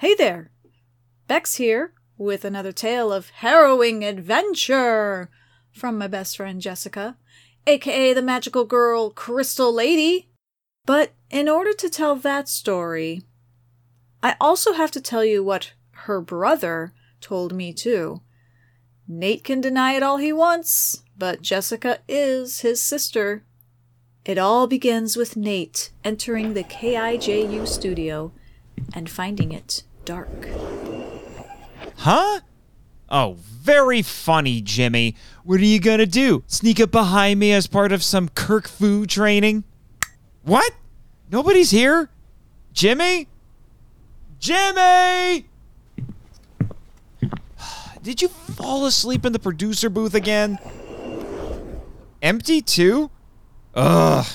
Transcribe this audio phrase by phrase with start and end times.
[0.00, 0.52] Hey there!
[1.26, 5.28] Bex here with another tale of harrowing adventure
[5.72, 7.16] from my best friend Jessica,
[7.66, 10.28] aka the magical girl Crystal Lady.
[10.86, 13.22] But in order to tell that story,
[14.22, 15.72] I also have to tell you what
[16.06, 18.22] her brother told me too.
[19.08, 23.42] Nate can deny it all he wants, but Jessica is his sister.
[24.24, 28.30] It all begins with Nate entering the KIJU studio
[28.94, 30.48] and finding it dark.
[31.96, 32.40] Huh?
[33.10, 35.14] Oh, very funny, Jimmy.
[35.44, 36.44] What are you gonna do?
[36.46, 39.64] Sneak up behind me as part of some Kirk Fu training?
[40.44, 40.72] What?
[41.30, 42.08] Nobody's here?
[42.72, 43.28] Jimmy?
[44.40, 45.44] Jimmy!
[48.02, 50.58] Did you fall asleep in the producer booth again?
[52.22, 53.10] Empty too?
[53.74, 54.26] Ugh.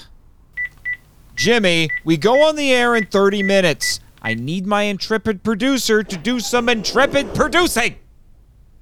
[1.36, 4.00] Jimmy, we go on the air in 30 minutes.
[4.24, 7.98] I need my intrepid producer to do some intrepid producing.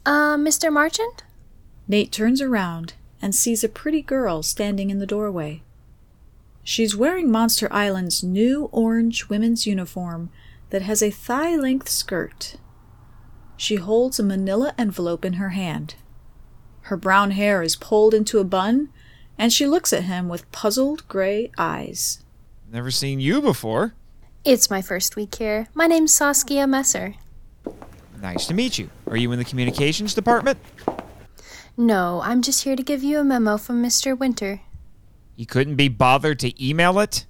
[0.05, 0.71] Uh, Mr.
[0.71, 1.23] Marchand?
[1.87, 5.63] Nate turns around and sees a pretty girl standing in the doorway.
[6.63, 10.29] She's wearing Monster Island's new orange women's uniform
[10.69, 12.55] that has a thigh length skirt.
[13.57, 15.95] She holds a manila envelope in her hand.
[16.81, 18.89] Her brown hair is pulled into a bun,
[19.37, 22.23] and she looks at him with puzzled gray eyes.
[22.71, 23.95] Never seen you before.
[24.43, 25.67] It's my first week here.
[25.75, 27.13] My name's Saskia Messer.
[28.19, 28.89] Nice to meet you.
[29.07, 30.57] Are you in the communications department?
[31.77, 34.17] No, I'm just here to give you a memo from Mr.
[34.17, 34.61] Winter.
[35.35, 37.27] You couldn't be bothered to email it?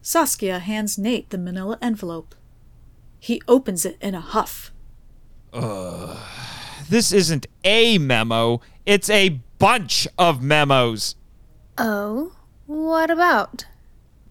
[0.00, 2.34] Saskia hands Nate the manila envelope.
[3.18, 4.72] He opens it in a huff.
[5.52, 6.16] Ugh.
[6.88, 11.14] This isn't a memo, it's a bunch of memos.
[11.76, 12.32] Oh?
[12.66, 13.66] What about?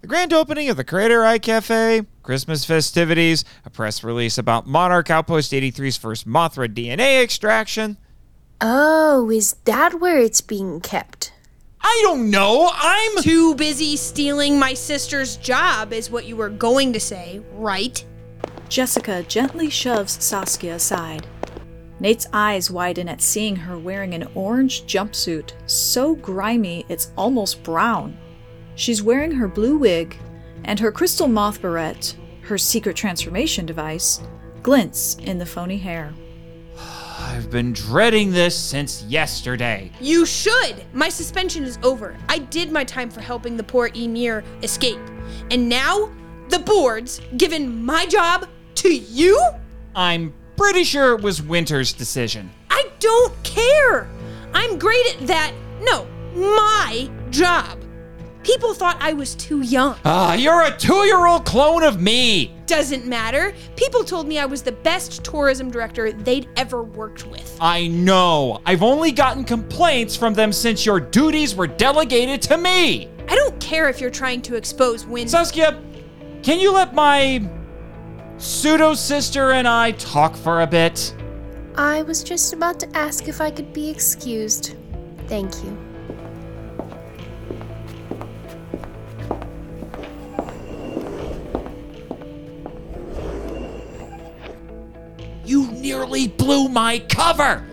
[0.01, 5.11] The grand opening of the Crater Eye Cafe, Christmas festivities, a press release about Monarch
[5.11, 7.97] Outpost 83's first Mothra DNA extraction.
[8.61, 11.33] Oh, is that where it's being kept?
[11.81, 12.71] I don't know.
[12.73, 13.21] I'm.
[13.21, 18.03] Too busy stealing my sister's job, is what you were going to say, right?
[18.69, 21.27] Jessica gently shoves Saskia aside.
[21.99, 28.17] Nate's eyes widen at seeing her wearing an orange jumpsuit, so grimy it's almost brown.
[28.75, 30.17] She's wearing her blue wig,
[30.65, 34.21] and her crystal moth barrette, her secret transformation device,
[34.61, 36.13] glints in the phony hair.
[37.19, 39.91] I've been dreading this since yesterday.
[40.01, 40.83] You should!
[40.93, 42.17] My suspension is over.
[42.29, 44.99] I did my time for helping the poor Emir escape.
[45.51, 46.11] And now,
[46.49, 49.41] the board's given my job to you?
[49.95, 52.51] I'm pretty sure it was Winter's decision.
[52.69, 54.07] I don't care!
[54.53, 55.53] I'm great at that.
[55.81, 57.82] No, my job.
[58.43, 59.97] People thought I was too young.
[60.03, 62.53] Ah, you're a two year old clone of me!
[62.65, 63.53] Doesn't matter.
[63.77, 67.57] People told me I was the best tourism director they'd ever worked with.
[67.61, 68.61] I know.
[68.65, 73.07] I've only gotten complaints from them since your duties were delegated to me.
[73.29, 75.27] I don't care if you're trying to expose Win.
[75.27, 75.81] Saskia,
[76.41, 77.49] can you let my
[78.37, 81.15] pseudo sister and I talk for a bit?
[81.75, 84.75] I was just about to ask if I could be excused.
[85.27, 85.82] Thank you.
[95.53, 97.63] You nearly blew my cover!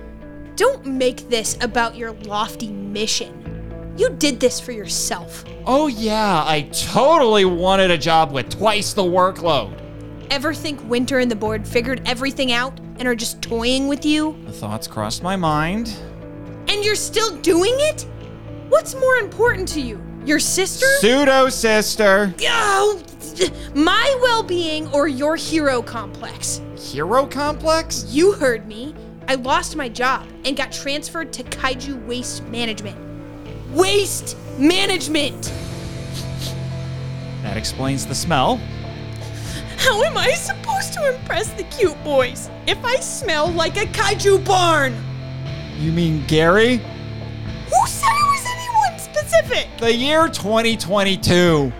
[0.54, 3.94] Don't make this about your lofty mission.
[3.96, 5.46] You did this for yourself.
[5.64, 9.80] Oh, yeah, I totally wanted a job with twice the workload.
[10.30, 14.38] Ever think Winter and the board figured everything out and are just toying with you?
[14.44, 15.96] The thoughts crossed my mind.
[16.68, 18.04] And you're still doing it?
[18.68, 19.96] What's more important to you?
[20.24, 20.86] Your sister?
[20.98, 22.34] Pseudo sister.
[22.42, 23.02] Oh,
[23.74, 26.60] my well being or your hero complex?
[26.76, 28.04] Hero complex?
[28.08, 28.94] You heard me.
[29.28, 32.98] I lost my job and got transferred to Kaiju Waste Management.
[33.72, 35.52] Waste Management!
[37.42, 38.56] That explains the smell.
[39.78, 44.44] How am I supposed to impress the cute boys if I smell like a kaiju
[44.44, 44.94] barn?
[45.78, 46.82] You mean Gary?
[49.50, 49.78] Specific?
[49.78, 51.72] The year 2022.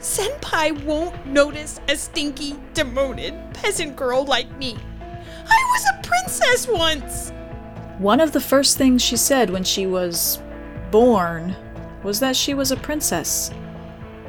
[0.00, 4.76] Senpai won't notice a stinky, demoted peasant girl like me.
[5.48, 7.32] I was a princess once.
[7.98, 10.40] One of the first things she said when she was
[10.90, 11.54] born
[12.02, 13.50] was that she was a princess.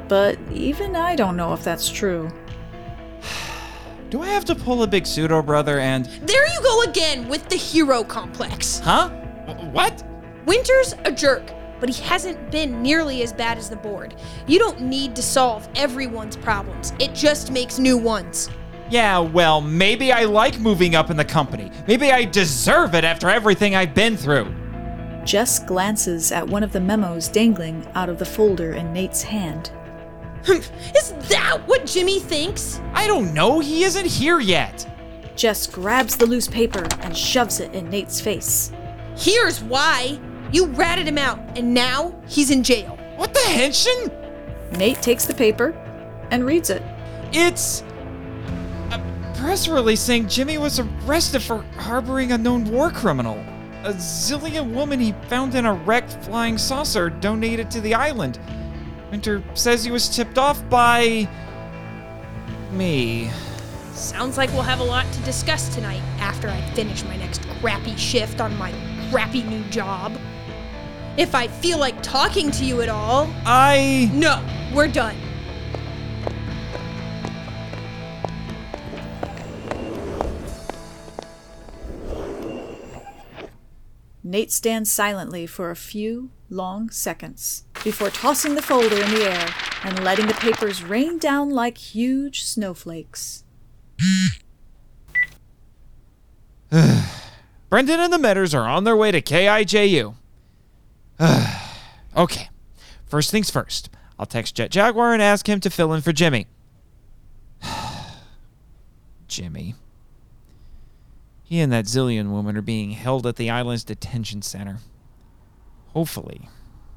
[0.08, 2.30] But even I don't know if that's true.
[4.10, 6.04] Do I have to pull a big pseudo brother and.
[6.04, 8.78] There you go again with the hero complex.
[8.80, 9.08] Huh?
[9.46, 10.04] W- What?
[10.44, 11.50] Winter's a jerk,
[11.82, 14.14] but he hasn't been nearly as bad as the board.
[14.46, 18.48] You don't need to solve everyone's problems, it just makes new ones.
[18.88, 21.72] Yeah, well, maybe I like moving up in the company.
[21.88, 24.54] Maybe I deserve it after everything I've been through.
[25.24, 29.72] Jess glances at one of the memos dangling out of the folder in Nate's hand.
[30.46, 32.80] Is that what Jimmy thinks?
[32.94, 34.88] I don't know, he isn't here yet.
[35.34, 38.70] Jess grabs the loose paper and shoves it in Nate's face.
[39.16, 40.20] Here's why.
[40.52, 42.98] You ratted him out, and now he's in jail.
[43.16, 44.12] What the henshin?
[44.76, 45.70] Nate takes the paper
[46.30, 46.82] and reads it.
[47.32, 47.82] It's
[48.90, 53.38] a press release saying Jimmy was arrested for harboring a known war criminal.
[53.84, 58.38] A Xilien woman he found in a wrecked flying saucer donated to the island.
[59.10, 61.28] Winter says he was tipped off by.
[62.72, 63.30] me.
[63.92, 67.94] Sounds like we'll have a lot to discuss tonight after I finish my next crappy
[67.96, 68.72] shift on my
[69.10, 70.18] crappy new job.
[71.18, 74.10] If I feel like talking to you at all, I.
[74.14, 74.42] no,
[74.74, 75.14] we're done.
[84.24, 89.48] Nate stands silently for a few long seconds before tossing the folder in the air
[89.84, 93.44] and letting the papers rain down like huge snowflakes.
[97.68, 100.14] Brendan and the Metters are on their way to KIJU.
[102.16, 102.48] okay,
[103.06, 103.90] first things first.
[104.18, 106.46] I'll text Jet Jaguar and ask him to fill in for Jimmy.
[109.28, 109.74] Jimmy.
[111.44, 114.78] He and that Xilien woman are being held at the island's detention center.
[115.88, 116.48] Hopefully,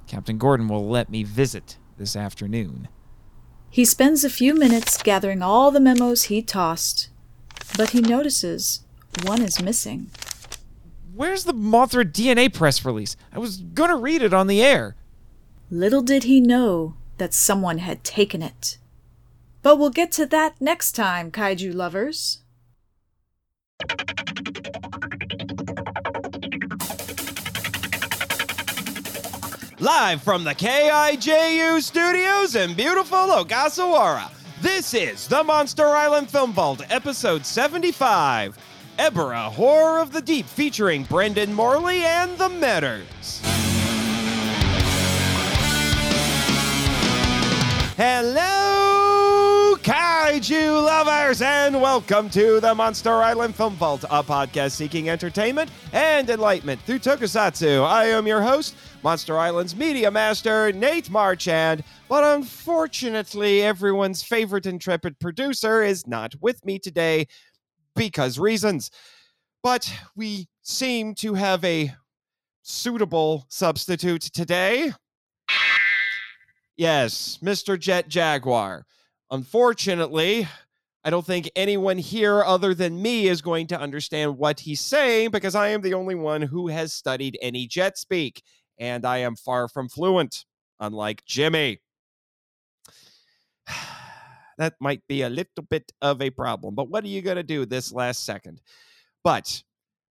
[0.08, 2.88] Captain Gordon will let me visit this afternoon.
[3.70, 7.10] He spends a few minutes gathering all the memos he tossed,
[7.78, 8.82] but he notices
[9.24, 10.10] one is missing.
[11.16, 13.16] Where's the Mothra DNA press release?
[13.32, 14.98] I was gonna read it on the air.
[15.72, 18.78] Little did he know that someone had taken it.
[19.62, 22.42] But we'll get to that next time, kaiju lovers.
[29.80, 34.30] Live from the KIJU studios in beautiful Ogasawara,
[34.62, 38.58] this is the Monster Island Film Vault, episode 75
[38.98, 43.42] Ebirah Horror of the Deep, featuring Brendan Morley and the Metters.
[47.98, 55.72] Hello, kaiju lovers, and welcome to the Monster Island Film Vault, a podcast seeking entertainment
[55.92, 57.86] and enlightenment through tokusatsu.
[57.86, 61.84] I am your host, Monster Island's media master, Nate Marchand.
[62.08, 67.28] But unfortunately, everyone's favorite intrepid producer is not with me today
[67.96, 68.92] because reasons.
[69.64, 71.94] But we seem to have a
[72.62, 74.92] suitable substitute today.
[76.78, 77.80] Yes, Mr.
[77.80, 78.86] Jet Jaguar.
[79.32, 80.48] Unfortunately,
[81.04, 85.32] I don't think anyone here other than me is going to understand what he's saying
[85.32, 88.44] because I am the only one who has studied any jet speak,
[88.78, 90.46] and I am far from fluent,
[90.80, 91.80] unlike Jimmy.
[94.58, 97.44] that might be a little bit of a problem, but what are you going to
[97.44, 98.62] do this last second?
[99.24, 99.64] But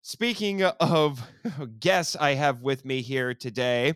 [0.02, 1.22] speaking of
[1.80, 3.94] guests I have with me here today,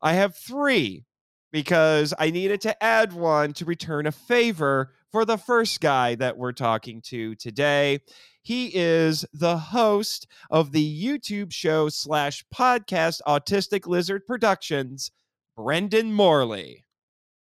[0.00, 1.04] I have three
[1.52, 6.38] because I needed to add one to return a favor for the first guy that
[6.38, 8.00] we're talking to today.
[8.42, 15.12] He is the host of the YouTube show slash podcast Autistic Lizard Productions,
[15.56, 16.84] Brendan Morley.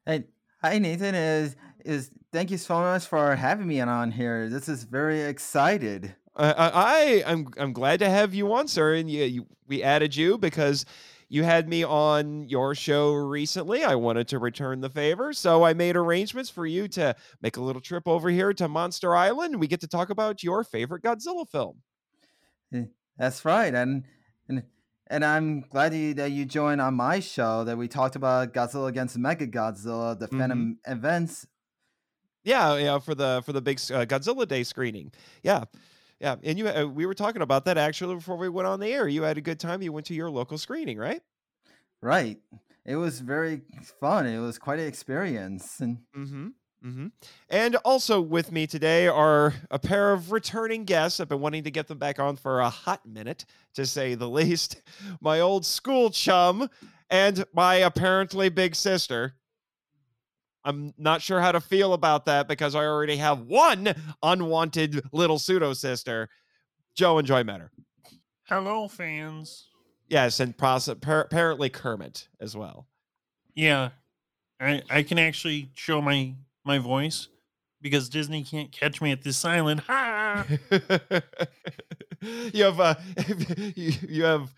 [0.07, 0.25] Hey,
[0.63, 1.15] hi Nathan.
[1.15, 4.49] Is is thank you so much for having me on here.
[4.49, 6.15] This is very excited.
[6.37, 8.95] Uh, I I'm I'm glad to have you on, sir.
[8.95, 10.85] And you, you, we added you because
[11.29, 13.85] you had me on your show recently.
[13.85, 17.61] I wanted to return the favor, so I made arrangements for you to make a
[17.61, 19.61] little trip over here to Monster Island.
[19.61, 21.83] We get to talk about your favorite Godzilla film.
[22.73, 22.85] Eh,
[23.19, 24.05] That's right, and
[24.49, 24.63] and
[25.09, 28.89] and I'm glad you, that you joined on my show that we talked about Godzilla
[28.89, 31.47] against MechaGodzilla, the Fathom Events.
[32.49, 35.13] Yeah, yeah, for the for the big uh, Godzilla Day screening.
[35.43, 35.65] Yeah.
[36.19, 38.89] Yeah, and you uh, we were talking about that actually before we went on the
[38.89, 39.07] air.
[39.07, 39.83] You had a good time.
[39.83, 41.21] You went to your local screening, right?
[42.03, 42.39] Right.
[42.87, 43.61] It was very
[44.01, 44.27] fun.
[44.27, 45.79] It was quite an experience.
[45.81, 46.49] And Mm-hmm.
[46.85, 47.07] Mm-hmm.
[47.51, 51.21] And also with me today are a pair of returning guests.
[51.21, 54.29] I've been wanting to get them back on for a hot minute, to say the
[54.41, 54.81] least.
[55.21, 56.71] My old school chum
[57.11, 59.35] and my apparently big sister.
[60.69, 65.39] I'm not sure how to feel about that because I already have one unwanted little
[65.39, 66.29] pseudo sister,
[66.95, 67.71] Joe and Joy Metter.
[68.45, 69.69] Hello, fans.
[70.09, 72.87] Yes, and pos- par- apparently Kermit as well.
[73.55, 73.91] Yeah,
[74.61, 76.35] I I can actually show my
[76.65, 77.29] my voice.
[77.81, 79.81] because Disney can't catch me at this island.
[79.87, 80.45] Ha!
[82.53, 82.95] you have uh,
[83.75, 84.53] you have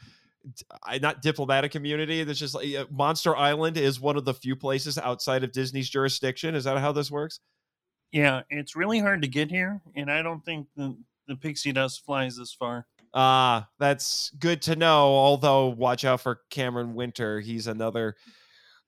[0.70, 2.24] uh, not diplomatic immunity.
[2.24, 5.88] That's just like uh, Monster Island is one of the few places outside of Disney's
[5.88, 6.54] jurisdiction.
[6.54, 7.40] Is that how this works?
[8.12, 10.96] yeah, it's really hard to get here, and I don't think the,
[11.28, 12.86] the pixie dust flies this far.
[13.14, 15.14] Ah, that's good to know.
[15.14, 17.40] Although, watch out for Cameron Winter.
[17.40, 18.16] He's another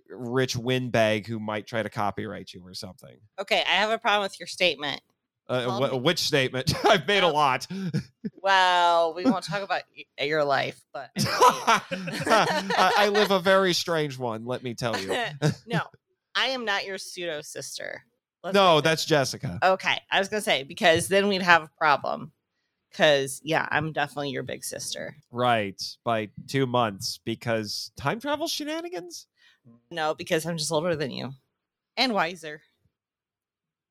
[0.09, 3.17] rich windbag who might try to copyright you or something.
[3.41, 5.01] Okay, I have a problem with your statement.
[5.49, 6.73] Uh, me- which statement?
[6.85, 7.33] I've made a Oh.
[7.33, 7.67] lot.
[8.43, 9.83] Well, we won't talk about
[10.21, 15.15] your life, but I, I live a very strange one, let me tell you.
[15.67, 15.81] no,
[16.35, 18.03] I am not your pseudo sister.
[18.43, 19.59] Let's No, that's Jessica.
[19.63, 20.01] okay.
[20.11, 22.33] I was gonna say because then we'd have a problem.
[22.91, 25.17] Because yeah, I'm definitely your big sister.
[25.31, 29.27] Right, by two months because time travel shenanigans?
[29.91, 31.31] No, because I'm just older than you
[31.97, 32.61] and wiser.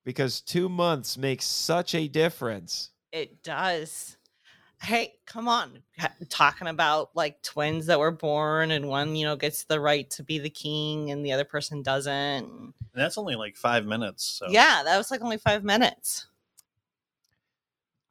[0.04, 2.90] Because two months makes such a difference.
[3.12, 4.18] It does.
[4.82, 5.84] Hey, come on.
[6.30, 10.24] Talking about like twins that were born and one, you know, gets the right to
[10.24, 12.12] be the king and the other person doesn't.
[12.14, 14.24] And that's only like five minutes.
[14.24, 16.26] So Yeah, that was like only five minutes.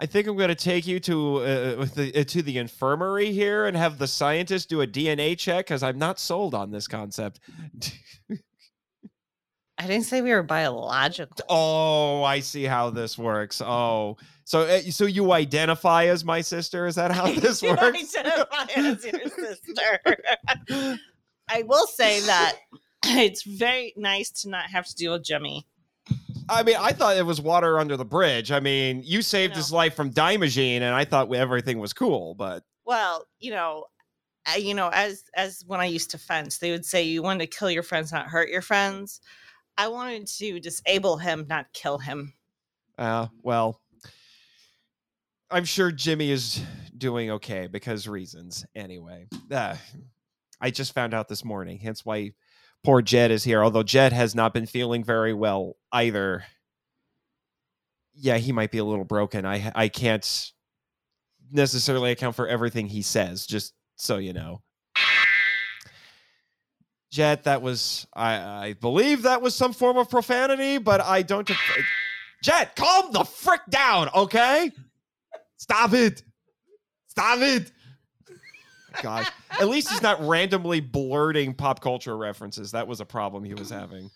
[0.03, 3.33] I think I'm going to take you to uh, with the, uh, to the infirmary
[3.33, 6.89] here and have the scientist do a DNA check because I'm not sold on this
[6.89, 7.41] concept.
[9.83, 11.35] I didn't say we were biological.
[11.49, 13.63] oh, I see how this works.
[13.65, 16.87] Oh, so uh, so you identify as my sister?
[16.87, 17.83] Is that how this You works?
[18.17, 20.01] identify as your sister.
[21.49, 22.57] I will say that
[23.07, 25.67] it's very nice to not have to deal with Jimmy.
[26.49, 28.51] I mean, I thought it was water under the bridge.
[28.53, 29.59] I mean, you saved No.
[29.59, 32.35] his life from Dimogene, and I thought everything was cool.
[32.35, 33.85] But Well, you know,
[34.47, 37.51] I, you know, as as when I used to fence, they would say you wanted
[37.51, 39.21] to kill your friends, not hurt your friends.
[39.77, 42.35] I wanted to disable him, not kill him.
[42.99, 43.81] uh, well,
[45.50, 46.62] I'm sure Jimmy is
[46.97, 48.65] doing okay because reasons.
[48.75, 49.77] Anyway, uh,
[50.61, 52.33] I just found out this morning, hence why
[52.85, 53.65] poor Jet is here.
[53.65, 56.45] Although Jet has not been feeling very well either.
[58.15, 59.45] Yeah, he might be a little broken.
[59.47, 60.53] I I can't
[61.50, 63.47] necessarily account for everything he says.
[63.47, 64.62] Just so you know.
[67.11, 71.47] Jet, that was I I believe that was some form of profanity, but I don't.
[71.47, 71.59] def-
[72.43, 74.71] Jet, calm the frick down, okay?
[75.57, 76.23] Stop it!
[77.09, 77.71] Stop it!
[79.02, 79.29] Gosh,
[79.61, 82.73] at least he's not randomly blurting pop culture references.
[82.73, 84.11] That was a problem he was having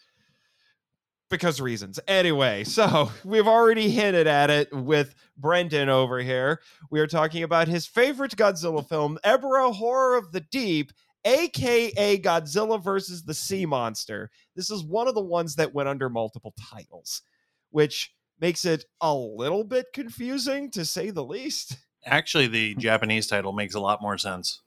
[1.30, 1.98] because reasons.
[2.06, 6.60] Anyway, so we've already hinted at it with Brendan over here.
[6.90, 10.92] We are talking about his favorite Godzilla film, Ebirah Horror of the Deep,
[11.25, 14.31] aka Godzilla versus the Sea Monster.
[14.57, 17.23] This is one of the ones that went under multiple titles,
[17.71, 21.76] which makes it a little bit confusing to say the least.
[22.04, 24.61] actually, the Japanese title makes a lot more sense.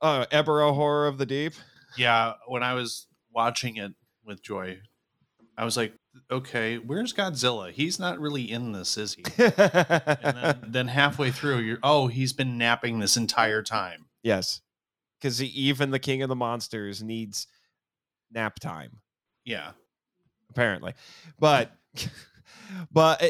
[0.00, 1.54] Uh, Ebirah Horror of the Deep.
[1.96, 3.92] Yeah, when I was watching it
[4.24, 4.78] with Joy,
[5.56, 5.94] I was like,
[6.30, 7.70] okay, where's Godzilla?
[7.70, 9.24] He's not really in this, is he?
[9.38, 14.06] And then, then halfway through, you're, oh, he's been napping this entire time.
[14.22, 14.60] yes,
[15.24, 17.46] because even the King of the Monsters needs
[18.30, 18.98] nap time.
[19.46, 19.70] Yeah.
[20.50, 20.92] apparently.
[21.38, 21.72] But
[22.92, 23.22] but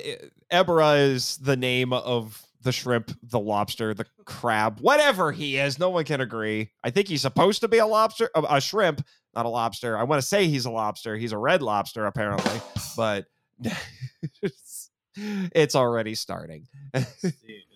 [0.52, 5.78] Ebirah is the name of the shrimp, the lobster, the crab, whatever he is.
[5.78, 6.72] No one can agree.
[6.82, 9.96] I think he's supposed to be a lobster, a, a shrimp, not a lobster.
[9.96, 11.16] I want to say he's a lobster.
[11.16, 12.60] He's a red lobster apparently,
[12.96, 13.26] but
[14.42, 16.66] it's, already starting.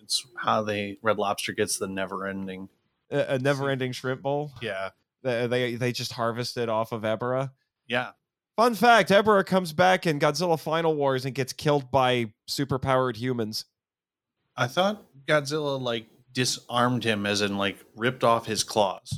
[0.09, 2.67] It's how the Red Lobster gets the never ending.
[3.11, 4.51] A a never-ending shrimp bowl.
[4.61, 4.89] Yeah.
[5.23, 7.51] They they, they just harvested off of Ebirah.
[7.87, 8.11] Yeah.
[8.55, 13.65] Fun fact: Ebirah comes back in Godzilla Final Wars and gets killed by superpowered humans.
[14.55, 19.13] I thought Godzilla like disarmed him as in like ripped off his claws.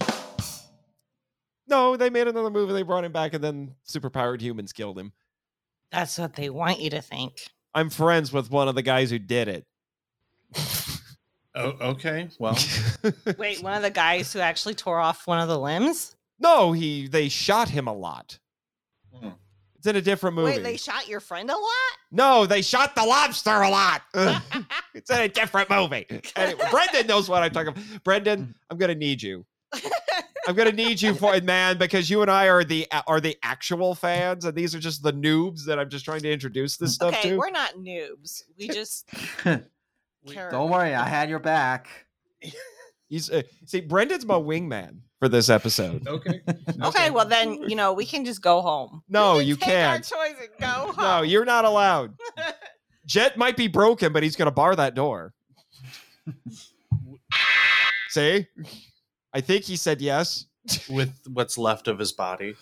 [1.68, 2.74] No, they made another movie.
[2.74, 5.14] They brought him back, and then superpowered humans killed him.
[5.92, 7.34] That's what they want you to think.
[7.74, 9.66] I'm friends with one of the guys who did it.
[11.56, 12.30] Oh, okay.
[12.40, 12.58] Well,
[13.38, 16.16] Wait, one of the guys who actually tore off one of the limbs?
[16.40, 18.40] no, he they shot him a lot.
[19.14, 19.30] Hmm.
[19.76, 20.52] It's in a different movie.
[20.52, 21.92] Wait, they shot your friend a lot?
[22.12, 24.02] no, they shot the lobster a lot.
[24.94, 26.06] It's in a different movie.
[26.36, 28.04] Anyway, Brendan knows what I'm talking about.
[28.04, 29.46] Brendan, I'm gonna need you.
[30.48, 33.96] I'm gonna need you for man because you and I are the are the actual
[33.96, 37.14] fans, and these are just the noobs that I'm just trying to introduce this stuff
[37.14, 37.38] okay, to.
[37.38, 38.44] we're not noobs.
[38.60, 39.08] We just
[40.28, 40.50] care.
[40.52, 41.88] Don't worry, I had your back.
[43.10, 46.08] He's uh, see, Brendan's my wingman for this episode.
[46.08, 46.42] okay.
[46.82, 49.04] Okay, well then, you know, we can just go home.
[49.10, 50.04] No, We can you take can't.
[50.04, 50.96] choice and go home.
[50.98, 52.14] No, you're not allowed.
[53.06, 55.34] Jet might be broken, but he's going to bar that door.
[58.10, 58.48] See?
[59.34, 60.46] I think he said yes.
[60.90, 62.56] with what's left of his body.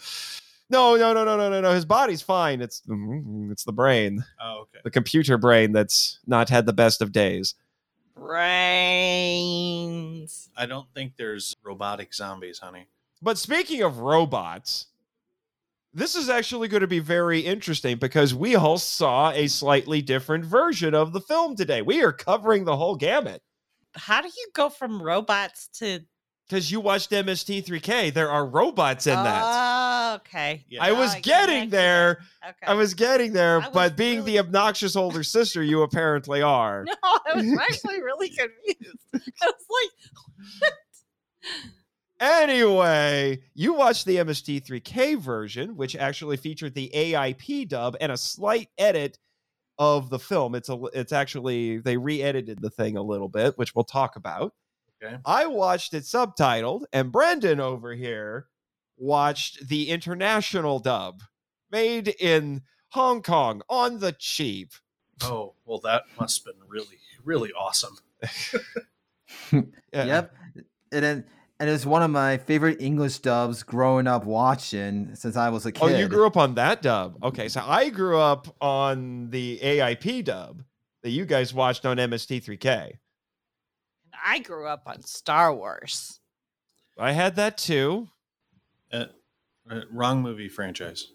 [0.69, 1.71] No, no, no, no, no, no, no.
[1.73, 2.61] His body's fine.
[2.61, 4.79] It's mm, it's the brain, Oh, okay.
[4.83, 7.55] the computer brain that's not had the best of days.
[9.19, 10.49] Brains.
[10.55, 12.87] I don't think there's robotic zombies, honey.
[13.21, 14.87] But speaking of robots,
[15.93, 20.45] this is actually going to be very interesting because we all saw a slightly different
[20.45, 21.81] version of the film today.
[21.81, 23.41] We are covering the whole gamut.
[23.95, 26.01] How do you go from robots to
[26.47, 29.41] Because you watched MST3K, there are robots in that.
[30.15, 30.65] Okay.
[30.69, 30.83] Yeah.
[30.83, 32.19] I was Oh, getting connected there.
[32.47, 32.55] Okay.
[32.67, 36.85] I was getting there, was but being really- the obnoxious older sister you apparently are.
[36.85, 38.97] No, I was actually really confused.
[39.13, 39.91] I was like,
[40.59, 40.73] what?
[42.19, 48.67] Anyway, you watched the MST3K version, which actually featured the AIP dub and a slight
[48.77, 49.17] edit
[49.77, 50.53] of the film.
[50.55, 54.53] It's a it's actually they re-edited the thing a little bit, which we'll talk about.
[55.01, 55.15] Okay.
[55.25, 58.47] I watched it subtitled, and Brendan over here
[58.99, 61.23] watched the international dub
[61.71, 64.71] made in Hong Kong on the cheap.
[65.23, 67.97] Oh, well, that must have been really, really awesome.
[68.21, 68.59] Yeah.
[69.93, 70.35] Yep.
[70.91, 71.25] And then
[71.59, 75.71] and it's one of my favorite English dubs growing up watching since I was a
[75.73, 75.83] kid.
[75.83, 77.21] Oh, you grew up on that dub.
[77.21, 80.63] Okay, so I grew up on the AIP dub
[81.03, 82.93] that you guys watched on MST3K.
[84.25, 86.21] I grew up on Star Wars.
[86.97, 88.07] I had that too.
[88.91, 89.05] Uh,
[89.69, 91.07] uh, wrong movie franchise.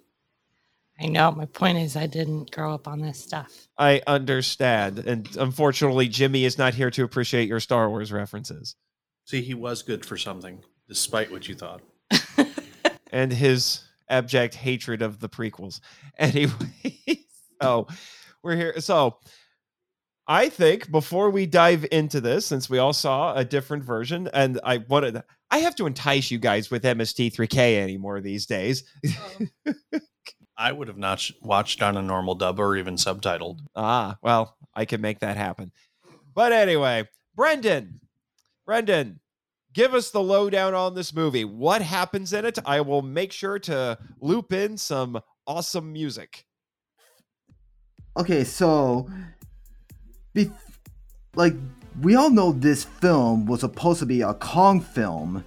[1.00, 1.32] I know.
[1.32, 3.66] My point is, I didn't grow up on this stuff.
[3.76, 5.00] I understand.
[5.00, 8.76] And unfortunately, Jimmy is not here to appreciate your Star Wars references
[9.24, 11.80] See, he was good for something, despite what you thought.
[13.10, 15.80] and his abject hatred of the prequels.
[16.16, 16.54] Anyway,
[17.60, 17.88] so
[18.42, 18.80] we're here.
[18.80, 19.16] So
[20.26, 24.58] I think before we dive into this, since we all saw a different version, and
[24.64, 28.84] I wanted, I have to entice you guys with MST3K anymore these days.
[30.56, 33.58] I would have not watched on a normal dub or even subtitled.
[33.76, 35.72] Ah, well, I can make that happen.
[36.34, 38.00] But anyway, Brendan,
[38.64, 39.20] Brendan,
[39.74, 41.44] give us the lowdown on this movie.
[41.44, 42.58] What happens in it?
[42.64, 46.46] I will make sure to loop in some awesome music.
[48.16, 49.08] Okay, so
[50.35, 50.53] be-
[51.35, 51.55] like
[52.03, 55.44] we all know this film was supposed to be a Kong film,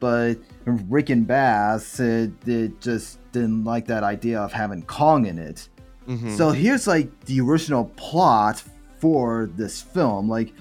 [0.00, 5.68] but Rankin Bass said they just didn't like that idea of having Kong in it.
[6.08, 6.36] Mhm.
[6.36, 8.62] So here's like the original plot
[8.98, 10.28] for this film.
[10.28, 10.52] Like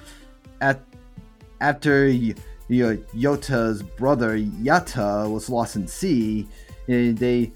[0.60, 0.82] at
[1.60, 2.34] after y-
[2.69, 6.47] y- Yota's brother Yata was lost in sea,
[6.88, 7.52] eh, they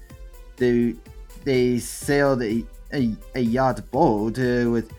[0.56, 0.94] they
[1.44, 4.92] they sailed a, a, a yacht boat uh, with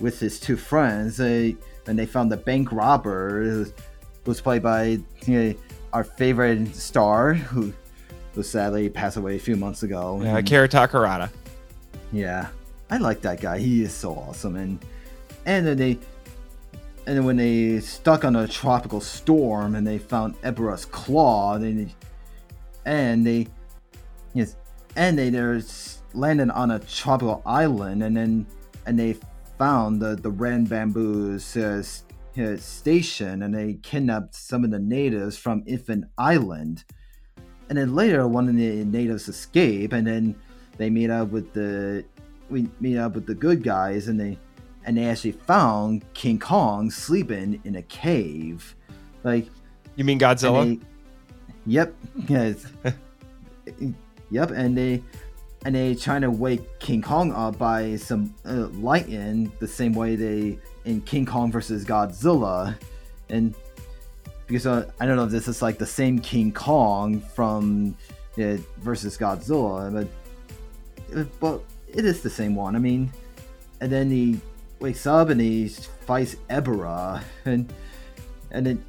[0.00, 1.50] with his two friends, uh,
[1.86, 3.72] and they found the bank robber who was,
[4.24, 5.54] was played by you know,
[5.92, 7.72] our favorite star who
[8.34, 10.18] who sadly passed away a few months ago.
[10.22, 11.28] Yeah, And- Akira Takarada.
[12.12, 12.48] yeah,
[12.90, 13.58] I like that guy.
[13.58, 14.56] He is so awesome.
[14.56, 14.78] And
[15.44, 15.98] and then they
[17.06, 21.88] and then when they stuck on a tropical storm and they found Ebirah's claw, they
[22.86, 23.48] and they
[24.34, 24.56] yes,
[24.96, 28.46] and they they're s- landed on a tropical island, and then
[28.86, 29.16] and they
[29.62, 32.02] found the the red bamboo's uh, s-
[32.36, 36.82] uh, station, and they kidnapped some of the natives from Infant Island.
[37.68, 40.34] And then later, one of the natives escaped, and then
[40.78, 42.04] they meet up with the
[42.50, 44.36] we meet up with the good guys, and they
[44.84, 48.74] and they actually found King Kong sleeping in a cave,
[49.22, 49.46] like
[49.94, 50.64] You mean Godzilla?
[50.64, 50.80] they-
[51.66, 51.94] yep,
[52.28, 52.66] yes,
[54.30, 55.02] yep, and they
[55.64, 60.16] and they trying to wake King Kong up by some uh, lightning, the same way
[60.16, 62.76] they in King Kong versus Godzilla,
[63.28, 63.54] and
[64.46, 67.96] because uh, I don't know if this is like the same King Kong from
[68.38, 72.74] uh, versus Godzilla, but uh, but it is the same one.
[72.74, 73.12] I mean,
[73.80, 74.40] and then he
[74.80, 77.72] wakes up and he fights Ebirah, and
[78.50, 78.84] and then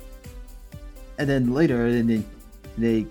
[1.20, 2.26] and then later, and then
[2.78, 3.06] they,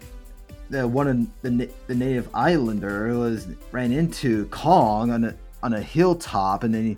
[0.72, 5.80] the one of the the native islander was ran into Kong on a on a
[5.80, 6.96] hilltop, and then he,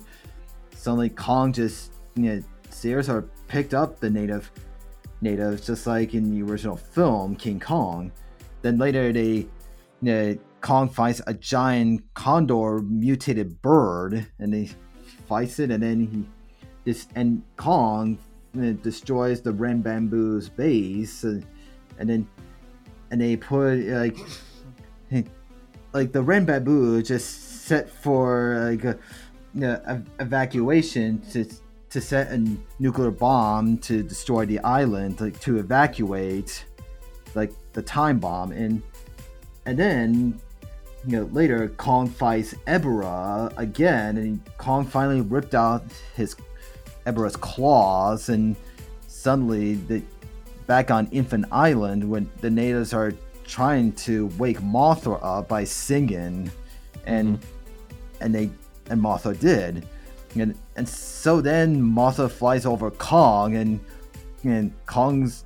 [0.73, 4.49] suddenly Kong just you know stares or picked up the native
[5.21, 8.11] natives, just like in the original film King Kong.
[8.61, 9.47] Then later they, you
[10.01, 14.71] know, Kong fights a giant condor mutated bird, and he
[15.27, 16.25] fights it, and then he
[16.85, 18.17] this and Kong
[18.57, 21.41] uh, destroys the Red Bamboo's base, uh,
[21.99, 22.27] and then
[23.11, 24.17] and they put like
[25.93, 28.97] like the Ren Babu just set for like a
[29.61, 31.45] uh, ev- evacuation to
[31.89, 36.65] to set a nuclear bomb to destroy the island, like to evacuate,
[37.35, 38.83] like the time bomb, and
[39.65, 40.39] and then
[41.07, 46.35] you know later Kong fights Ebirah again, and Kong finally ripped out his
[47.05, 48.57] Ebirah's claws, and
[49.07, 50.03] suddenly the
[50.67, 53.13] back on Infant Island when the natives are
[53.45, 56.51] trying to wake Mothra up by singing,
[57.05, 58.23] and mm-hmm.
[58.23, 58.49] and they
[58.89, 59.87] and Mothra did,
[60.35, 63.79] and and so then Mothra flies over Kong, and
[64.43, 65.45] and Kong's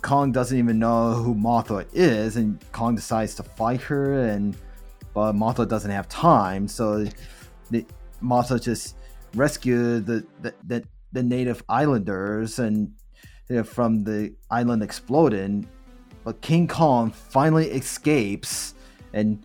[0.00, 4.56] Kong doesn't even know who Mothra is, and Kong decides to fight her, and
[5.14, 7.04] but Mothra doesn't have time, so
[7.70, 7.84] the
[8.22, 8.96] Mothra just
[9.34, 12.92] rescue the the, the, the native islanders and
[13.64, 15.68] from the island exploding
[16.24, 18.74] but king kong finally escapes
[19.12, 19.44] and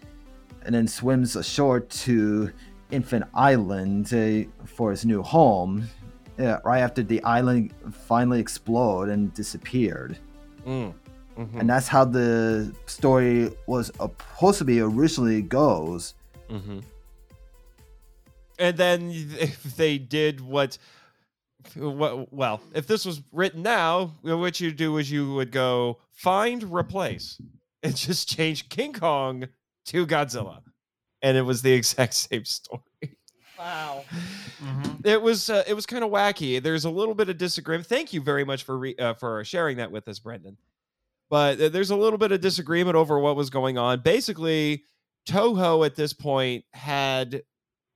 [0.64, 2.52] and then swims ashore to
[2.92, 5.88] infant island uh, for his new home
[6.40, 10.18] yeah, right after the island finally exploded and disappeared
[10.66, 10.94] Mm.
[11.38, 11.60] Mhm.
[11.60, 16.14] and that's how the story was supposed to be originally goes
[16.50, 16.80] Mm-hmm.
[18.60, 20.78] And then if they did what,
[21.76, 27.40] well, if this was written now, what you do is you would go find, replace,
[27.84, 29.48] and just change King Kong
[29.88, 30.62] to Godzilla,
[31.22, 32.82] and it was the exact same story.
[33.58, 34.06] Wow.
[35.04, 36.62] It was uh, it was kind of wacky.
[36.62, 37.88] There's a little bit of disagreement.
[37.88, 40.58] Thank you very much for re- uh, for sharing that with us, Brendan.
[41.30, 44.02] But uh, there's a little bit of disagreement over what was going on.
[44.02, 44.84] Basically,
[45.28, 47.42] Toho at this point had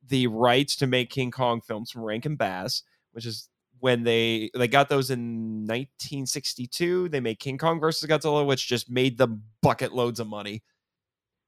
[0.07, 3.47] the rights to make King Kong films from Rankin Bass, which is
[3.81, 7.09] when they they got those in 1962.
[7.09, 10.63] They made King Kong versus Godzilla, which just made them bucket loads of money.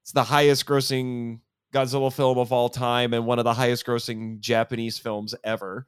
[0.02, 1.40] It's the highest grossing
[1.74, 5.88] Godzilla film of all time and one of the highest grossing Japanese films ever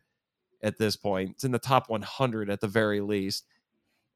[0.61, 1.31] at this point.
[1.31, 3.45] It's in the top 100 at the very least.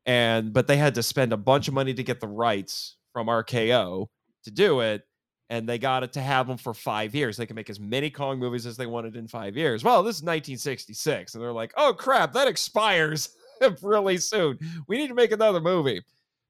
[0.06, 3.28] And but they had to spend a bunch of money to get the rights from
[3.28, 4.08] RKO
[4.44, 5.02] to do it
[5.50, 7.38] and they got it to have them for 5 years.
[7.38, 9.84] They can make as many Kong movies as they wanted in 5 years.
[9.84, 13.30] Well, this is 1966 and they're like, "Oh crap, that expires
[13.82, 14.60] really soon.
[14.88, 16.04] We need to make another movie."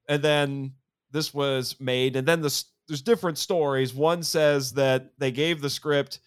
[0.08, 0.72] And then
[1.10, 3.94] this was made and then the there's different stories.
[3.94, 6.18] One says that they gave the script.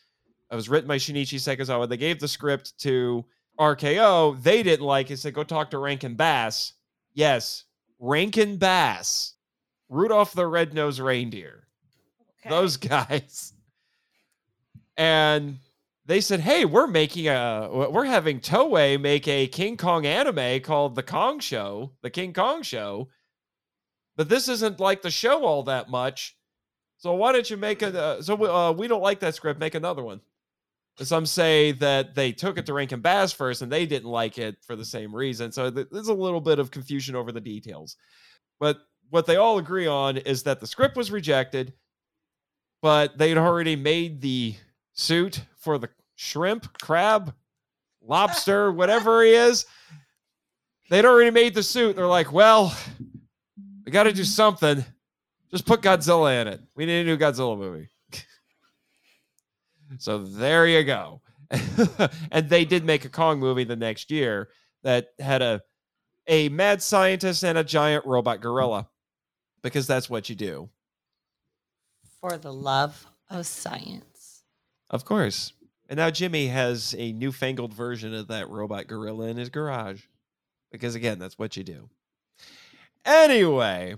[0.49, 1.89] It was written by Shinichi Sekizawa.
[1.89, 3.25] They gave the script to
[3.59, 4.41] RKO.
[4.41, 5.17] They didn't like it.
[5.17, 6.73] Said go talk to Rankin Bass.
[7.13, 7.65] Yes,
[7.99, 9.33] Rankin Bass,
[9.89, 11.67] Rudolph the Red-Nosed Reindeer.
[12.49, 13.53] Those guys.
[14.97, 15.57] And
[16.05, 20.95] they said, "Hey, we're making a we're having Toei make a King Kong anime called
[20.95, 23.09] The Kong Show, The King Kong Show."
[24.15, 26.37] But this isn't like the show all that much.
[26.97, 27.99] So why don't you make a?
[27.99, 29.59] Uh, so uh, we don't like that script.
[29.59, 30.21] Make another one.
[30.99, 34.57] Some say that they took it to Rankin Bass first, and they didn't like it
[34.61, 35.51] for the same reason.
[35.51, 37.97] So th- there's a little bit of confusion over the details.
[38.59, 38.77] But
[39.09, 41.73] what they all agree on is that the script was rejected,
[42.83, 44.53] but they'd already made the
[44.91, 47.33] suit for the shrimp, crab,
[48.05, 49.65] lobster, whatever he is.
[50.89, 51.95] They'd already made the suit.
[51.95, 52.77] They're like, well,
[53.85, 54.83] we got to do something.
[55.49, 56.59] Just put Godzilla in it.
[56.75, 57.87] We need a new Godzilla movie.
[59.97, 61.21] so there you go.
[62.31, 64.49] and they did make a Kong movie the next year
[64.83, 65.61] that had a
[66.27, 68.89] a mad scientist and a giant robot gorilla
[69.61, 70.69] because that's what you do.
[72.23, 74.45] For the love of science.
[74.89, 75.51] Of course.
[75.89, 80.03] And now Jimmy has a newfangled version of that robot gorilla in his garage.
[80.71, 81.89] Because again, that's what you do.
[83.03, 83.95] Anyway,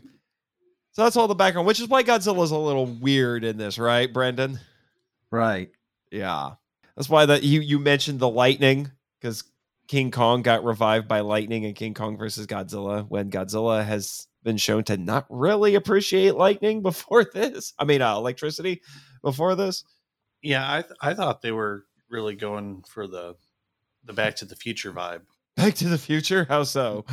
[0.93, 4.11] so that's all the background, which is why Godzilla's a little weird in this, right,
[4.11, 4.59] Brendan?
[5.29, 5.69] right
[6.09, 6.53] Yeah.
[6.95, 8.89] That's why that you you mentioned the lightning
[9.21, 9.43] because
[9.88, 14.55] King Kong got revived by lightning in King Kong versus Godzilla when Godzilla has been
[14.58, 17.73] shown to not really appreciate lightning before this.
[17.77, 18.81] I mean, uh, electricity
[19.21, 19.84] before this.
[20.41, 23.36] Yeah, I th- I thought they were really going for the
[24.05, 25.21] the Back to the Future vibe.
[25.58, 26.45] Back to the Future.
[26.47, 27.03] How so?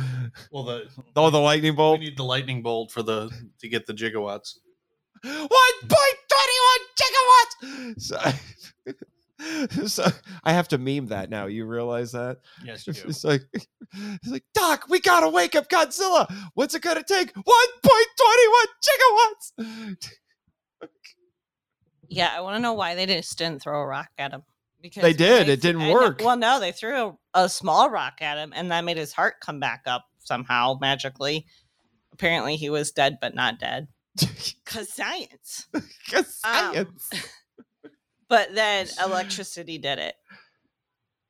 [0.51, 1.99] Well, the Oh, the lightning bolt.
[1.99, 4.57] we need the lightning bolt for the to get the gigawatts.
[5.23, 5.49] One
[5.81, 7.95] point twenty one gigawatts.
[7.99, 8.19] So,
[9.87, 10.05] so
[10.43, 11.45] I have to meme that now.
[11.47, 12.37] You realize that?
[12.63, 13.01] Yes, you do.
[13.07, 16.31] It's like, it's like, Doc, we gotta wake up Godzilla.
[16.53, 17.33] What's it gonna take?
[17.35, 20.07] One point twenty one gigawatts.
[22.09, 24.43] Yeah, I want to know why they just didn't throw a rock at him.
[24.81, 26.21] Because They when did, it threw- didn't I know- work.
[26.23, 29.35] well, no, they threw a, a small rock at him, and that made his heart
[29.41, 31.45] come back up somehow magically.
[32.11, 33.87] Apparently, he was dead, but not dead.
[34.65, 35.67] Cause science.
[36.11, 37.09] 'Cause Um, science.
[38.33, 40.15] But then electricity did it.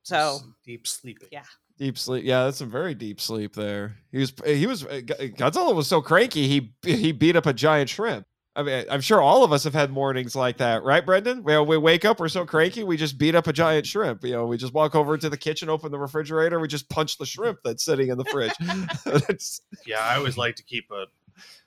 [0.04, 1.28] So S- deep sleeping.
[1.30, 1.44] Yeah.
[1.78, 2.24] Deep sleep.
[2.24, 3.96] Yeah, that's some very deep sleep there.
[4.10, 7.90] He was he was uh, Godzilla was so cranky he he beat up a giant
[7.90, 8.26] shrimp.
[8.56, 11.42] I mean, I'm sure all of us have had mornings like that, right, Brendan?
[11.42, 14.24] Well, we wake up, we're so cranky, we just beat up a giant shrimp.
[14.24, 17.18] You know, we just walk over to the kitchen, open the refrigerator, we just punch
[17.18, 18.54] the shrimp that's sitting in the fridge.
[19.86, 21.06] Yeah, I always like to keep a,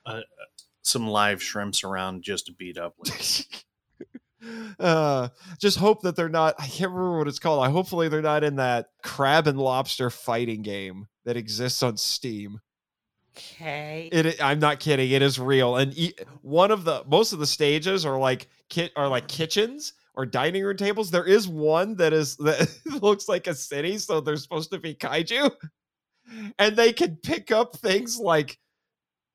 [0.10, 0.24] a, a
[0.82, 2.96] some live shrimps around just to beat up.
[2.98, 3.46] With.
[4.80, 6.56] uh, just hope that they're not.
[6.60, 7.64] I can't remember what it's called.
[7.64, 12.60] I hopefully they're not in that crab and lobster fighting game that exists on Steam.
[13.36, 14.10] okay.
[14.12, 15.12] It, I'm not kidding.
[15.12, 18.92] It is real, and e- one of the most of the stages are like kit
[18.96, 21.12] are like kitchens or dining room tables.
[21.12, 22.70] There is one that is that
[23.02, 25.52] looks like a city, so they're supposed to be kaiju,
[26.60, 28.58] and they can pick up things like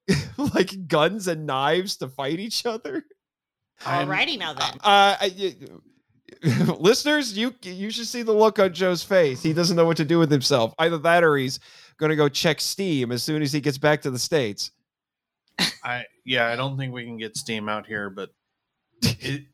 [0.54, 3.04] like guns and knives to fight each other.
[3.86, 4.74] I'm- Alrighty now then.
[4.82, 5.56] Uh, I- y-
[6.78, 9.42] listeners, you you should see the look on Joe's face.
[9.42, 10.74] He doesn't know what to do with himself.
[10.78, 11.60] Either that, or he's
[11.98, 14.70] going to go check Steam as soon as he gets back to the states.
[15.84, 18.30] I yeah, I don't think we can get Steam out here, but
[19.02, 19.44] it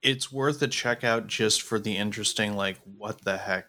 [0.00, 3.68] it's worth a check out just for the interesting like what the heck.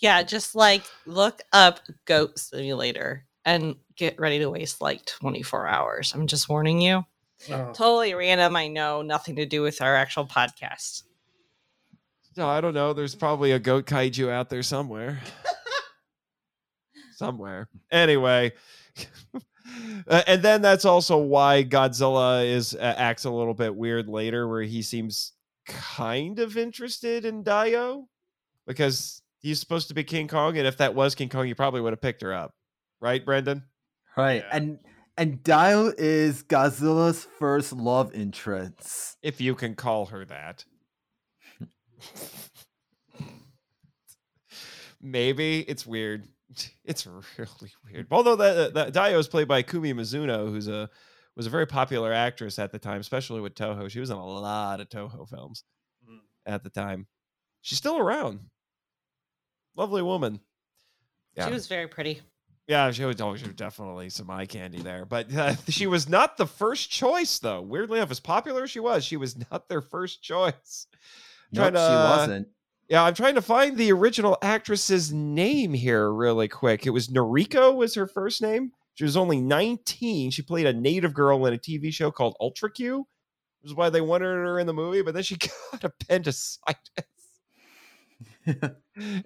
[0.00, 6.12] Yeah, just like look up Goat Simulator and get ready to waste like 24 hours.
[6.14, 7.04] I'm just warning you.
[7.50, 7.72] Oh.
[7.72, 8.56] Totally random.
[8.56, 11.04] I know nothing to do with our actual podcast.
[12.36, 12.92] no, I don't know.
[12.92, 15.20] There's probably a goat kaiju out there somewhere.
[17.14, 17.68] somewhere.
[17.90, 18.52] Anyway.
[20.08, 24.48] Uh, and then that's also why Godzilla is uh, acts a little bit weird later,
[24.48, 25.32] where he seems
[25.66, 28.08] kind of interested in Dio,
[28.66, 31.80] because he's supposed to be King Kong, and if that was King Kong, you probably
[31.82, 32.54] would have picked her up,
[33.00, 33.62] right, Brendan?
[34.16, 34.42] Right.
[34.48, 34.56] Yeah.
[34.56, 34.78] And
[35.18, 39.16] and Dio is Godzilla's first love interest.
[39.22, 40.64] If you can call her that.
[45.00, 46.26] Maybe it's weird.
[46.84, 48.06] It's really weird.
[48.10, 50.88] Although that that Dio is played by Kumi Mizuno, who's a
[51.36, 53.90] was a very popular actress at the time, especially with Toho.
[53.90, 55.64] She was in a lot of Toho films
[56.08, 56.20] Mm.
[56.46, 57.06] at the time.
[57.60, 58.40] She's still around.
[59.76, 60.40] Lovely woman.
[61.36, 61.46] Yeah.
[61.48, 62.22] She was very pretty.
[62.68, 65.06] Yeah, she was, oh, she was definitely some eye candy there.
[65.06, 67.62] But uh, she was not the first choice, though.
[67.62, 70.86] Weirdly enough, as popular as she was, she was not their first choice.
[71.50, 72.48] Nope, to, she wasn't.
[72.90, 76.86] Yeah, I'm trying to find the original actress's name here really quick.
[76.86, 78.72] It was Noriko was her first name.
[78.94, 80.30] She was only 19.
[80.30, 83.06] She played a native girl in a TV show called Ultra Q.
[83.60, 85.36] Which is why they wanted her in the movie, but then she
[85.72, 86.58] got appendicitis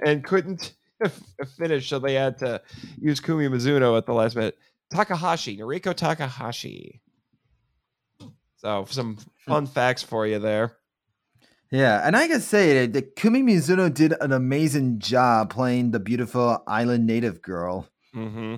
[0.05, 0.75] and couldn't
[1.59, 2.61] finish, so they had to
[2.99, 4.59] use Kumi Mizuno at the last minute.
[4.91, 7.01] Takahashi, Noriko Takahashi.
[8.57, 10.77] So some fun facts for you there.
[11.71, 16.01] Yeah, and I can say that the Kumi Mizuno did an amazing job playing the
[16.01, 17.89] beautiful island native girl.
[18.13, 18.57] hmm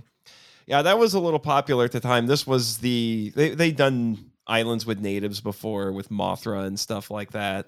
[0.66, 2.26] Yeah, that was a little popular at the time.
[2.26, 7.32] This was the they they done islands with natives before with Mothra and stuff like
[7.32, 7.66] that.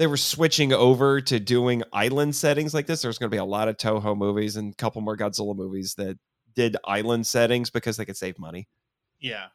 [0.00, 3.02] They were switching over to doing island settings like this.
[3.02, 5.94] There's going to be a lot of Toho movies and a couple more Godzilla movies
[5.96, 6.18] that
[6.54, 8.66] did island settings because they could save money.
[9.18, 9.48] Yeah.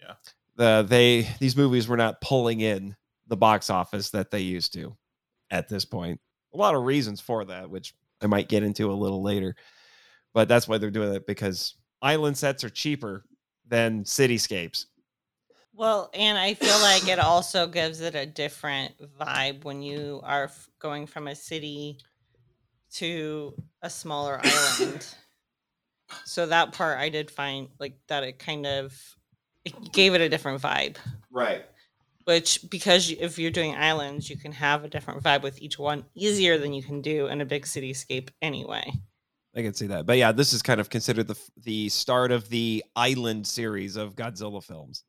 [0.00, 0.14] Yeah.
[0.56, 2.96] The they these movies were not pulling in
[3.28, 4.96] the box office that they used to
[5.52, 6.20] at this point.
[6.52, 9.54] A lot of reasons for that, which I might get into a little later.
[10.34, 13.24] But that's why they're doing it because island sets are cheaper
[13.68, 14.86] than cityscapes.
[15.76, 20.44] Well, and I feel like it also gives it a different vibe when you are
[20.44, 21.98] f- going from a city
[22.94, 25.06] to a smaller island.
[26.24, 28.98] So that part I did find like that it kind of
[29.66, 30.96] it gave it a different vibe.
[31.30, 31.66] Right.
[32.24, 36.04] Which because if you're doing islands, you can have a different vibe with each one
[36.14, 38.90] easier than you can do in a big cityscape anyway.
[39.54, 40.06] I can see that.
[40.06, 44.16] But yeah, this is kind of considered the the start of the Island series of
[44.16, 45.04] Godzilla films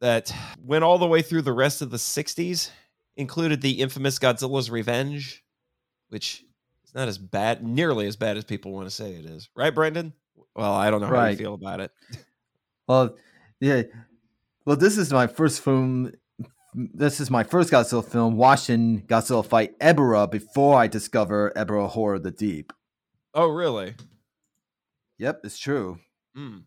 [0.00, 0.32] that
[0.62, 2.70] went all the way through the rest of the 60s,
[3.16, 5.42] included the infamous Godzilla's Revenge,
[6.08, 6.44] which
[6.84, 9.48] is not as bad, nearly as bad as people want to say it is.
[9.56, 10.12] Right, Brendan?
[10.54, 11.90] Well, I don't know how you feel about it.
[12.88, 13.16] Well,
[13.58, 13.82] yeah.
[14.64, 16.12] Well, this is my first film.
[16.72, 22.14] This is my first Godzilla film watching Godzilla fight Ebirah before I discover Ebirah Horror
[22.14, 22.72] of the Deep.
[23.34, 23.96] Oh, really?
[25.18, 25.98] Yep, it's true.
[26.36, 26.62] Mm.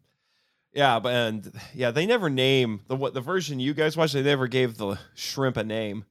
[0.74, 4.14] Yeah, but and yeah, they never name the what the version you guys watched.
[4.14, 6.06] They never gave the shrimp a name.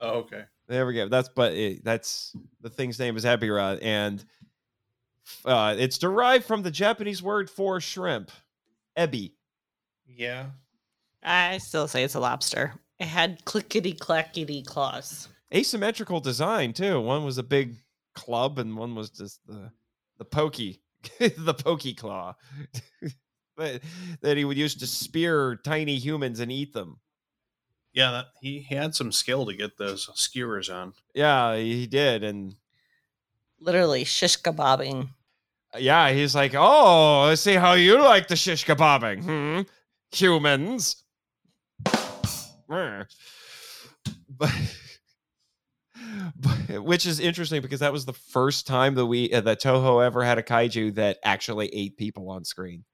[0.00, 0.44] Oh, okay.
[0.68, 4.24] They never gave that's but it, that's the thing's name is Ebirah, and
[5.44, 8.30] uh, it's derived from the Japanese word for shrimp,
[8.96, 9.32] ebi.
[10.06, 10.46] Yeah.
[11.22, 12.74] I still say it's a lobster.
[12.98, 15.28] It had clickety clackety claws.
[15.54, 17.00] Asymmetrical design too.
[17.00, 17.76] One was a big
[18.14, 19.72] club, and one was just the
[20.18, 20.80] the pokey,
[21.18, 22.34] the pokey claw,
[23.60, 23.82] that
[24.20, 26.98] that he would use to spear tiny humans and eat them.
[27.92, 30.92] Yeah, that, he had some skill to get those skewers on.
[31.14, 32.54] Yeah, he did, and
[33.60, 35.08] Literally shish kebabbing.
[35.78, 39.60] yeah, he's like, "Oh, let's see how you like the shish kebabbing, hmm?
[40.12, 41.04] humans."
[44.28, 44.50] But,
[46.36, 50.04] but which is interesting because that was the first time that we uh, that Toho
[50.04, 52.84] ever had a kaiju that actually ate people on screen.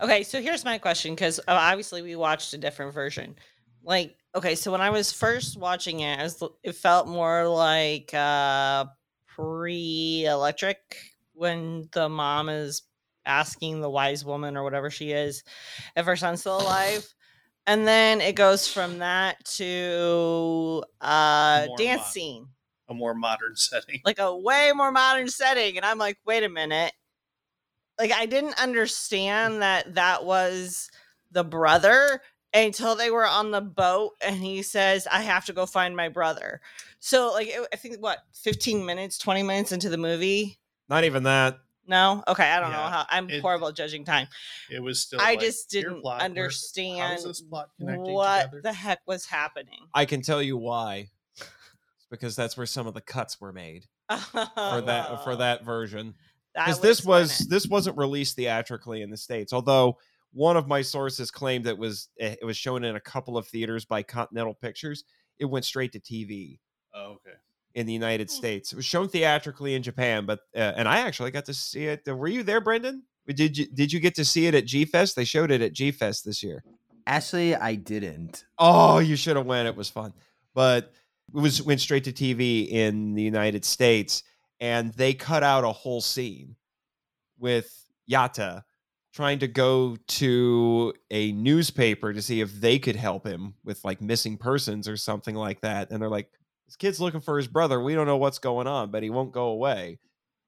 [0.00, 3.34] Okay, so here's my question because obviously we watched a different version.
[3.82, 8.12] Like, okay, so when I was first watching it, it, was, it felt more like
[8.14, 8.86] uh,
[9.28, 10.78] pre-electric
[11.32, 12.82] when the mom is
[13.26, 15.42] asking the wise woman or whatever she is
[15.96, 17.06] if her son's still alive.
[17.66, 22.46] And then it goes from that to uh More dance mod- scene
[22.88, 24.00] A more modern setting.
[24.04, 26.92] like a way more modern setting and i'm like wait a minute
[27.98, 30.90] like i didn't understand that that was
[31.30, 32.20] the brother
[32.52, 36.08] until they were on the boat and he says i have to go find my
[36.08, 36.60] brother
[37.00, 41.24] so like it- i think what 15 minutes 20 minutes into the movie Not even
[41.24, 41.58] that.
[41.86, 44.28] no okay i don't know how i'm it- horrible at judging time
[44.70, 45.20] It was still.
[45.20, 48.60] i like, just didn't plot, understand How is plot what together?
[48.62, 51.10] the heck was happening I can tell you why.
[51.38, 56.14] It's because that's where some of the cuts were made for that for that version.
[56.54, 57.50] That because this was it.
[57.50, 59.98] this wasn't released theatrically in the states although
[60.32, 63.46] one of my sources claimed it was eh, it was shown in a couple of
[63.46, 65.04] theaters by continental pictures
[65.38, 66.58] it went straight to tv
[66.94, 67.36] Oh, okay.
[67.74, 68.36] in the united Hmm.
[68.36, 71.86] states it was shown theatrically in japan but uh, and i actually got to see
[71.86, 75.16] it were you there brendan did you did you get to see it at g-fest
[75.16, 76.62] they showed it at g-fest this year
[77.06, 78.46] Actually, I didn't.
[78.58, 79.68] Oh, you should have went.
[79.68, 80.14] It was fun,
[80.54, 80.90] but
[81.34, 84.22] it was went straight to TV in the United States,
[84.60, 86.56] and they cut out a whole scene
[87.38, 88.62] with Yata
[89.12, 94.00] trying to go to a newspaper to see if they could help him with like
[94.00, 95.90] missing persons or something like that.
[95.90, 96.30] And they're like,
[96.66, 97.80] "This kid's looking for his brother.
[97.80, 100.00] We don't know what's going on, but he won't go away."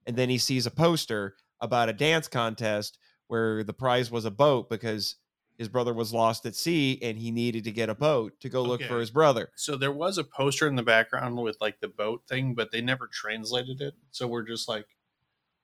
[0.07, 4.31] And then he sees a poster about a dance contest where the prize was a
[4.31, 5.17] boat because
[5.59, 8.63] his brother was lost at sea and he needed to get a boat to go
[8.63, 9.49] look for his brother.
[9.57, 12.81] So there was a poster in the background with like the boat thing, but they
[12.81, 13.95] never translated it.
[14.11, 14.87] So we're just like,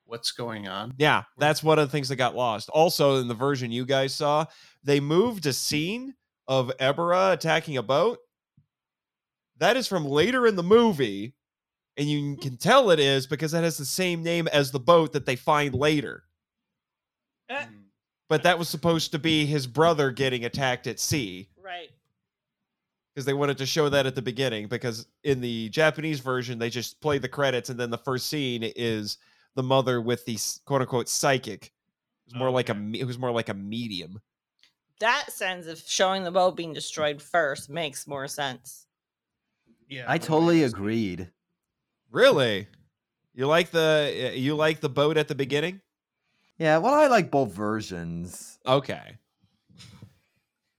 [0.05, 0.93] what's going on?
[0.97, 2.69] Yeah, that's one of the things that got lost.
[2.69, 4.45] Also, in the version you guys saw,
[4.83, 6.15] they moved a scene
[6.47, 8.19] of Ebirah attacking a boat.
[9.57, 11.35] That is from later in the movie,
[11.95, 15.13] and you can tell it is because that has the same name as the boat
[15.13, 16.23] that they find later.
[17.49, 17.82] Eh, Hmm.
[18.33, 21.49] But that was supposed to be his brother getting attacked at sea.
[21.63, 21.91] right
[23.13, 26.71] because they wanted to show that at the beginning because in the Japanese version they
[26.71, 29.17] just play the credits and then the first scene is
[29.53, 31.71] the mother with the quote unquote psychic
[32.25, 32.79] who's more like a Okay.
[32.81, 34.19] me- who's more like a medium.
[34.99, 38.87] that sense of showing the boat being destroyed first makes more sense
[39.87, 41.29] Yeah, I totally agreed.
[42.09, 42.67] Really?
[43.35, 45.81] You like the uh, you like the boat at the beginning?
[46.63, 48.57] Yeah, well, I like both versions.
[48.65, 49.17] Okay.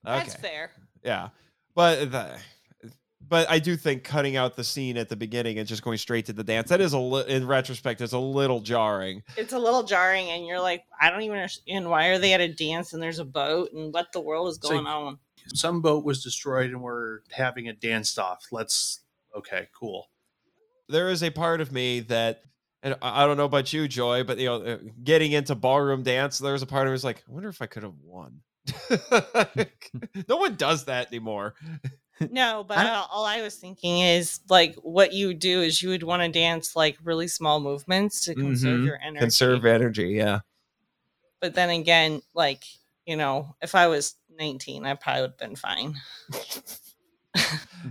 [0.03, 0.71] that's fair
[1.03, 1.29] Yeah.
[1.75, 2.37] But the,
[3.27, 6.25] but I do think cutting out the scene at the beginning and just going straight
[6.25, 9.21] to the dance that is a li- in retrospect is a little jarring.
[9.37, 12.41] it's a little jarring and you're like i don't even understand why are they at
[12.41, 15.19] a dance and there's a boat and what the world is So- going on
[15.53, 18.45] Some boat was destroyed and we're having a dance off.
[18.51, 19.01] Let's.
[19.37, 20.09] Okay, cool.
[20.89, 22.41] there is a part of me that
[22.85, 26.37] and I don't know about you, Joy, but you know, uh, getting into ballroom dance,
[26.39, 28.39] there's a part of me that's like, I wonder if I could have won.
[30.27, 31.53] no one does that anymore.
[32.31, 35.81] no but I- all, all i was thinking is like what you would do is
[35.83, 38.85] you would want to dance like really small movements to conserve Mhm.
[38.85, 40.39] your energy Conserve energy, yeah.
[41.41, 42.63] but then again like
[43.05, 45.95] you know if i was 19 i probably would have been fine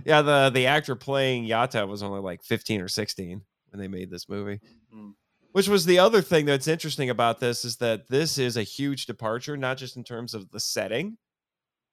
[0.03, 3.41] Yeah, the the actor playing Yata was only like 15 or 16
[3.75, 4.59] when they made this movie.
[4.91, 5.11] Hmm.
[5.51, 9.05] Which was the other thing that's interesting about this is that this is a huge
[9.05, 11.17] departure, not just in terms of the setting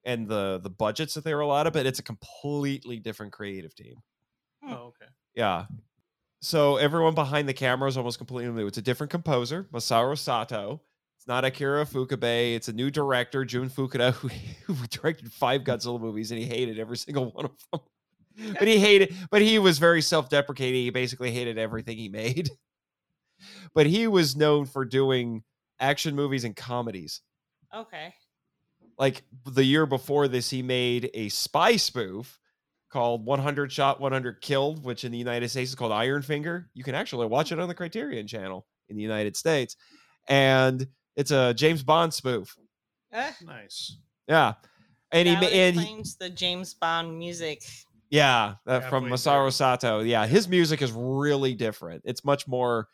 [0.05, 3.95] and the the budgets that they were allowed, but it's a completely different creative team.
[4.63, 4.73] Hmm.
[4.73, 5.11] Oh, okay.
[5.35, 5.67] Yeah.
[6.41, 8.67] So everyone behind the camera is almost completely new.
[8.67, 10.81] It's a different composer, Masaru Sato.
[11.17, 12.57] It's not Akira Ifukube.
[12.57, 14.29] It's a new director, Jun Fukuda, who,
[14.67, 17.81] who directed five Godzilla movies, and he hated every single one of them.
[18.59, 20.83] but he hated, but he was very self-deprecating.
[20.83, 22.51] He basically hated everything he made.
[23.75, 25.43] but he was known for doing
[25.81, 27.21] action movies and comedies.
[27.75, 28.15] okay
[28.99, 32.39] Like the year before this, he made a spy spoof
[32.91, 36.69] called 100 Shot, 100 Killed, which in the United States is called Iron Finger.
[36.75, 39.77] You can actually watch it on the Criterion channel in the United States.
[40.29, 42.57] And it's a James Bond spoof.
[43.13, 43.97] Eh, Nice.
[44.29, 44.55] Yeah.
[45.11, 47.63] And he that ma- and he, the James Bond music.
[48.13, 49.51] Yeah, uh, from Masaru through.
[49.53, 50.01] Sato.
[50.01, 52.03] Yeah, his music is really different.
[52.05, 52.89] It's much more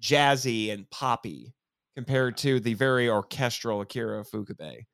[0.00, 1.54] jazzy and poppy
[1.94, 4.86] compared to the very orchestral Akira Ifukube.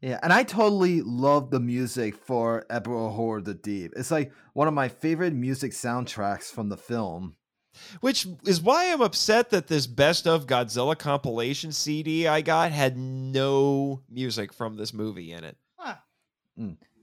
[0.00, 3.92] Yeah, and I totally love the music for Ebirah Horror the Deep.
[3.94, 7.36] It's like one of my favorite music soundtracks from the film.
[8.00, 12.98] Which is why I'm upset that this best of Godzilla compilation CD I got had
[12.98, 15.56] no music from this movie in it.
[15.78, 15.94] Huh.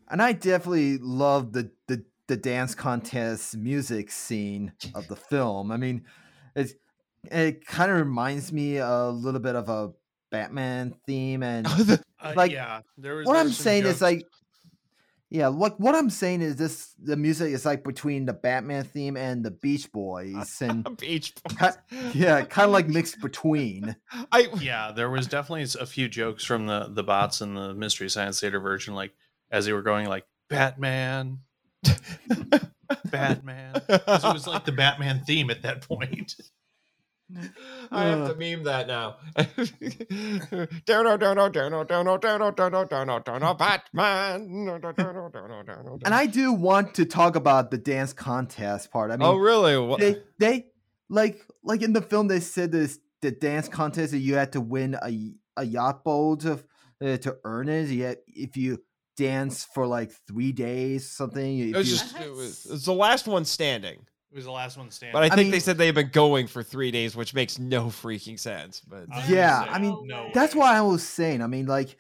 [0.10, 5.72] And I definitely love the the, the dance contest music scene of the film.
[5.72, 6.06] I mean,
[6.56, 6.74] it's
[7.26, 9.92] it kind of reminds me a little bit of a
[10.32, 13.26] Batman theme and Uh, Like, yeah, there was.
[13.28, 14.26] what there I'm were some saying is like
[15.32, 19.16] yeah, what what I'm saying is this the music is like between the Batman theme
[19.16, 21.68] and the Beach Boys and Beach Ki-
[22.14, 23.96] yeah, kind of like mixed between.
[24.32, 28.10] I yeah, there was definitely a few jokes from the the bots and the Mystery
[28.10, 29.14] Science Theater version, like
[29.52, 31.40] as they were going like Batman,
[33.06, 33.82] Batman.
[33.88, 36.36] it was like the Batman theme at that point.
[37.92, 38.38] I have to uh.
[38.38, 39.18] meme that now.
[43.54, 44.80] Batman.
[46.06, 49.12] And I do want to talk about the dance contest part.
[49.12, 49.98] I oh, mean, oh really?
[49.98, 50.66] They, they
[51.10, 54.62] like like in the film they said this the dance contest that you had to
[54.62, 56.64] win a a yacht boat to
[57.04, 57.90] uh, to earn it.
[57.90, 58.82] Yet if you
[59.20, 61.60] dance for like three days, something.
[61.60, 64.00] If It was you, just it was, it was the last one standing.
[64.32, 65.14] It was the last one standing.
[65.14, 67.88] But I I think they said they've been going for three days, which makes no
[67.88, 68.82] freaking sense.
[68.88, 70.60] But I yeah, gonna I mean, no that's way.
[70.60, 71.42] what I was saying.
[71.42, 71.98] I mean, like,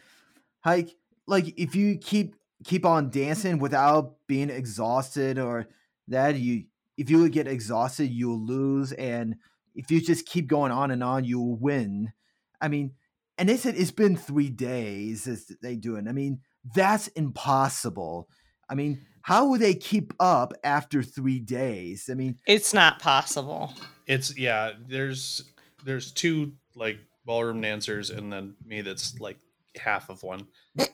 [0.65, 0.95] like,
[1.27, 5.67] like if you keep keep on dancing without being exhausted or
[6.07, 6.65] that you
[6.97, 9.35] if you would get exhausted, you'll lose, and
[9.75, 12.13] if you just keep going on and on, you'll win.
[12.61, 12.93] I mean,
[13.37, 16.07] and they said it's been three days as they doing.
[16.07, 16.41] I mean,
[16.73, 18.29] that's impossible.
[18.69, 22.09] I mean, how would they keep up after three days?
[22.11, 23.73] I mean, It's not possible.
[24.07, 24.71] It's yeah.
[24.87, 25.43] There's
[25.85, 29.37] there's two like ballroom dancers, and then me that's like
[29.79, 30.47] half of one.
[30.77, 30.89] And,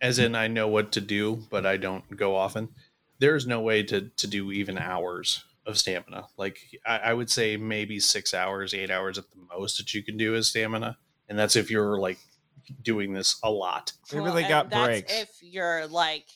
[0.00, 2.68] as in, I know what to do, but I don't go often.
[3.18, 6.28] There's no way to to do even hours of stamina.
[6.36, 10.02] Like I, I would say maybe six hours, eight hours at the most that you
[10.02, 12.18] can do is stamina, and that's if you're like
[12.82, 13.92] doing this a lot.
[14.12, 15.12] maybe Well, they got that's breaks.
[15.12, 16.26] If you're like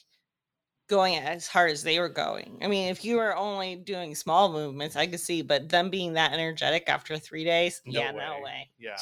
[0.87, 2.59] going as hard as they were going.
[2.61, 6.13] I mean, if you were only doing small movements, I could see, but them being
[6.13, 8.41] that energetic after three days, No yeah, no way.
[8.43, 8.69] way.
[8.77, 8.97] Yeah.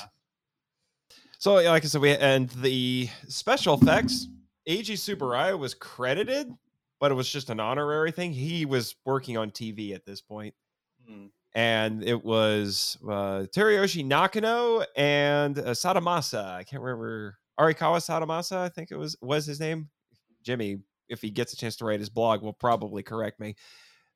[1.40, 4.28] So, like I said, we and the special effects,
[4.70, 6.54] Eiji Tsuburaya was credited,
[7.00, 8.32] but it was just an honorary thing.
[8.32, 10.54] He was working on TV at this point,
[11.10, 11.32] Mm.
[11.54, 16.46] And it was uh, Teruyoshi Nakano and uh, Sadamasa.
[16.54, 18.58] I can't remember Arikawa Sadamasa.
[18.58, 19.90] I think it was was his name.
[20.44, 20.80] Jimmy,
[21.10, 23.56] if he gets a chance to write his blog, will probably correct me.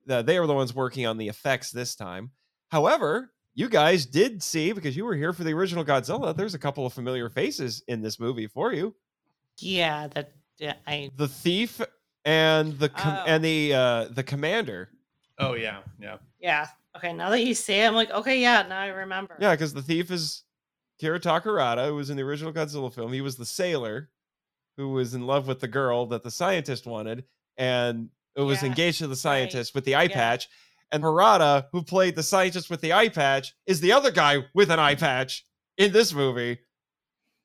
[0.08, 2.32] The, they were the ones working on the effects this time.
[2.70, 6.36] However, you guys did see because you were here for the original Godzilla.
[6.36, 8.96] There's a couple of familiar faces in this movie for you.
[9.60, 11.82] Yeah, that yeah, I The thief
[12.24, 13.24] and the com- Oh.
[13.28, 14.90] and the uh the commander.
[15.40, 15.80] Oh yeah.
[16.00, 16.18] Yeah.
[16.40, 16.68] yeah.
[16.96, 19.36] Okay, now that you say it, I'm like, okay, yeah, now I remember.
[19.40, 20.44] Yeah, because the thief is
[20.98, 23.12] Akira Takarada, who was in the original Godzilla film.
[23.12, 24.10] He was the sailor
[24.78, 27.26] who was in love with the girl that the scientist wanted,
[27.58, 30.14] and it was Yeah, engaged to the scientist with the eye yeah.
[30.14, 30.50] patch.
[30.92, 34.70] And Hirata, who played the scientist with the eye patch, is the other guy with
[34.70, 35.04] an eye mm-hmm.
[35.04, 35.46] patch
[35.78, 36.60] in this movie.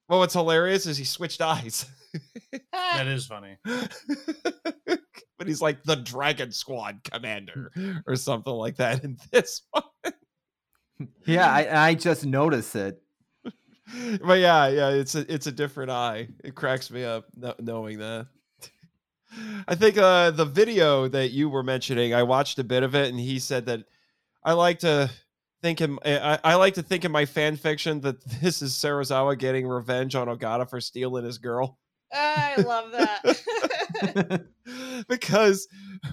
[0.08, 1.86] Well, what's hilarious is he switched eyes.
[2.72, 3.56] That is funny.
[5.40, 7.72] but he's like the Dragon Squad commander
[8.06, 9.84] or something like that in this one.
[11.24, 13.02] yeah, I, I just noticed it.
[14.22, 16.28] but yeah, yeah, it's a it's a different eye.
[16.44, 17.24] It cracks me up
[17.58, 18.26] knowing that.
[19.66, 23.08] I think uh, the video that you were mentioning, I watched a bit of it,
[23.08, 23.84] and he said that
[24.44, 25.10] I like to
[25.62, 29.38] think in I, I like to think in my fan fiction that this is Serizawa
[29.38, 31.79] getting revenge on Ogata for stealing his girl
[32.12, 34.46] I love that.
[35.08, 35.68] because.
[36.04, 36.12] Am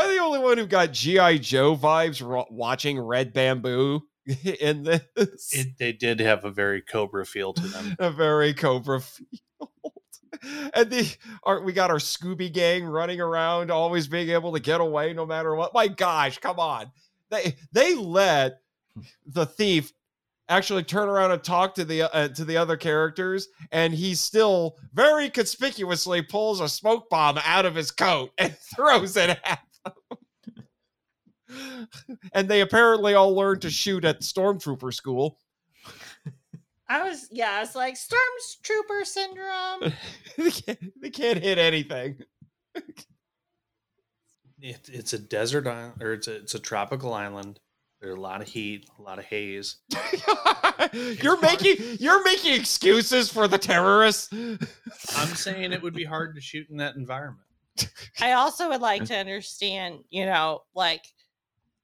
[0.00, 2.20] I the only one who got GI Joe vibes
[2.50, 4.02] watching Red Bamboo
[4.60, 5.52] in this?
[5.52, 7.96] It they did have a very Cobra feel to them.
[8.00, 9.26] a very Cobra feel
[10.74, 14.80] and the our, we got our Scooby gang running around, always being able to get
[14.80, 15.74] away no matter what.
[15.74, 16.90] My gosh, come on!
[17.30, 18.60] They they let
[19.26, 19.92] the thief
[20.48, 24.76] actually turn around and talk to the uh, to the other characters and he still
[24.92, 31.88] very conspicuously pulls a smoke bomb out of his coat and throws it at them.
[32.32, 35.38] and they apparently all learned to shoot at stormtrooper school.
[36.88, 39.92] I was yeah, it's like stormtrooper syndrome.
[40.36, 42.18] they, can't, they can't hit anything.
[44.60, 47.60] It, it's a desert island, or it's a it's a tropical island.
[48.04, 49.76] There's a lot of heat, a lot of haze.
[51.22, 54.30] you're making you're making excuses for the terrorists.
[54.30, 57.46] I'm saying it would be hard to shoot in that environment.
[58.20, 61.02] I also would like to understand, you know, like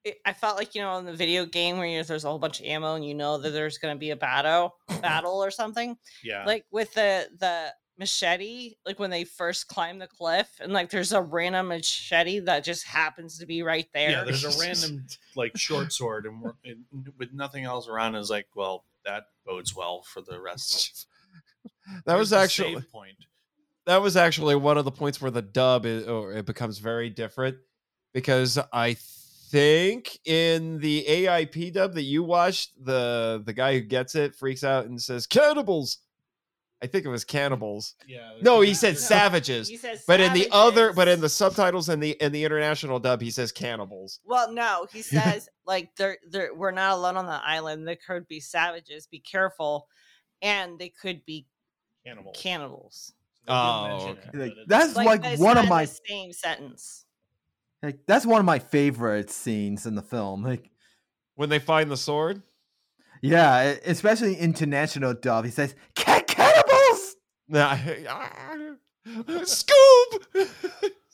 [0.05, 2.39] it, I felt like you know in the video game where you, there's a whole
[2.39, 5.51] bunch of ammo and you know that there's going to be a battle, battle or
[5.51, 5.97] something.
[6.23, 6.45] Yeah.
[6.45, 11.13] Like with the the machete, like when they first climb the cliff and like there's
[11.13, 14.11] a random machete that just happens to be right there.
[14.11, 18.49] yeah, there's a random like short sword, and, and with nothing else around, is like,
[18.57, 21.07] well, that bodes well for the rest.
[22.07, 23.17] That was actually save point.
[23.87, 27.11] that was actually one of the points where the dub is, or it becomes very
[27.11, 27.59] different
[28.13, 28.97] because I
[29.51, 34.65] think in the AIP dub that you watched, the the guy who gets it freaks
[34.65, 35.99] out and says cannibals.
[36.83, 37.95] I think it was cannibals.
[38.07, 38.33] Yeah.
[38.41, 39.69] No, he said savages.
[39.69, 42.99] He says But in the other, but in the subtitles and the in the international
[42.99, 44.21] dub, he says cannibals.
[44.25, 47.87] Well, no, he says like they're they're we're not alone on the island.
[47.87, 49.07] There could be savages.
[49.07, 49.89] Be careful,
[50.41, 51.47] and they could be
[52.07, 52.33] Cannibal.
[52.33, 53.13] cannibals.
[53.47, 54.31] Oh, okay.
[54.33, 57.05] it, Like, that's like, it's one of my the same sentence.
[57.83, 60.43] like, that's one of my favorite scenes in the film.
[60.45, 60.71] Like
[61.35, 62.43] When they find the sword,
[63.23, 65.45] yeah, especially international dub.
[65.45, 66.20] He says "Ca- cannibals.
[67.51, 67.77] Nah,
[69.07, 70.47] Scoob,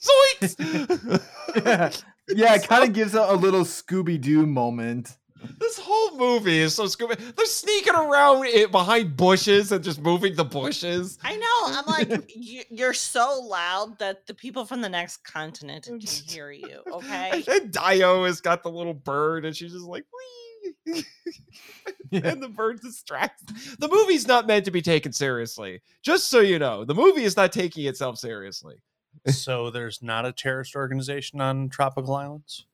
[0.03, 1.23] zoinks!
[1.65, 1.91] yeah,
[2.29, 5.17] yeah it kind of gives a, a little Scooby Doo moment.
[5.59, 7.17] This whole movie is so Scooby.
[7.37, 11.19] They're sneaking around it behind bushes and just moving the bushes.
[11.23, 11.79] I know.
[11.79, 16.51] I'm like, you, you're so loud that the people from the next continent can hear
[16.51, 16.83] you.
[16.93, 17.45] Okay.
[17.49, 20.46] And Daiyo has got the little bird, and she's just like, wee.
[22.13, 23.77] and the bird distracts.
[23.77, 25.81] The movie's not meant to be taken seriously.
[26.03, 28.83] Just so you know, the movie is not taking itself seriously.
[29.27, 32.67] so there's not a terrorist organization on tropical islands.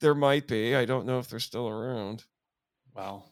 [0.00, 0.74] There might be.
[0.74, 2.24] I don't know if they're still around.
[2.94, 3.24] Wow.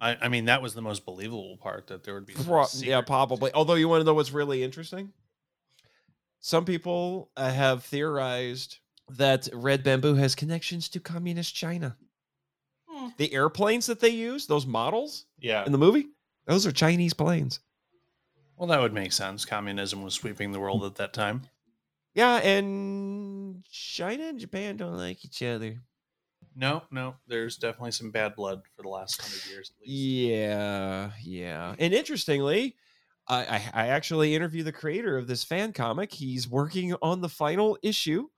[0.00, 2.34] I, I mean, that was the most believable part that there would be.
[2.34, 3.50] Pro- yeah, probably.
[3.54, 5.12] Although you want to know what's really interesting?
[6.40, 8.78] Some people uh, have theorized
[9.08, 11.96] that Red Bamboo has connections to communist China.
[13.16, 15.64] The airplanes that they use, those models Yeah.
[15.64, 16.06] in the movie,
[16.46, 17.60] those are Chinese planes.
[18.56, 19.44] Well, that would make sense.
[19.44, 21.42] Communism was sweeping the world at that time.
[22.14, 25.82] Yeah, and China and Japan don't like each other.
[26.54, 29.92] No, no, there's definitely some bad blood for the last hundred years at least.
[29.92, 31.74] Yeah, yeah.
[31.78, 32.76] And interestingly,
[33.28, 36.12] I, I, I actually interviewed the creator of this fan comic.
[36.14, 38.28] He's working on the final issue.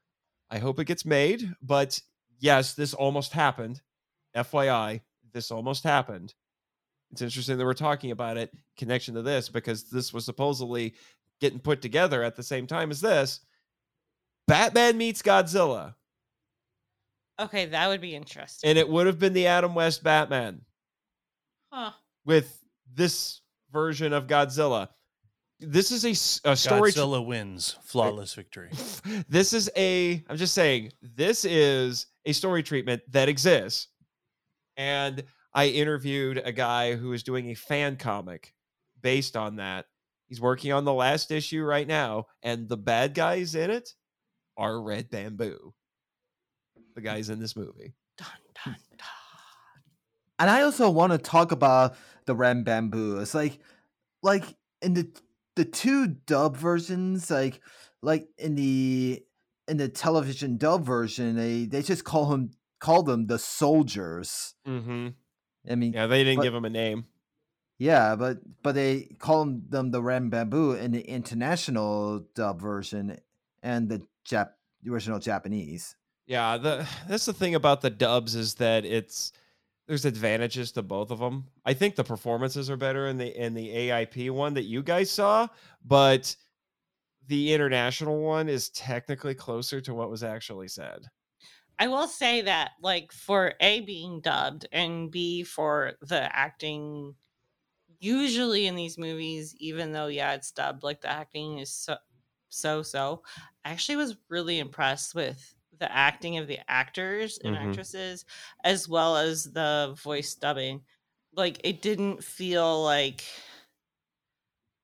[0.50, 1.54] I hope it gets made.
[1.62, 2.00] But
[2.40, 3.82] yes, this almost happened.
[4.36, 5.00] FYI,
[5.32, 6.34] this almost happened.
[7.10, 10.94] It's interesting that we're talking about it connection to this because this was supposedly
[11.40, 13.40] getting put together at the same time as this.
[14.46, 15.94] Batman meets Godzilla,
[17.40, 18.68] Okay, that would be interesting.
[18.68, 20.62] and it would have been the Adam West Batman.
[21.72, 21.92] Huh.
[22.24, 22.64] with
[22.94, 24.88] this version of Godzilla.
[25.60, 26.92] This is a, a story.
[26.92, 28.70] tr- Godzilla wins, flawless victory.
[29.28, 30.24] this is a.
[30.28, 30.92] I'm just saying.
[31.02, 33.88] This is a story treatment that exists,
[34.78, 38.54] and I interviewed a guy who is doing a fan comic
[39.02, 39.86] based on that.
[40.26, 43.94] He's working on the last issue right now, and the bad guys in it
[44.56, 45.74] are Red Bamboo.
[46.94, 47.94] The guys in this movie.
[48.16, 48.28] Dun,
[48.64, 49.08] dun, dun.
[50.38, 53.18] And I also want to talk about the Red Bamboo.
[53.18, 53.58] It's like,
[54.22, 54.44] like
[54.80, 55.10] in the
[55.56, 57.60] the two dub versions, like
[58.00, 59.24] like in the
[59.66, 64.54] in the television dub version, they they just call him call them the soldiers.
[64.66, 65.08] Mm-hmm.
[65.70, 67.06] I mean, Yeah, they didn't But- give them a name.
[67.80, 73.18] Yeah, but but they call them the Red Bamboo in the international dub version
[73.62, 74.50] and the Jap
[74.82, 75.94] the original Japanese.
[76.26, 79.32] Yeah, the that's the thing about the dubs is that it's
[79.86, 81.46] there's advantages to both of them.
[81.64, 85.10] I think the performances are better in the in the AIP one that you guys
[85.10, 85.46] saw,
[85.84, 86.34] but
[87.28, 91.06] the international one is technically closer to what was actually said.
[91.78, 97.16] I will say that, like, for A being dubbed and B for the acting,
[98.00, 101.96] usually in these movies, even though, yeah, it's dubbed, like, the acting is so
[102.50, 103.22] so so.
[103.64, 107.56] I actually was really impressed with the acting of the actors and Mhm.
[107.56, 108.24] actresses
[108.64, 110.84] as well as the voice dubbing.
[111.34, 113.24] like it didn't feel like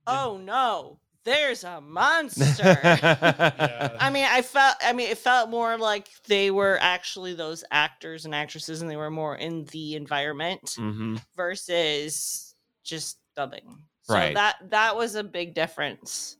[0.07, 2.79] oh no, there's a monster.
[4.01, 4.77] I mean, I felt.
[4.81, 8.97] I mean, it felt more like they were actually those actors and actresses, and they
[8.97, 11.17] were more in the environment mm-hmm.
[11.37, 12.55] versus
[12.85, 13.79] just dubbing.
[14.03, 14.35] So Right.
[14.35, 16.37] that that was a big difference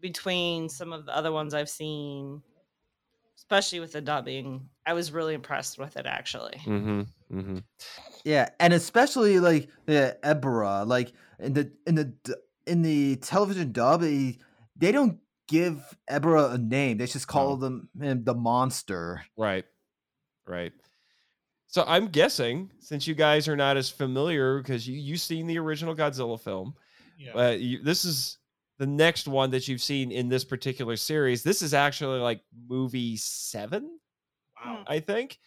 [0.00, 2.42] between some of the other ones I've seen,
[3.38, 4.68] especially with the dubbing.
[4.86, 6.60] I was really impressed with it actually.
[6.64, 7.00] Mm-hmm.
[7.32, 7.58] Mm-hmm.
[8.24, 12.34] Yeah, and especially like the Ebirah, like in the in the d-
[12.68, 14.38] in the television dub, they,
[14.76, 16.98] they don't give Ebirah a name.
[16.98, 19.24] They just call them him the monster.
[19.36, 19.64] Right.
[20.46, 20.72] Right.
[21.66, 25.58] So I'm guessing since you guys are not as familiar because you you've seen the
[25.58, 26.74] original Godzilla film,
[27.18, 27.32] Yeah.
[27.34, 28.38] but you, this is
[28.78, 31.42] the next one that you've seen in this particular series.
[31.42, 33.98] This is actually like movie seven,
[34.64, 34.84] wow.
[34.86, 35.38] I think.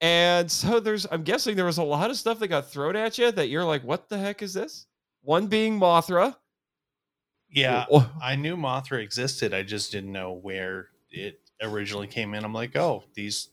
[0.00, 3.16] And so there's, I'm guessing there was a lot of stuff that got thrown at
[3.16, 4.86] you that you're like, what the heck is this?
[5.24, 6.36] One being Mothra.
[7.50, 7.86] Yeah.
[7.90, 9.54] Oh, I knew Mothra existed.
[9.54, 12.44] I just didn't know where it originally came in.
[12.44, 13.48] I'm like, oh, these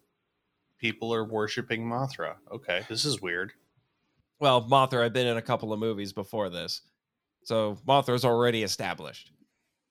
[0.80, 2.36] people are worshiping Mothra.
[2.52, 3.54] Okay, this is weird.
[4.40, 6.82] Well, Mothra had been in a couple of movies before this.
[7.44, 9.32] So Mothra's already established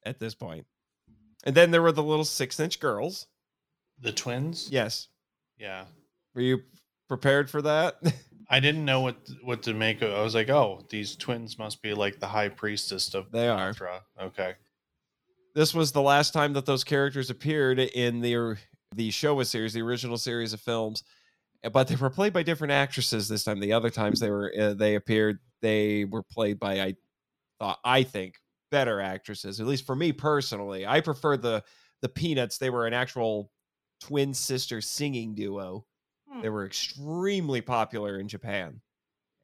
[0.04, 0.66] at this point.
[1.44, 3.26] And then there were the little six inch girls.
[4.00, 4.68] The twins.
[4.70, 5.08] Yes.
[5.56, 5.84] Yeah.
[6.34, 6.62] Were you
[7.08, 7.96] prepared for that?
[8.52, 10.12] I didn't know what what to make of.
[10.12, 13.72] I was like, oh, these twins must be like the high priestess of They are.
[13.72, 14.00] Mothra.
[14.20, 14.54] Okay.
[15.54, 18.56] this was the last time that those characters appeared in the
[18.96, 21.04] the Showa series, the original series of films.
[21.64, 23.60] Uh, But they were played by different actresses this time.
[23.60, 26.94] The other times they were uh, they appeared, they were played by I
[27.60, 28.34] thought I think
[28.72, 29.60] better actresses.
[29.60, 31.62] At least for me personally, I prefer the
[32.02, 32.58] the Peanuts.
[32.58, 33.52] They were an actual
[34.00, 35.84] twin sister singing duo.
[36.40, 36.42] Hmm.
[36.44, 38.80] They were extremely popular in Japan,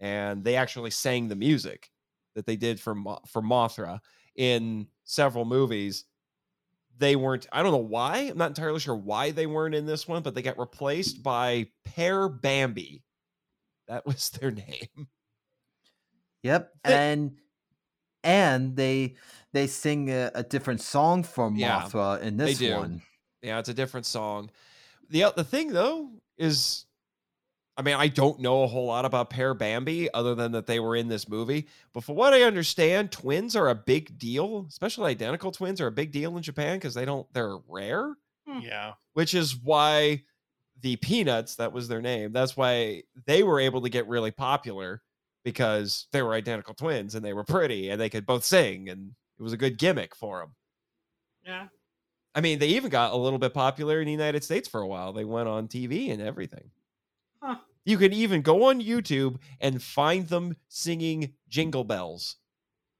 [0.00, 1.90] and they actually sang the music
[2.34, 4.00] that they did for Mo- for Mothra
[4.34, 6.04] in several movies.
[6.98, 7.46] They weren't.
[7.52, 8.18] I don't know why.
[8.30, 11.68] I'm not entirely sure why they weren't in this one, but they got replaced by
[11.84, 13.02] Pair Bambi.
[13.88, 15.08] That was their name.
[16.42, 17.36] Yep, They- and
[18.24, 19.16] and they
[19.52, 21.22] they sing a, a different song
[21.54, 23.02] Yeah, Mothra in they this one.
[23.42, 24.50] Yeah, it's a different song.
[25.10, 26.85] the The thing though is,
[27.78, 30.80] I mean, I don't know a whole lot about Pair Bambi other than that they
[30.80, 31.68] were in this movie.
[31.92, 35.92] But for what I understand, twins are a big deal, especially identical twins are a
[35.92, 38.14] big deal in Japan because they don't they're rare.
[38.48, 38.60] Hmm.
[38.60, 38.92] Yeah.
[39.14, 40.22] which is why
[40.80, 45.02] the Peanuts, that was their name, that's why they were able to get really popular
[45.44, 49.12] because they were identical twins and they were pretty and they could both sing and
[49.38, 50.54] it was a good gimmick for them.
[51.44, 51.66] Yeah.
[52.34, 54.86] I mean, they even got a little bit popular in the United States for a
[54.86, 55.12] while.
[55.12, 56.70] They went on TV and everything.
[57.42, 57.56] Huh.
[57.84, 62.36] You can even go on YouTube and find them singing Jingle Bells.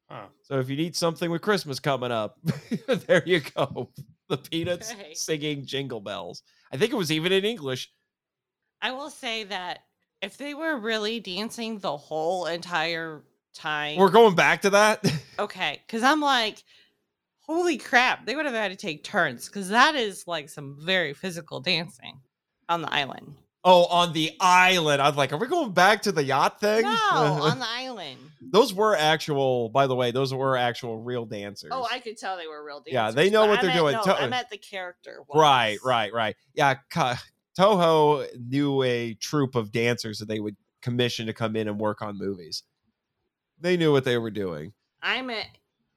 [0.09, 0.27] Huh.
[0.43, 2.39] So if you need something with Christmas coming up,
[2.87, 3.91] there you go.
[4.29, 5.15] The Peanuts Okay.
[5.15, 6.43] singing Jingle Bells.
[6.73, 7.91] I think it was even in English.
[8.81, 9.81] I will say that
[10.23, 13.23] if they were really dancing the whole entire
[13.55, 15.05] time, We're going back to that.
[15.39, 16.63] okay, because I'm like,
[17.41, 21.15] holy crap, they would have had to take turns because that is like some very
[21.15, 22.21] physical dancing
[22.69, 23.35] on the island.
[23.67, 25.03] Oh, on the island.
[25.03, 26.83] I was like, are we going back to the yacht thing?
[26.83, 28.19] No, on the island.
[28.41, 31.71] those were actual, by the way, those were actual real dancers.
[31.75, 32.93] Oh, I could tell they were real dancers.
[32.95, 33.95] Yeah, they know what I they're meant- doing.
[33.97, 35.19] No, To- I meant the character.
[35.35, 36.37] Right, right, right.
[36.55, 37.21] Yeah, Ka-
[37.59, 42.01] Toho knew a troupe of dancers that they would commission to come in and work
[42.03, 42.63] on movies.
[43.61, 44.73] They knew what they were doing.
[45.03, 45.49] I meant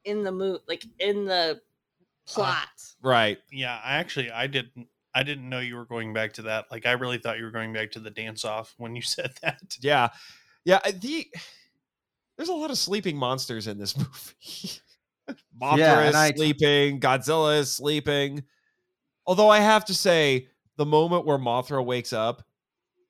[0.05, 2.67] in the mood, like in the uh, plot.
[3.03, 3.37] Right.
[3.51, 3.79] Yeah.
[3.83, 4.87] I actually I didn't
[5.19, 6.65] I didn't know you were going back to that.
[6.71, 9.31] Like I really thought you were going back to the dance off when you said
[9.41, 9.77] that.
[9.81, 10.09] Yeah.
[10.65, 10.79] Yeah.
[10.91, 11.27] The
[12.37, 14.79] there's a lot of sleeping monsters in this movie.
[15.61, 16.99] Mothra Yeah, is and I- sleeping.
[16.99, 18.43] Godzilla is sleeping.
[19.25, 20.47] Although I have to say,
[20.77, 22.41] the moment where Mothra wakes up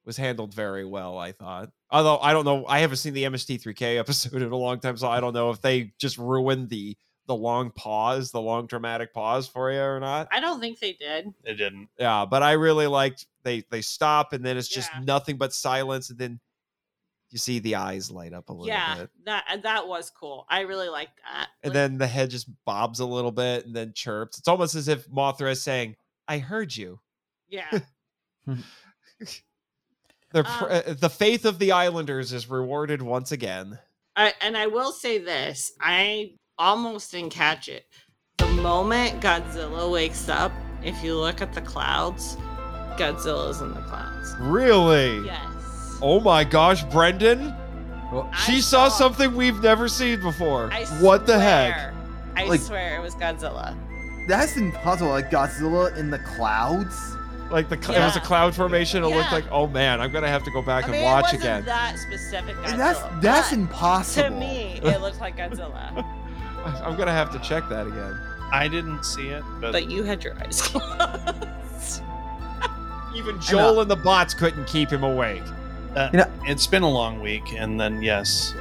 [0.05, 1.17] was handled very well.
[1.17, 1.69] I thought.
[1.91, 5.07] Although I don't know, I haven't seen the MST3K episode in a long time, so
[5.07, 6.97] I don't know if they just ruined the
[7.29, 10.27] the long pause, the long dramatic pause for you or not.
[10.31, 11.27] I don't think they did.
[11.45, 11.87] It didn't.
[11.97, 15.03] Yeah, but I really liked they they stop and then it's just Yeah.
[15.05, 16.39] nothing but silence and then
[17.29, 19.09] you see the eyes light up a little Yeah, bit.
[19.25, 20.45] that uh, that was cool.
[20.49, 21.49] I really liked that.
[21.61, 24.39] And Like, then the head just bobs a little bit and then chirps.
[24.39, 25.95] It's almost as if Mothra is saying,
[26.27, 26.99] "I heard you."
[27.47, 27.79] yeah,
[30.31, 33.79] The Um, uh, the faith of the islanders is rewarded once again.
[34.15, 36.33] I, and I will say this: I
[36.69, 37.85] almost didn't catch it.
[38.37, 40.51] The moment Godzilla wakes up,
[40.83, 42.37] if you look at the clouds,
[42.97, 44.35] Godzilla's in the clouds.
[44.39, 45.25] Really?
[45.25, 45.39] Yes.
[46.01, 47.53] Oh my gosh, Brendan!
[48.11, 50.69] Well, She saw something we've never seen before.
[50.71, 51.93] I what the heck?
[52.35, 53.75] I Like- swear it was Godzilla.
[54.27, 55.09] that's impossible.
[55.11, 57.15] Like Godzilla in the clouds.
[57.51, 59.03] Like the cl- it was a cloud formation.
[59.03, 61.05] It looked like, oh man, I'm gonna have to go back I and mean, it
[61.05, 61.65] watch wasn't again.
[61.65, 62.71] that specific Godzilla.
[62.71, 64.29] And that's that's impossible.
[64.29, 66.05] To me, it looked like Godzilla.
[66.83, 68.19] I'm gonna have to check that again.
[68.51, 72.01] I didn't see it, but, but you had your eyes closed.
[73.15, 75.43] Even Joel and the bots couldn't keep him awake.
[75.95, 77.53] uh, You know- it's been a long week.
[77.53, 78.53] And then, yes,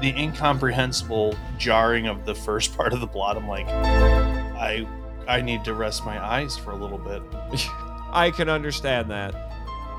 [0.00, 3.36] the incomprehensible jarring of the first part of the plot.
[3.36, 4.86] I'm like, I,
[5.28, 7.22] I need to rest my eyes for a little bit.
[8.12, 9.34] I can understand that.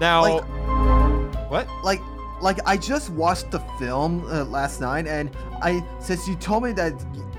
[0.02, 1.68] Now, Like- what?
[1.84, 2.00] like
[2.42, 5.30] like I just watched the film uh, last night, and
[5.62, 6.92] I since you told me that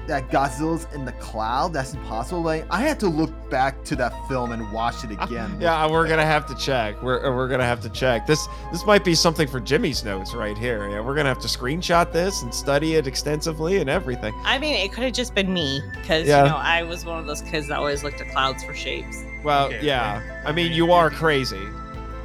[0.07, 2.43] that Godzilla's in the cloud, that's impossible.
[2.43, 5.57] Like I had to look back to that film and watch it again.
[5.61, 7.03] Yeah, we're gonna have to check.
[7.03, 8.27] We're we're gonna have to check.
[8.27, 10.89] This this might be something for Jimmy's notes right here.
[10.91, 14.35] Yeah, we're gonna have to screenshot this and study it extensively and everything.
[14.45, 16.45] I mean, it could have just been me because Yeah.
[16.45, 19.25] you know I was one of those kids that always looked at clouds for shapes.
[19.43, 20.21] Well, Okay, yeah.
[20.25, 20.49] okay.
[20.49, 21.61] I mean, you are crazy.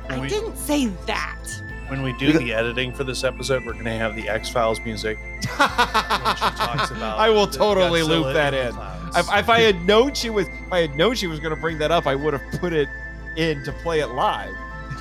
[0.10, 1.38] I didn't say that.
[1.90, 5.18] When we do the editing for this episode, we're gonna have the X Files music.
[5.60, 8.76] When she talks about I will totally Godzilla loop that in.
[9.16, 11.60] If, if I had known she was, if I had known she was going to
[11.60, 12.88] bring that up, I would have put it
[13.36, 14.54] in to play it live.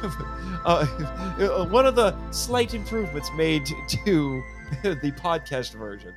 [0.65, 4.43] uh, one of the slight improvements made to
[4.83, 6.15] the podcast version.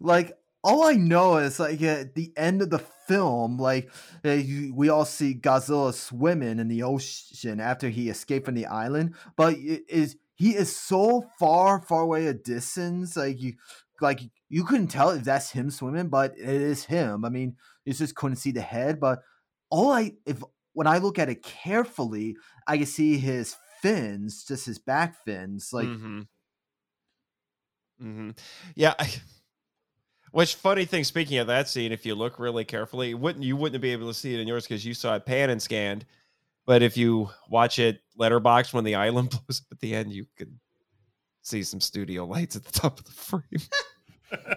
[0.00, 2.78] Like all I know is like at the end of the
[3.12, 3.90] film, like
[4.24, 4.38] uh,
[4.72, 9.54] we all see Godzilla swimming in the ocean after he escaped from the island, but
[9.56, 13.54] is he is so far, far away a distance, like you,
[14.00, 17.24] like you couldn't tell if that's him swimming, but it is him.
[17.24, 19.20] I mean, you just couldn't see the head, but
[19.70, 20.42] all I if
[20.72, 22.36] when I look at it carefully,
[22.66, 25.88] I can see his fins, just his back fins, like.
[25.88, 26.22] hmm
[27.98, 28.30] hmm
[28.74, 28.94] Yeah.
[28.98, 29.12] I,
[30.32, 31.04] which funny thing?
[31.04, 34.08] Speaking of that scene, if you look really carefully, you wouldn't you wouldn't be able
[34.08, 36.04] to see it in yours because you saw it pan and scanned.
[36.66, 40.26] But if you watch it letterbox when the island blows up at the end, you
[40.36, 40.58] could
[41.42, 43.42] see some studio lights at the top of the frame.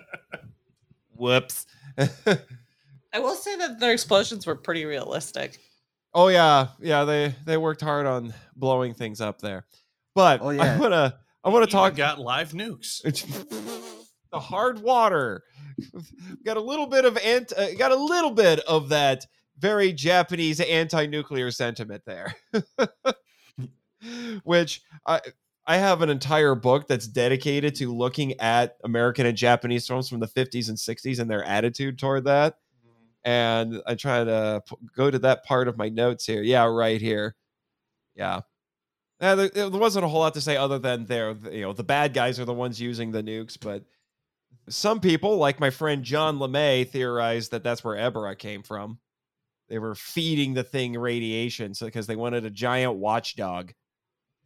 [1.15, 1.65] Whoops.
[1.97, 5.57] I will say that their explosions were pretty realistic.
[6.13, 7.05] oh yeah, yeah.
[7.05, 9.65] They they worked hard on blowing things up there.
[10.13, 10.79] But Oh, I yeah.
[10.79, 13.01] wanna I wanna Even talk got live nukes.
[14.35, 15.43] The hard water.
[16.45, 19.25] got a little bit of ant, uh, got a little bit of that
[19.57, 22.35] very Japanese anti-nuclear sentiment there.
[24.43, 25.21] Which I
[25.65, 30.19] I have an entire book that's dedicated to looking at American and Japanese films from
[30.19, 32.57] the 50s and 60s and their attitude toward that.
[33.23, 36.43] And I try to p- go to that part of my notes here.
[36.43, 37.35] Yeah, right here.
[38.13, 38.41] Yeah.
[39.19, 41.83] Uh, there, there wasn't a whole lot to say other than they're you know the
[41.83, 43.83] bad guys are the ones using the nukes, but
[44.69, 48.99] some people, like my friend John LeMay, theorized that that's where Ebirah came from.
[49.69, 53.73] They were feeding the thing radiation, so because they wanted a giant watchdog.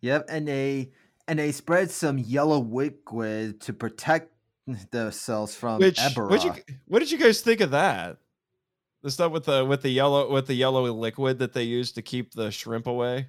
[0.01, 0.91] Yep, and they
[1.27, 4.33] and they spread some yellow liquid to protect
[4.91, 6.29] themselves from Which Ebirah.
[6.29, 6.53] what you
[6.87, 8.17] what did you guys think of that?
[9.03, 12.01] The stuff with the with the yellow with the yellow liquid that they used to
[12.01, 13.27] keep the shrimp away.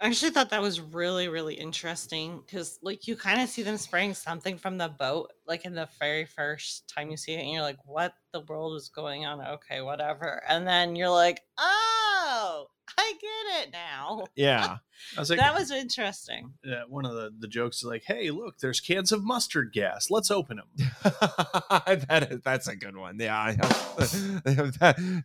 [0.00, 3.78] I actually thought that was really, really interesting because, like, you kind of see them
[3.78, 7.50] spraying something from the boat, like in the very first time you see it, and
[7.50, 10.42] you're like, "What the world is going on?" Okay, whatever.
[10.48, 12.66] And then you're like, "Oh,
[12.98, 14.76] I get it now." Uh, yeah,
[15.16, 16.52] I was like, that was interesting.
[16.62, 20.10] Yeah, one of the, the jokes is like, hey, look, there's cans of mustard gas.
[20.10, 20.90] Let's open them.
[21.04, 23.16] that is, that's a good one.
[23.18, 24.44] Yeah, I have-
[24.78, 25.22] that-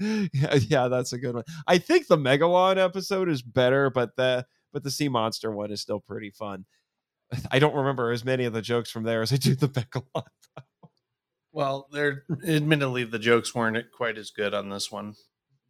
[0.00, 1.44] yeah, yeah, that's a good one.
[1.66, 5.80] I think the Megalon episode is better, but the but the sea monster one is
[5.80, 6.64] still pretty fun.
[7.50, 10.24] I don't remember as many of the jokes from there as I do the Megalon.
[11.52, 15.14] Well, they're admittedly the jokes weren't quite as good on this one.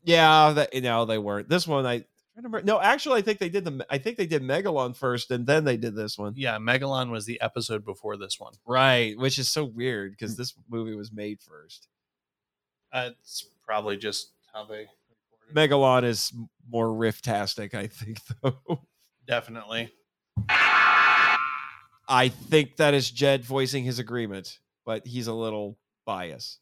[0.04, 1.48] Yeah, that no, they weren't.
[1.48, 2.04] This one, I
[2.38, 2.62] I remember.
[2.62, 3.84] No, actually, I think they did the.
[3.90, 6.34] I think they did Megalon first, and then they did this one.
[6.36, 8.52] Yeah, Megalon was the episode before this one.
[8.64, 11.88] Right, which is so weird because this movie was made first.
[12.92, 14.86] Uh, it's probably just how they
[15.52, 15.54] recorded.
[15.54, 16.32] Megalon is
[16.70, 18.80] more riff-tastic, I think, though.
[19.26, 19.92] Definitely.
[22.08, 26.60] I think that is Jet voicing his agreement, but he's a little biased.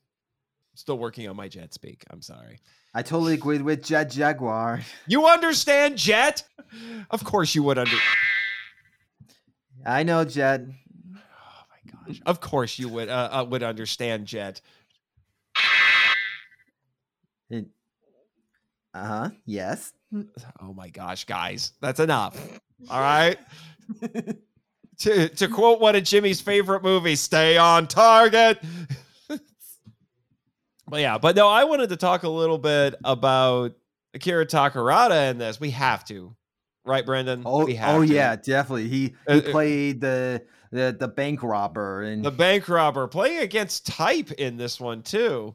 [0.74, 2.04] Still working on my Jet speak.
[2.10, 2.58] I'm sorry.
[2.92, 4.80] I totally agreed with Jet Jaguar.
[5.06, 6.42] You understand Jet?
[7.10, 7.96] Of course you would under.
[9.86, 10.62] I know Jet.
[10.64, 12.20] Oh my gosh!
[12.26, 14.60] Of course you would uh, uh, would understand Jet.
[18.96, 19.30] Uh huh.
[19.44, 19.92] Yes.
[20.62, 22.34] Oh my gosh, guys, that's enough.
[22.88, 23.36] All right.
[24.98, 28.58] to to quote one of Jimmy's favorite movies, "Stay on target."
[30.88, 33.72] but yeah, but no, I wanted to talk a little bit about
[34.14, 35.60] Akira Takarada in this.
[35.60, 36.34] We have to,
[36.86, 37.42] right, Brendan?
[37.44, 38.14] Oh, we have oh to.
[38.14, 38.88] yeah, definitely.
[38.88, 40.42] He Uh, he uh, played the
[40.72, 45.54] the the bank robber and the bank robber playing against type in this one too.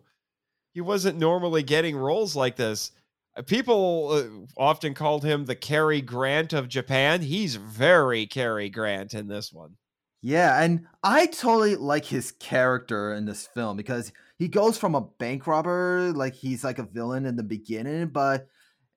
[0.73, 2.91] He wasn't normally getting roles like this.
[3.35, 7.21] Uh, People uh, often called him the Cary Grant of Japan.
[7.21, 9.75] He's very Cary Grant in this one.
[10.21, 15.01] Yeah, and I totally like his character in this film because he goes from a
[15.01, 18.47] bank robber, like he's like a villain in the beginning, but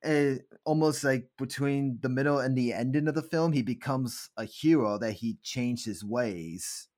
[0.04, 4.44] uh, almost like between the middle and the ending of the film, he becomes a
[4.44, 6.88] hero that he changed his ways.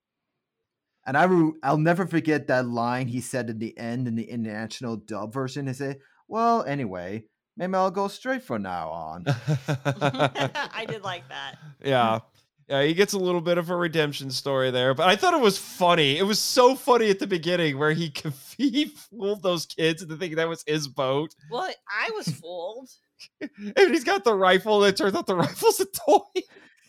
[1.07, 4.25] And I re- I'll never forget that line he said in the end in the
[4.29, 5.67] international dub version.
[5.69, 5.99] He said,
[6.29, 7.25] "Well, anyway,
[7.57, 9.25] maybe I'll go straight from now on."
[9.69, 11.57] I did like that.
[11.85, 12.21] yeah.
[12.69, 15.41] Yeah, he gets a little bit of a redemption story there, but I thought it
[15.41, 16.19] was funny.
[16.19, 18.13] It was so funny at the beginning where he
[18.59, 22.89] he fooled those kids into thinking that was his boat, Well, I was fooled.
[23.41, 26.43] and he's got the rifle, and it turns out the rifle's a toy.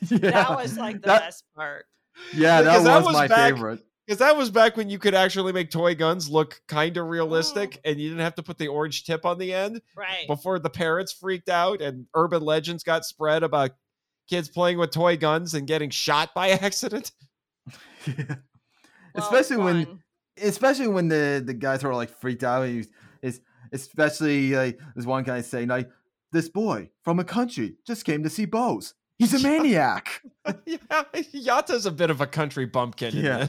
[0.10, 1.86] That was like the that- best part.
[2.34, 3.80] Yeah, that Because was, that was my back- favorite.
[4.08, 7.82] Because that was back when you could actually make toy guns look kind of realistic,
[7.84, 9.82] and you didn't have to put the orange tip on the end.
[9.98, 10.26] Right.
[10.28, 13.72] Before the parents freaked out, and urban legends got spread about
[14.30, 17.12] kids playing with toy guns and getting shot by accident.
[18.06, 18.36] Yeah.
[19.14, 20.00] Well, especially when
[20.42, 22.88] especially when the the guys are like freaked out he's,
[23.22, 23.42] is
[23.74, 25.90] especially like there's one guy saying like
[26.32, 30.22] this boy from a country just came to see bows he's a maniac
[30.66, 31.04] yeah,
[31.34, 33.48] Yata's a bit of a country bumpkin in Yeah.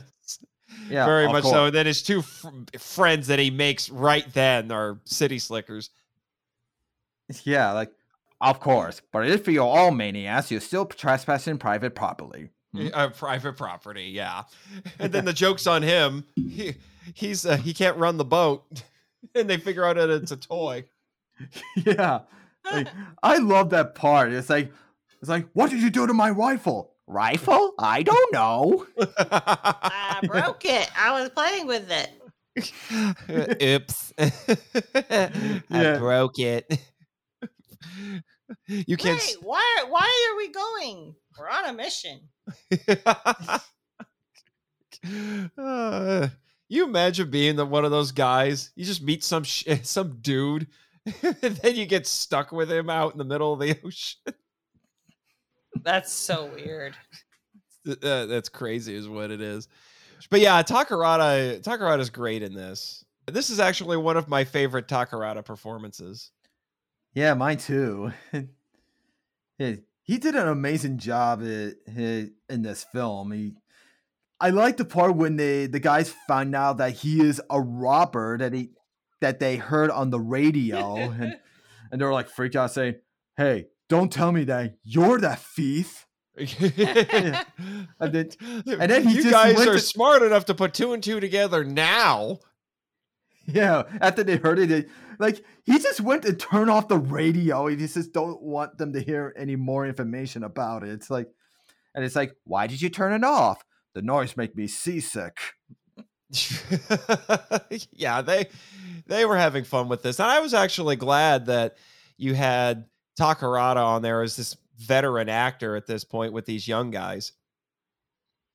[0.91, 1.51] yeah Very much so.
[1.51, 1.73] course.
[1.73, 2.49] Then his two fr-
[2.79, 5.91] friends that he makes right then are city slickers.
[7.45, 7.91] yeah like
[8.41, 12.89] of course but if you're all maniacs you're still trespassing private property Hmm.
[12.93, 14.43] Uh, private property, yeah.
[14.99, 16.25] And then the joke's on him.
[16.37, 16.75] He
[17.15, 18.83] he's uh, he can't run the boat,
[19.35, 20.85] and they figure out that it's a toy.
[21.77, 22.21] yeah
[22.71, 22.89] like,
[23.23, 24.71] i love that part it's like
[25.21, 30.65] it's like what did you do to my rifle rifle i don't know I broke
[30.65, 30.91] it.
[30.99, 32.11] I was playing with it.
[33.63, 35.99] Oops, I Yeah.
[35.99, 36.67] broke it.
[38.67, 39.21] You can't.
[39.21, 39.85] Wait, why?
[39.89, 41.15] Why are we going?
[41.39, 42.21] We're on a mission.
[45.57, 46.29] uh,
[46.69, 48.71] you imagine being the one of those guys?
[48.75, 50.67] You just meet some sh- some dude,
[51.23, 54.19] and then you get stuck with him out in the middle of the ocean.
[55.83, 56.95] That's so weird.
[58.03, 59.69] Uh, that's crazy, is what it is.
[60.31, 63.05] But yeah, Takarada Takarada is great in this.
[63.27, 66.31] This is actually one of my favorite Takarada performances.
[67.15, 68.13] Yeah, mine too.
[69.59, 73.33] he, he did an amazing job i- i- in this film.
[73.33, 73.55] He,
[74.41, 78.39] I like the part when they the guys find out that he is a robber
[78.39, 78.71] that he
[79.21, 81.37] that they heard on the radio, and
[81.93, 82.97] and they're like freaked out, saying,
[83.37, 86.07] "Hey, don't tell me that you're that thief."
[86.39, 88.31] And then-
[88.67, 91.03] and then he you just guys went are to- smart enough to put two and
[91.03, 92.39] two together now.
[93.47, 94.85] Yeah, after they heard it, they,
[95.19, 97.67] like he just went and turned off the radio.
[97.67, 100.91] He just don't want them to hear any more information about it.
[100.91, 101.29] It's like,
[101.95, 103.65] and it's like, why did you turn it off?
[103.95, 105.39] The noise make me seasick.
[107.93, 108.49] yeah, they
[109.07, 111.77] they were having fun with this, and I was actually glad that
[112.19, 112.85] you had
[113.19, 117.33] Takarada on there as this veteran actor at this point with these young guys.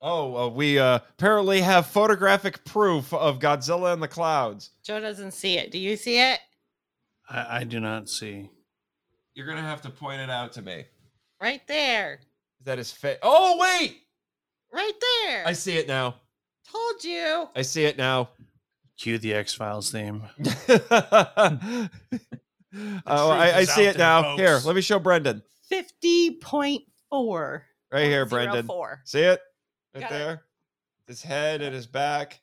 [0.02, 4.72] Oh, uh, we uh, apparently have photographic proof of Godzilla in the clouds.
[4.84, 5.72] Joe doesn't see it.
[5.72, 6.40] Do you see it?
[7.30, 8.50] I, I do not see.
[9.34, 10.86] You're gonna have to point it out to me.
[11.42, 12.20] Right there.
[12.66, 13.18] That is his face?
[13.22, 13.98] Oh wait,
[14.72, 14.94] Right
[15.26, 15.48] there.
[15.48, 16.16] I see it now.
[16.72, 17.48] told you.
[17.56, 18.30] I see it now.
[18.98, 20.24] Cue the X Files theme.
[23.08, 24.36] oh, I, I see it there, now.
[24.38, 25.44] Here, let me show Brendan.
[25.72, 27.62] 50.4.
[27.92, 28.68] Right here, Brendan.
[28.68, 29.02] 04.
[29.06, 29.40] See it?
[29.94, 30.14] Right Got it.
[30.14, 30.44] there?
[31.08, 32.42] His head and his back,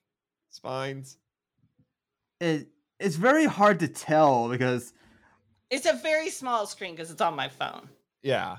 [0.50, 1.16] spines.
[2.40, 2.68] It
[2.98, 4.92] it's very hard to tell because
[5.70, 7.88] It's a very small screen because it's on my phone.
[8.22, 8.58] Yeah.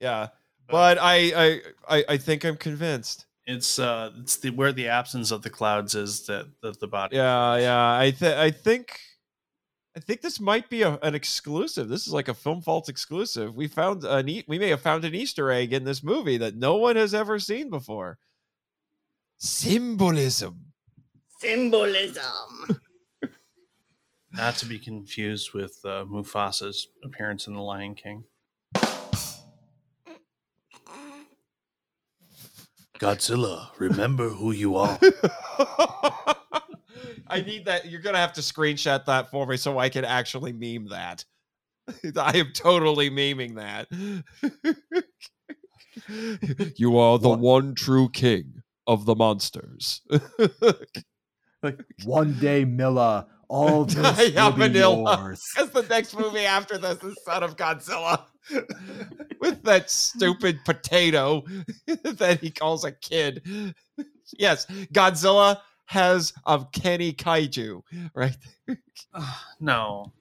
[0.00, 0.28] Yeah.
[0.68, 3.26] But I I I, I think I'm convinced.
[3.46, 7.16] It's uh, it's the where the absence of the clouds is that that the body.
[7.16, 7.98] Yeah, yeah.
[7.98, 8.98] I th- I think
[9.96, 11.88] I think this might be a, an exclusive.
[11.88, 13.54] This is like a Film Fault exclusive.
[13.54, 16.56] We found an e- we may have found an Easter egg in this movie that
[16.56, 18.18] no one has ever seen before.
[19.38, 20.72] Symbolism.
[21.38, 22.80] Symbolism.
[24.32, 28.24] Not to be confused with uh, Mufasa's appearance in The Lion King.
[32.98, 34.98] Godzilla, remember who you are.
[37.28, 37.90] I need that.
[37.90, 41.24] You're gonna have to screenshot that for me so I can actually meme that.
[42.16, 43.88] I am totally memeing that.
[46.78, 50.02] you are the one true king of the monsters.
[51.62, 55.42] Like one day, Minilla, all this Yeah, will be yours.
[55.54, 58.26] Because the next movie after this is Son of Godzilla.
[59.40, 61.42] With that stupid potato
[61.86, 63.74] that he calls a kid.
[64.38, 67.82] Yes, Godzilla has of Kenny Kaiju,
[68.14, 68.36] right?
[69.60, 70.12] no.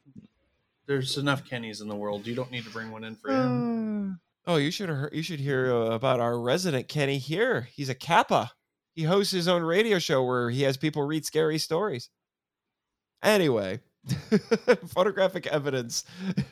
[0.85, 2.27] There's enough Kennys in the world.
[2.27, 4.19] You don't need to bring one in for him.
[4.45, 7.69] Oh, you should hear, you should hear uh, about our resident Kenny here.
[7.71, 8.51] He's a Kappa.
[8.93, 12.09] He hosts his own radio show where he has people read scary stories.
[13.23, 13.79] Anyway,
[14.87, 16.03] photographic evidence.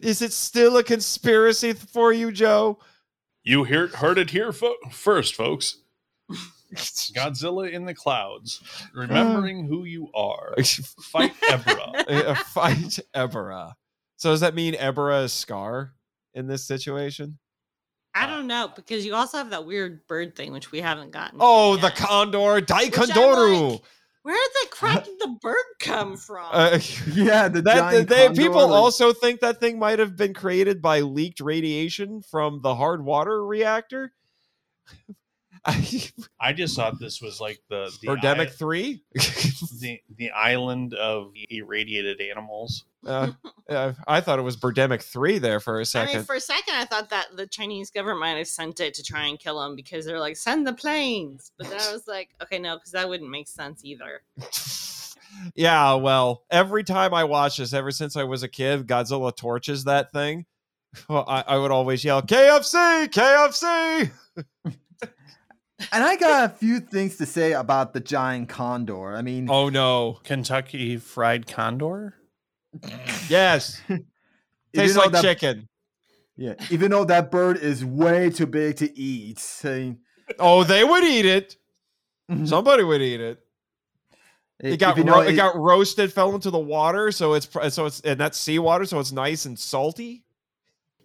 [0.00, 2.78] Is it still a conspiracy for you, Joe?
[3.42, 5.78] You hear, heard it here fo- first, folks.
[6.74, 8.62] Godzilla in the clouds,
[8.94, 10.54] remembering who you are.
[11.02, 12.04] Fight Ebirah.
[12.08, 13.72] a a fight Ebirah.
[14.16, 15.92] So does that mean Ebirah is Scar
[16.34, 17.38] in this situation?
[18.14, 21.38] I don't know because you also have that weird bird thing which we haven't gotten.
[21.38, 21.96] to Oh, the yet.
[21.96, 23.72] Condor, I'm Daikondoru.
[23.72, 23.80] like,
[24.22, 26.46] Where did the crap did the bird come from?
[26.52, 26.78] Uh,
[27.12, 30.32] Yeah, the that giant they, condor, people like- also think that thing might have been
[30.32, 34.12] created by leaked radiation from the hard water reactor.
[35.66, 36.02] I,
[36.40, 39.02] I just thought this was like the the, Birdemic i- three.
[39.80, 42.84] the the island of irradiated animals.
[43.06, 43.32] uh,
[43.68, 46.16] uh, I thought it was Birdemic three there for a I second.
[46.16, 49.02] mean, for a second, I thought that the Chinese government might have sent it to
[49.02, 51.52] try and kill him because they're like, send the planes.
[51.58, 54.22] But then I was like, okay, no, because that wouldn't make sense either.
[55.54, 59.84] yeah, well, every time I watch this, ever since I was a kid, Godzilla torches
[59.84, 60.46] that thing.
[61.08, 64.10] Well, I, I would always yell, KFC, KFC.
[65.92, 69.14] And I got a few things to say about the giant condor.
[69.16, 70.18] I mean, Oh no.
[70.24, 72.14] Kentucky Fried Condor.
[73.28, 73.80] Yes.
[73.88, 74.04] even
[74.74, 75.68] Tastes though like that- chicken.
[76.36, 79.40] Yeah, even though that bird is way too big to eat.
[79.64, 79.96] I-
[80.38, 81.56] Oh, they would eat it.
[82.30, 82.48] Mhm.
[82.48, 83.38] Somebody would eat it.
[84.58, 87.48] It if got you ro- know, it, got roasted, fell into the water, so it's
[87.72, 90.23] so it's and that's seawater, so it's nice and salty.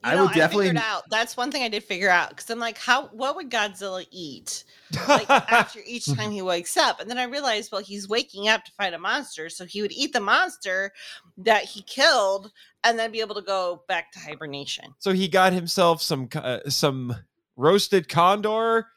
[0.03, 1.03] You I know, would definitely- I figured out.
[1.09, 3.07] That's one thing I did figure out because I'm like, how?
[3.07, 4.63] What would Godzilla eat?
[5.07, 8.63] Like after each time he wakes up, and then I realized, well, he's waking up
[8.63, 10.93] to fight a monster, so he would eat the monster
[11.37, 12.51] that he killed,
[12.85, 14.85] and then be able to go back to hibernation.
[14.99, 17.13] so he got himself some uh, some
[17.57, 18.87] roasted condor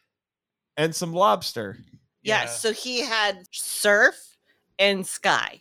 [0.76, 1.78] and some lobster.
[2.22, 2.60] Yes.
[2.60, 4.36] So he had surf
[4.78, 5.60] and sky.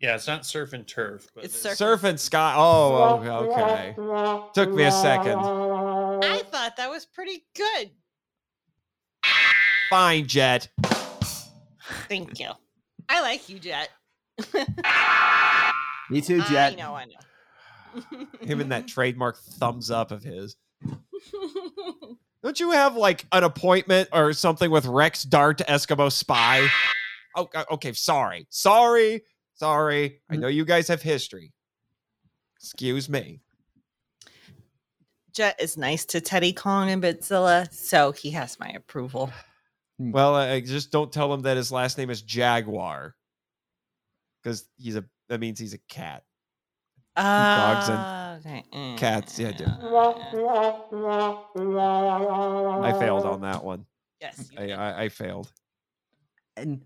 [0.00, 2.54] Yeah, it's not surf and turf, but It's it's, surf- Surf and sky.
[2.56, 3.18] Oh,
[3.50, 3.94] okay.
[4.52, 5.38] Took me a second.
[5.38, 7.90] I thought that was pretty good.
[9.88, 10.68] Fine, Jet.
[12.08, 12.50] Thank you.
[13.08, 13.88] I like you, Jet.
[16.10, 16.50] me too, Jet.
[16.50, 16.76] I Jet.
[16.78, 18.26] know, I know.
[18.42, 20.56] Him and that trademark thumbs up of his.
[22.42, 26.68] Don't you have like an appointment or something with Rex Dart Eskimo Spy?
[27.34, 27.92] Oh, uh, okay.
[27.92, 28.46] Sorry.
[28.50, 29.22] Sorry.
[29.56, 30.20] Sorry.
[30.30, 31.52] I know you guys have history.
[32.58, 33.40] Excuse me.
[35.32, 39.30] Jet is nice to Teddy Kong and Godzilla, so he has my approval.
[39.98, 43.14] Well, I I just don't tell him that his last name is Jaguar.
[44.42, 46.22] Because he's a that means he's a cat.
[47.16, 48.64] Dogs and Ah, okay.
[48.98, 49.62] cats, yeah, I.
[51.64, 53.86] Uh, I failed on that one.
[54.20, 54.50] Yes.
[54.56, 54.70] I.
[54.72, 55.50] I, I failed.
[56.56, 56.82] and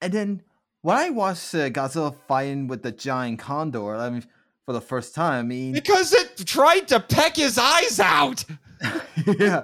[0.00, 0.42] and then
[0.82, 4.24] when I watched uh, Godzilla fighting with the giant condor, I mean,
[4.66, 8.44] for the first time, I mean, Because it tried to peck his eyes out.
[9.38, 9.62] yeah,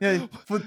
[0.00, 0.62] yeah, for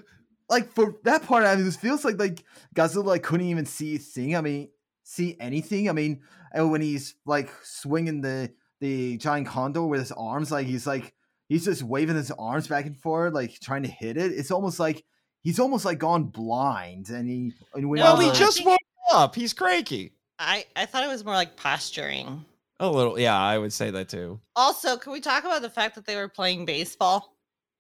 [0.50, 2.44] like for that part, I mean, it feels like like
[2.76, 4.36] Godzilla like, couldn't even see thing.
[4.36, 4.70] I mean,
[5.04, 5.90] see anything.
[5.90, 6.22] I mean,
[6.52, 11.14] and when he's like swinging the the giant condor with his arms, like he's like
[11.50, 14.32] he's just waving his arms back and forth, like trying to hit it.
[14.32, 15.04] It's almost like
[15.42, 18.80] he's almost like gone blind, and he and Well, No, he just woke
[19.14, 19.36] up.
[19.36, 20.14] He's cranky.
[20.40, 22.44] I, I thought it was more like posturing.
[22.80, 24.40] A little, yeah, I would say that too.
[24.56, 27.38] Also, can we talk about the fact that they were playing baseball?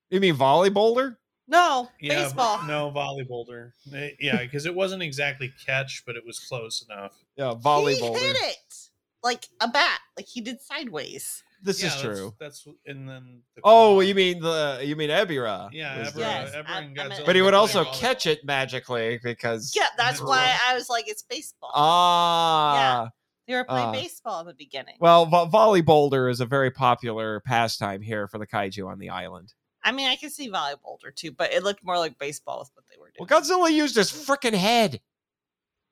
[0.10, 1.18] You mean volleyball?
[1.48, 2.64] No, yeah, baseball.
[2.64, 3.72] No, volleyball.
[4.20, 7.14] Yeah, because it wasn't exactly catch, but it was close enough.
[7.36, 8.18] Yeah, volleyballer.
[8.18, 8.76] He hit it
[9.24, 11.44] like a bat, like he did sideways.
[11.64, 12.36] This Yeah, is that's- true.
[12.39, 13.41] That's, and then.
[13.55, 13.99] The Oh, claw.
[14.01, 15.70] you mean the you mean Ebirah?
[15.72, 18.28] Yeah, was Ebirah, the- Yes, Ebirah I- and I meant- But he would also catch
[18.28, 20.57] it magically because Yeah, that's That's why.
[20.68, 21.72] I was like, it's baseball.
[21.74, 22.76] ah.
[23.03, 23.09] Yeah.
[23.47, 23.91] They were playing ah.
[23.93, 24.95] baseball in the beginning.
[24.99, 25.82] Well, vo- volley
[26.30, 29.53] is a very popular pastime here for the kaiju on the island.
[29.84, 32.86] I mean, I can see volleyball too, but it looked more like baseball with what
[32.89, 33.41] they were Well, doing.
[33.41, 35.01] Godzilla used his freaking head.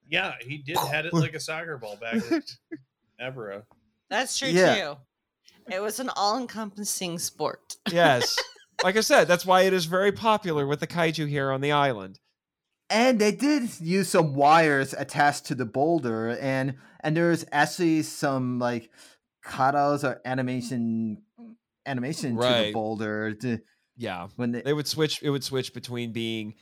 [0.07, 2.43] Yeah, he did had it like a soccer ball back in
[3.22, 3.63] Evera.
[4.09, 4.76] That's true Yeah.
[4.76, 4.97] too.
[5.70, 7.78] It was an all-encompassing sport.
[7.91, 8.38] Yes.
[8.84, 11.72] like I said, that's why it is very popular with the kaiju here on the
[11.72, 12.20] island.
[12.89, 18.59] And they did use some wires attached to the boulder, and and there's actually some
[18.59, 18.89] like
[19.45, 21.22] cutouts or animation
[21.86, 23.59] animation to the boulder to,
[23.95, 24.28] Yeah.
[24.36, 25.24] when they, They would switch.
[25.24, 26.55] It would switch between being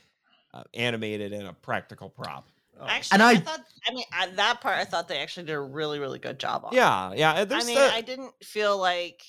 [0.54, 2.48] uh, animated and a practical prop.
[2.80, 2.86] Oh.
[2.86, 3.60] Actually, And I, I- thought.
[3.88, 6.64] I mean, I, that part I thought they actually did a really, really good job
[6.64, 6.72] on.
[6.74, 7.32] Yeah, yeah.
[7.50, 9.22] I mean, the- I didn't feel like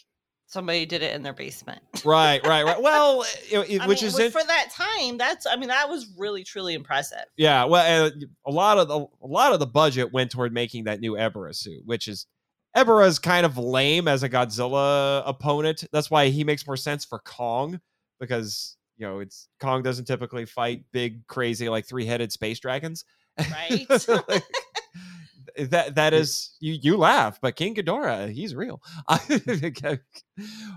[0.48, 1.82] somebody did it in their basement.
[2.06, 2.82] right, right, right.
[2.82, 5.18] Well, it- it- which mean, is with- in- for that time.
[5.18, 5.46] That's.
[5.48, 7.24] I mean, that was really, truly impressive.
[7.38, 7.64] yeah.
[7.66, 8.12] Well,
[8.46, 11.56] a lot of the a lot of the budget went toward making that new Ebirah
[11.56, 12.28] suit, which is
[12.76, 15.84] Ebirah is kind of lame as a Godzilla opponent.
[15.92, 17.80] That's why he makes more sense for Kong
[18.20, 23.04] because you know it's Kong doesn't typically fight big, crazy like three headed space dragons.
[23.40, 23.88] Right.
[25.58, 28.82] Like, that that is you you laugh, but King Ghidorah, he's real.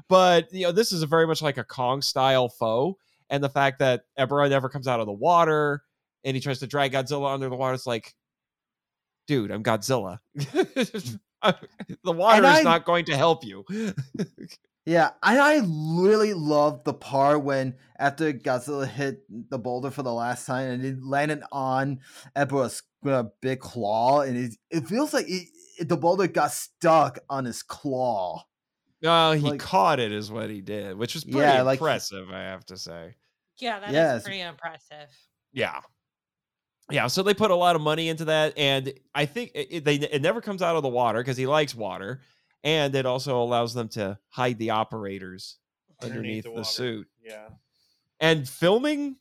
[0.09, 2.99] but you know, this is a very much like a Kong style foe,
[3.31, 5.83] and the fact that Ebirah never comes out of the water
[6.25, 8.15] and he tries to drag Godzilla under the water, it's like,
[9.29, 10.19] dude, I'm Godzilla.
[11.45, 11.57] Mm.
[12.05, 13.67] the water is I- not going to help you.
[14.87, 15.61] Yeah, and I
[15.99, 20.85] really love the part when after Godzilla hit the boulder for the last time and
[20.85, 22.01] it landed on
[22.37, 25.49] Ebirah's uh, big claw, and it, it feels like it,
[25.81, 28.43] it- the boulder got stuck on his claw.
[29.03, 32.31] No, he Like- caught it, is what he did, which was pretty Yeah, like- impressive,
[32.31, 33.15] I have to say.
[33.59, 34.23] Yeah, that is Yes.
[34.23, 35.09] pretty impressive.
[35.53, 35.81] Yeah.
[36.91, 39.85] Yeah, so they put a lot of money into that, and I think it, it-
[39.85, 42.21] they it never comes out of the water because he likes water,
[42.65, 45.59] and it also allows them to hide the operators
[46.03, 46.65] underneath, the, water.
[46.65, 47.09] suit.
[47.23, 47.49] Yeah.
[48.21, 49.17] And filming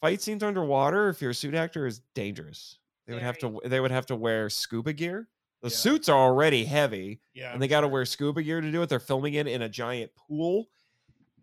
[0.00, 2.78] fight scenes underwater, if you're a suit actor, is dangerous.
[3.06, 5.28] They would have to they would have to wear scuba gear.
[5.62, 5.76] The Yeah.
[5.76, 7.46] suits are already heavy, Yeah.
[7.46, 8.88] and I'm they got to wear scuba gear to do it.
[8.88, 10.68] They're filming it in a giant pool.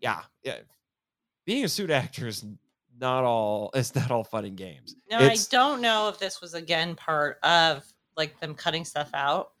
[0.00, 0.58] Yeah, yeah.
[1.44, 2.44] Being a suit actor is
[3.00, 3.70] not all.
[3.74, 4.94] It's not all fun and games.
[5.10, 7.84] No, It's- I don't know if this was again part of
[8.16, 9.51] like them cutting stuff out,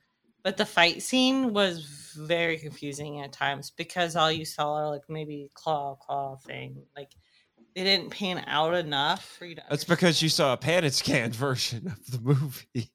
[0.42, 5.08] but the fight scene was very confusing at times because all you saw are like
[5.08, 6.82] maybe claw claw thing.
[6.96, 7.10] Like
[7.74, 9.62] they didn't pan out enough for you to.
[9.70, 12.92] That's because you saw a pan and scan version of the movie.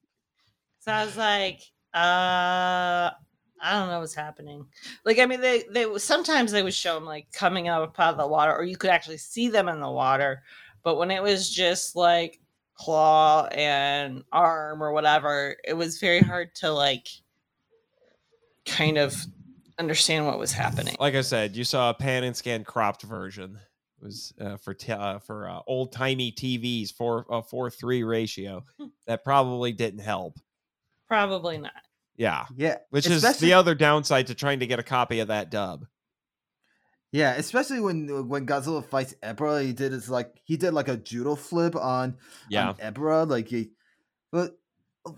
[0.80, 1.62] So I was like,
[1.94, 3.12] uh,
[3.60, 4.66] I don't know what's happening.
[5.06, 8.18] Like, I mean, they they sometimes they would show them like coming up out of
[8.18, 10.44] the water, or you could actually see them in the water.
[10.84, 12.40] But when it was just like
[12.76, 17.08] claw and arm or whatever, it was very hard to like
[18.68, 19.16] kind of
[19.80, 20.96] understand what was happening.
[21.00, 23.60] Like I said, you saw a pan and scan cropped version.
[24.00, 28.04] It was uh, for t- uh, for uh, old timey TVs, four uh, four three
[28.04, 28.64] ratio.
[29.08, 30.40] That probably didn't help.
[31.08, 31.72] Probably not.
[32.18, 35.52] Yeah, Yeah, which is the other downside to trying to get a copy of that
[35.52, 35.86] dub.
[37.12, 40.98] Yeah, especially when when Godzilla fights Ebirah, he did it's like he did like a
[40.98, 42.18] judo flip on
[42.50, 43.72] Yeah, on Ebirah, like he,
[44.32, 44.58] but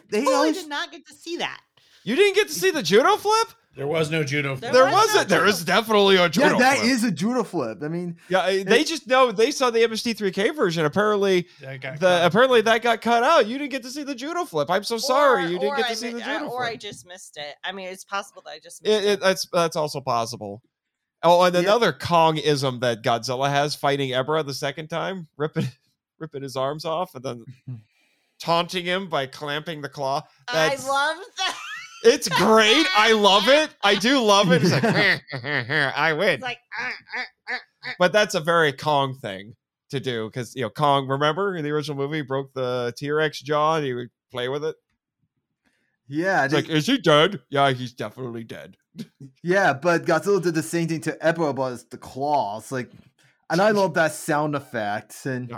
[0.09, 1.61] they Oh, I always did not get to see that.
[2.03, 3.47] You didn't get to see the judo flip.
[3.75, 4.55] There was no judo.
[4.55, 5.29] There There was no wasn't.
[5.29, 6.53] There judo is definitely a judo.
[6.53, 6.89] yeah, that flip.
[6.91, 7.79] is a judo flip.
[7.83, 10.85] I mean, Yeah, uh, they just know they saw the MST3K version.
[10.85, 12.25] Apparently, That got the cut.
[12.25, 13.47] apparently that got cut out.
[13.47, 14.69] You didn't get to see the judo flip.
[14.69, 17.05] I'm so sorry you didn't get to I see the mi- judo Or I just
[17.07, 17.55] missed it.
[17.63, 20.61] I mean, it's possible that I just missed It, it, that's that's also possible.
[21.23, 21.61] Oh, and Yeah.
[21.61, 25.67] another Kong ism that Godzilla has fighting Ebirah the second time, ripping
[26.19, 27.45] ripping his arms off and then
[28.39, 30.21] taunting him by clamping the claw.
[30.51, 31.55] That's, I love that.
[32.03, 32.85] It's great.
[32.95, 33.69] I love it.
[33.83, 34.61] I do love it.
[34.63, 35.23] It's like
[35.95, 36.29] I win.
[36.35, 39.55] It's like, "Ah, ah, ah, ah." but that's a very Kong thing
[39.91, 41.07] to do because you know Kong.
[41.07, 44.47] Remember in the original movie, he broke the T Rex jaw and he would play
[44.47, 44.75] with it.
[46.07, 47.41] yeah, It's they- like, is he dead?
[47.49, 48.77] Yeah, he's definitely dead.
[49.43, 52.71] yeah, but Godzilla did the same thing to Ebirah, about the claws.
[52.71, 52.91] Like,
[53.49, 55.25] and I love that sound effect.
[55.25, 55.51] And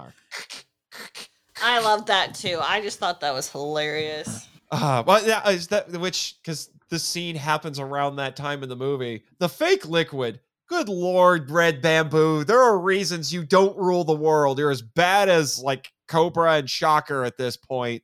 [1.63, 2.59] I love that too.
[2.61, 4.47] I just thought that was hilarious.
[4.71, 8.75] Uh, well, yeah, is that which because the scene happens around that time in the
[8.75, 9.23] movie.
[9.39, 10.39] The fake liquid.
[10.67, 12.45] Good lord, Red Bamboo.
[12.45, 14.57] There are reasons you don't rule the world.
[14.57, 18.03] You're as bad as like Cobra and Shocker at this point.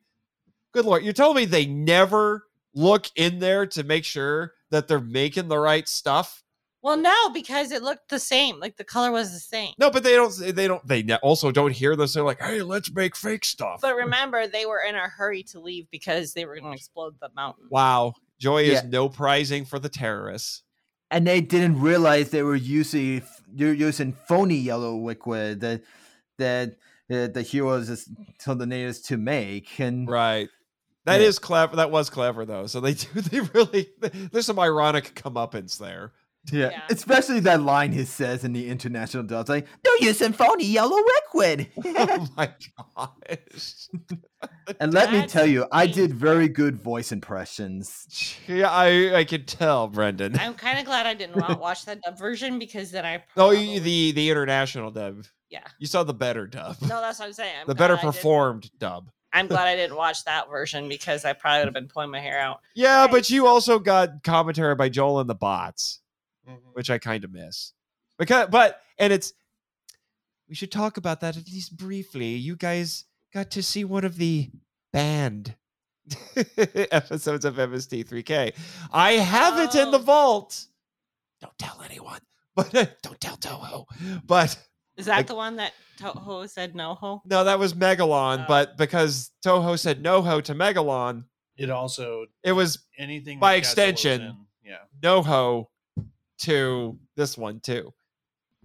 [0.74, 5.00] Good lord, you're telling me they never look in there to make sure that they're
[5.00, 6.44] making the right stuff?
[6.88, 8.62] Well, no, because it looked the same.
[8.62, 9.74] Like the color was the same.
[9.78, 10.34] No, but they don't.
[10.56, 10.88] They don't.
[10.88, 12.14] They ne- also don't hear this.
[12.14, 15.60] They're like, "Hey, let's make fake stuff." But remember, they were in a hurry to
[15.60, 17.66] leave because they were going to explode the mountain.
[17.70, 20.64] wow, Joy is no prizing for the terrorists.
[21.12, 23.22] and they didn't realize they were using
[23.54, 25.82] you're using phony yellow liquid that
[26.38, 26.78] that
[27.12, 28.10] uh, the heroes is
[28.40, 30.48] told the natives to make, and Right.
[31.04, 31.46] That is Yeah.
[31.48, 31.76] clever.
[31.76, 32.68] That was clever though.
[32.68, 33.08] So they do.
[33.22, 33.90] They really.
[34.32, 36.14] There's some ironic comeuppance there.
[36.52, 36.82] Yeah, Yeah.
[36.90, 41.68] especially that line he says in the international dub, like they're using phony yellow liquid.
[41.86, 42.50] oh my
[42.96, 43.88] gosh.
[44.80, 48.38] and let me tell you, I did very good voice impressions.
[48.48, 50.38] Yeah, I I could tell, Brendan.
[50.40, 53.16] I'm kind of glad I didn't wa- watch that dub version because then I.
[53.38, 55.24] Oh, Probably, you, the the international dub.
[55.50, 55.62] yeah.
[55.80, 56.78] You saw the better dub.
[56.82, 57.56] No, that's what I'm saying.
[57.62, 59.10] I'm the better performed dub.
[59.34, 62.20] I'm glad I didn't watch that version because I probably would have been pulling my
[62.20, 62.62] hair out.
[62.76, 66.00] Yeah, Right, but you also got commentary by Joel and the bots,
[66.48, 66.70] Mm-hmm.
[66.74, 67.74] which I kind of miss.
[68.18, 69.34] Because, but and it's
[70.50, 72.36] we should talk about that at least briefly.
[72.36, 74.50] You guys got to see one of the
[74.94, 75.56] banned
[76.92, 78.54] episodes of MST3K.
[78.92, 80.02] I have it in the Oh.
[80.02, 80.66] vault.
[81.42, 82.22] Don't tell anyone,
[82.56, 83.86] but uh, don't tell Toho.
[84.26, 84.58] But
[84.96, 87.22] Is that Like- the one that Toho said no ho?
[87.26, 88.44] no, that was Megalon.
[88.44, 88.46] Oh.
[88.48, 91.26] But because Toho said no ho to Megalon,
[91.58, 94.22] It also it was anything By that Godzilla was extension.
[94.22, 94.78] in, yeah.
[95.04, 95.70] no ho
[96.40, 97.94] to this one too.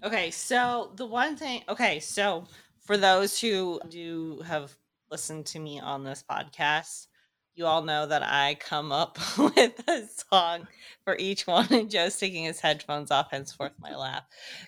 [0.05, 2.45] Okay, so the one thing, okay, so
[2.81, 4.77] for those who do have
[5.11, 7.07] listened to me on this podcast,
[7.55, 10.67] you all know that I come up with a song
[11.05, 14.25] for each one, and Joe's taking his headphones off, henceforth my laugh,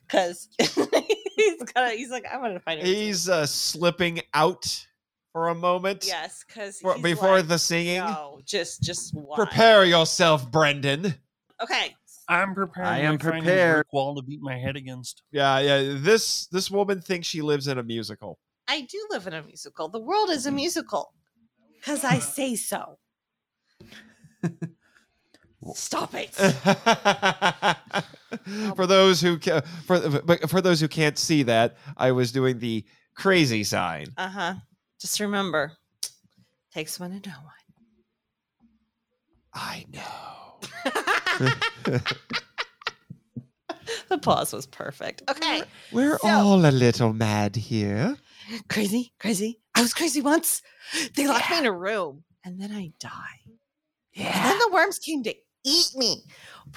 [0.07, 2.81] because he's gonna, he's like, I'm gonna find.
[2.83, 4.87] He's uh, slipping out
[5.33, 6.05] for a moment.
[6.07, 7.99] yes, because for- before the singing.
[7.99, 9.37] No, just, just why?
[9.37, 11.15] Prepare yourself, Brendan.
[11.63, 11.95] Okay,
[12.29, 12.87] I'm prepared.
[12.87, 13.77] I am like a prepared.
[13.77, 15.23] brick Wall to beat my head against.
[15.31, 15.97] Yeah, yeah.
[15.99, 18.39] This this woman thinks she lives in a musical.
[18.69, 19.89] I do live in a musical.
[19.89, 21.13] The world is a musical
[21.75, 22.99] because I say so.
[25.75, 26.35] Stop it.
[28.77, 32.59] for those who ca- for but for those who can't see that, I was doing
[32.59, 32.85] the
[33.17, 34.07] crazy sign.
[34.17, 34.55] Uh huh.
[35.01, 35.73] Just remember,
[36.73, 37.53] takes one to know one.
[39.55, 40.44] I know.
[40.85, 42.03] One.
[44.09, 45.23] the pause was perfect.
[45.31, 45.63] Okay.
[45.93, 48.17] We're So- all a little mad here.
[48.69, 49.61] Crazy, crazy.
[49.75, 50.63] I was crazy once.
[51.15, 53.59] They locked me in a room and then I died.
[54.17, 55.35] And then the worms came to
[55.65, 56.23] eat me.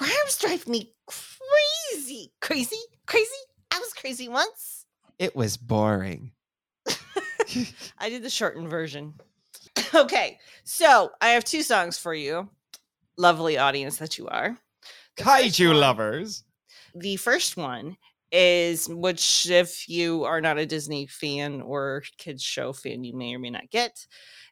[0.00, 2.32] Worms drive me crazy.
[2.40, 3.30] Crazy, crazy.
[3.72, 4.86] I was crazy once.
[5.18, 6.32] It was boring.
[7.98, 9.14] I did the shortened version.
[9.94, 12.48] Okay, so I have two songs for you,
[13.18, 14.56] lovely audience that you are.
[15.16, 16.44] The Kaiju one- lovers.
[16.94, 17.96] The first one
[18.32, 23.34] is, which, if you are not a Disney fan or kids show fan, you may
[23.34, 24.06] or may not get,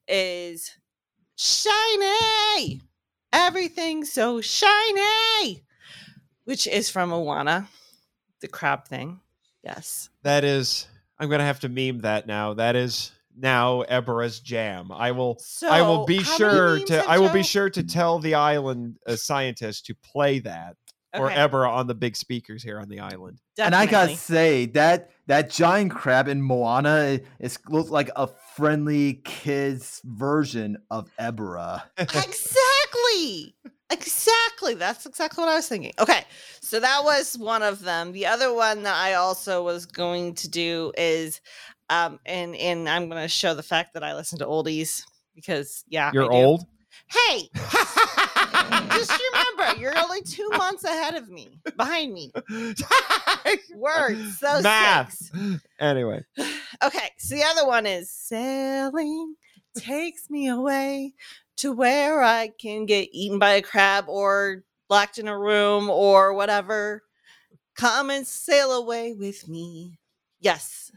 [0.07, 0.71] is
[1.37, 2.81] Shiny.
[3.33, 5.63] Everything so shiny,
[6.45, 7.69] which is from Moana,
[8.41, 9.21] the crab thing.
[9.63, 10.09] Yes.
[10.23, 10.87] That is
[11.19, 12.55] I'm gonna have to meme that now.
[12.55, 14.91] That is now Ebirah's jam.
[14.91, 18.19] I will So I will be sure to have I will be sure to tell
[18.19, 20.77] the island uh, scientists to play that
[21.15, 23.41] or Ebirah on the big speakers here on the island.
[23.59, 29.15] And I gotta say that that giant crab in Moana is looks like a friendly
[29.25, 31.83] kids version of Ebirah.
[31.99, 33.55] exactly!
[33.89, 34.75] Exactly!
[34.75, 35.93] That's exactly what i was thinking.
[35.99, 36.25] Okay
[36.67, 38.11] so that was one of them.
[38.11, 41.41] The other one that i also was going to do is
[41.91, 45.03] um and and i'm going to show the fact that i listen to oldies
[45.35, 46.65] because yeah You're old.
[47.09, 47.49] hey
[48.91, 52.33] just remember you're only two months ahead of me behind me
[53.75, 55.13] words so Math.
[55.13, 55.33] six.
[55.79, 56.23] Anyway,
[56.83, 59.35] Okay, so the other one is sailing
[59.77, 61.13] takes me away
[61.59, 66.35] to where I can get eaten by a crab or locked in a room or
[66.35, 67.03] whatever.
[67.77, 69.99] Come and sail away with me.
[70.41, 70.91] Yes,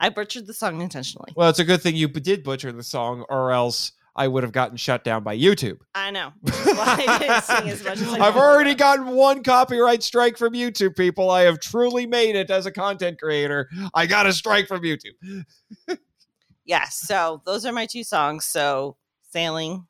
[0.00, 1.32] I butchered the song intentionally.
[1.36, 4.52] well, it's a good thing you did butcher the song, or else I would have
[4.52, 5.78] gotten shut down by YouTube.
[5.94, 6.32] I know.
[6.46, 10.96] I didn't sing as much as I I've already gotten one copyright strike from YouTube,
[10.96, 11.30] people.
[11.30, 13.68] I have truly made it as a content creator.
[13.94, 15.44] I got a strike from YouTube.
[16.66, 18.44] Yeah, so those are my two songs.
[18.44, 18.96] So
[19.32, 19.88] sailing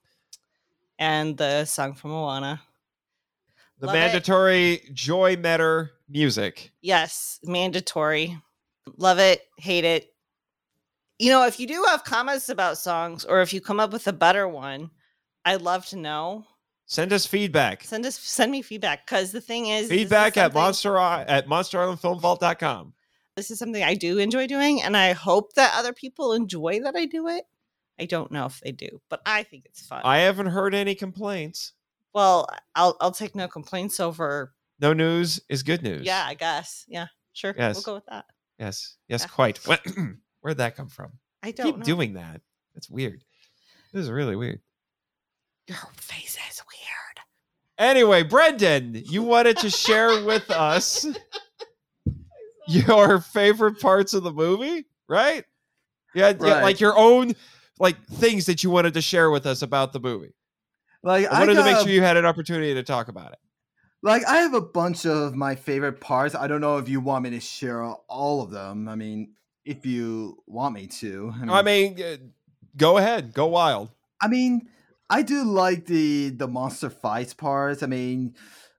[0.98, 2.62] and the song from Moana.
[3.80, 3.98] The Love it.
[3.98, 6.72] mandatory Joy Metter music.
[6.80, 8.38] Yes, mandatory.
[8.96, 10.06] Love it, hate it.
[11.18, 14.06] You know, if you do have comments about songs or if you come up with
[14.06, 14.90] a better one,
[15.44, 16.46] I'd love to know.
[16.86, 17.84] Send us feedback.
[17.84, 21.46] Send us send me feedback because the thing is this is Feedback at monster at
[21.46, 22.94] monsterislandfilmvault.com.
[23.36, 26.96] This is something I do enjoy doing, and I hope that other people enjoy that
[26.96, 27.44] I do it.
[27.98, 30.00] I don't know if they do, but I think it's fun.
[30.04, 31.74] I haven't heard any complaints.
[32.12, 34.52] well, I'll I'll take no complaints over.
[34.80, 36.04] No news is good news.
[36.06, 36.86] Yeah, I guess.
[36.88, 37.06] Yeah.
[37.34, 37.54] Sure.
[37.56, 37.76] Yes.
[37.76, 38.24] We'll go with that.
[38.60, 38.96] Yes.
[39.08, 39.28] Yes, Yeah.
[39.28, 39.58] quite.
[40.42, 41.12] Where'd that come from?
[41.42, 41.82] I don't Keep know.
[41.82, 42.40] doing that.
[42.74, 43.24] That's weird.
[43.92, 44.60] This is really weird.
[45.66, 47.24] Your face is weird.
[47.78, 51.06] Anyway, Brendan, you wanted to share with us
[52.68, 55.44] your favorite parts of the movie, right?
[56.14, 56.62] Yeah, yeah, Right.
[56.62, 57.32] like your own
[57.78, 60.34] like things that you wanted to share with us about the movie.
[61.02, 63.38] Like I wanted to make sure you had an opportunity to talk about it.
[64.02, 66.34] Like I have a bunch of my favorite parts.
[66.34, 68.88] I don't know if you want me to share all of them.
[68.88, 71.32] I mean, if you want me to.
[71.48, 72.16] I mean, uh,
[72.76, 73.90] go ahead, go wild.
[74.22, 74.68] I mean,
[75.10, 77.82] I do like the the monster fights parts.
[77.82, 78.34] I mean,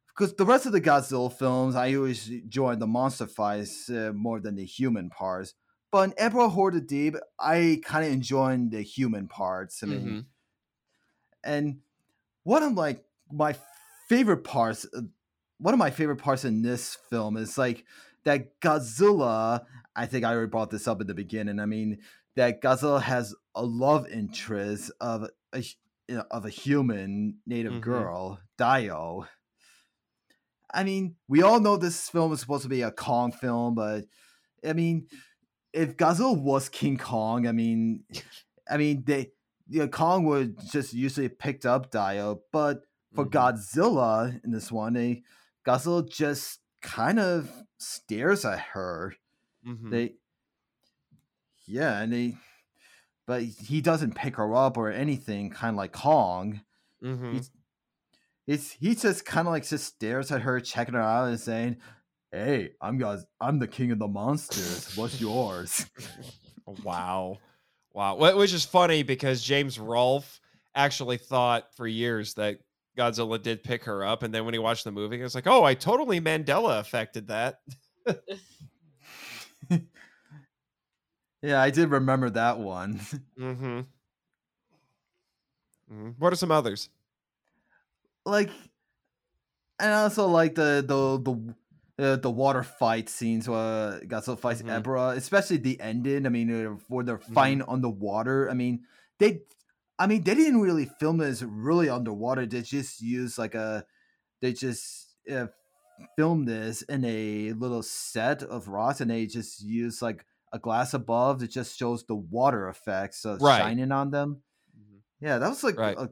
[0.08, 4.40] because the rest of the Godzilla films, I always enjoy the monster fights uh, more
[4.40, 5.54] than the human parts.
[5.92, 9.84] But in Ebirah Horror of Deep, I kind of enjoy the human parts.
[9.84, 10.26] I mean, Mhm.
[11.44, 11.82] and
[12.44, 13.54] one of like my
[14.12, 15.02] favorite parts, uh,
[15.58, 17.86] one of my favorite parts in this film is like
[18.26, 19.62] that Godzilla.
[19.96, 21.60] I think I already brought this up in the beginning.
[21.62, 22.00] I mean,
[22.36, 25.64] that Godzilla has a love interest of a
[26.10, 27.82] you know, of a human native Mhm.
[27.82, 29.28] girl, Daiyo.
[30.74, 34.06] I mean, we all know this film is supposed to be a Kong film, but
[34.64, 35.08] I mean,
[35.72, 38.04] if Godzilla was King Kong, I mean,
[38.70, 39.32] I mean, they,
[39.70, 42.84] you know, Kong would just usually picked up Daiyo, but
[43.14, 43.32] for Mhm.
[43.32, 45.24] Godzilla in this one, they
[45.66, 49.16] Godzilla just kind of stares at her.
[49.68, 49.92] Mhm.
[49.92, 50.16] They,
[51.66, 52.38] yeah, and they,
[53.28, 56.62] but he doesn't pick her up or anything, kind of like Kong.
[57.04, 57.34] Mhm.
[57.34, 57.52] He's,
[58.48, 61.78] it's he just kind of like just stares at her, checking her out, and saying,
[62.32, 64.96] "Hey, I'm guys, I'm the king of the monsters.
[64.98, 65.86] What's yours?"
[66.66, 67.40] Wow.
[67.94, 68.16] Wow.
[68.16, 70.40] Wh- Which is funny because James Rolfe
[70.74, 72.60] actually thought for years that
[72.98, 74.24] Godzilla did pick her up.
[74.24, 77.28] And then when he watched the movie, he was like, oh, I totally Mandela affected
[77.28, 77.62] that.
[81.42, 83.00] yeah, I did remember that one.
[83.40, 83.82] Mm-hmm.
[85.92, 86.16] Mhm.
[86.20, 86.90] What are some others?
[88.26, 88.50] like,
[89.80, 91.20] and I also like the the
[91.98, 94.62] the uh, the water fight scenes where Godzilla fights.
[94.62, 96.26] Ebirah, especially the ending.
[96.26, 97.34] I mean, uh, where they're Mm-hmm.
[97.34, 98.50] fighting underwater.
[98.50, 98.86] I mean,
[99.18, 99.42] they,
[100.02, 102.46] I mean, they didn't really film this really underwater.
[102.46, 103.86] They just used like a,
[104.42, 105.48] they just uh,
[106.18, 110.94] filmed this in a little set of rocks, and they just use like a glass
[110.96, 113.60] above that just shows the water effects of Right.
[113.60, 114.42] shining on them.
[115.20, 115.96] Yeah, that was like Right.
[115.98, 116.10] a-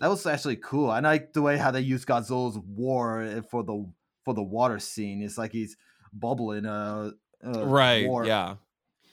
[0.00, 0.90] that was actually cool.
[0.90, 3.90] I like the way how they use Godzilla's war eh, for the
[4.24, 5.22] for the water scene.
[5.22, 5.76] It's like he's
[6.12, 6.66] bubbling.
[6.66, 7.12] Uh,
[7.42, 8.06] uh right.
[8.06, 8.26] war.
[8.26, 8.56] Yeah.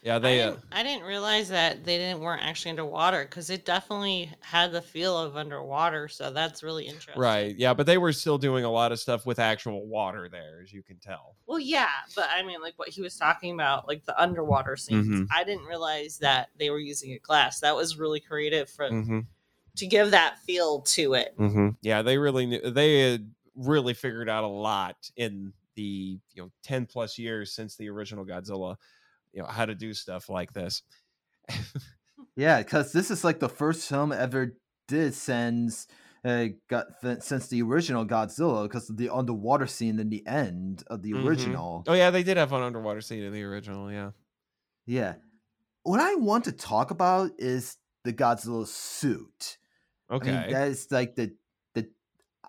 [0.04, 0.20] Yeah.
[0.20, 0.42] They.
[0.42, 4.72] Uh, didn't, I didn't realize that they didn't weren't actually underwater because it definitely had
[4.72, 6.08] the feel of underwater.
[6.08, 7.22] So that's really interesting.
[7.22, 7.56] right.
[7.58, 7.74] Yeah.
[7.74, 10.84] But they were still doing a lot of stuff with actual water there, as you
[10.84, 11.36] can tell.
[11.46, 15.08] Well, yeah, but I mean, like what he was talking about, like the underwater scenes.
[15.08, 15.28] Mhm.
[15.36, 17.60] I didn't realize that they were using a glass.
[17.62, 19.20] That was really creative for Mm-hmm.
[19.78, 21.36] to give that feel to it.
[21.38, 21.70] Mm-hmm.
[21.82, 26.52] Yeah, they really knew, they had really figured out a lot in the you know
[26.64, 28.76] ten plus years since the original Godzilla,
[29.38, 30.82] you know how to do stuff like this.
[32.36, 34.58] yeah, because this is like the first film ever
[34.88, 35.88] did since
[36.26, 36.88] uh, got
[37.20, 41.26] since the original Godzilla, because the underwater scene in the end of the Mhm.
[41.26, 41.84] original.
[41.88, 43.92] Oh yeah, they did have an underwater scene in the original.
[43.92, 44.12] Yeah.
[44.88, 45.16] Yeah,
[45.84, 49.58] what I want to talk about is the Godzilla suit.
[50.10, 50.32] Okay.
[50.32, 51.36] I mean, that is like the
[51.76, 51.90] the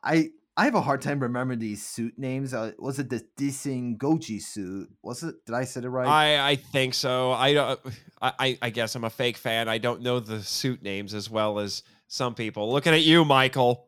[0.02, 2.52] I I have a hard time remembering these suit names.
[2.52, 4.88] Uh, was it the Dising Goji suit?
[5.02, 5.46] Was it?
[5.46, 6.08] Did I say it right?
[6.08, 7.30] I I think so.
[7.30, 7.80] I don't.
[8.20, 9.68] I I- guess I'm a fake fan.
[9.68, 12.72] I don't know the suit names as well as some people.
[12.72, 13.86] Looking at you, Michael.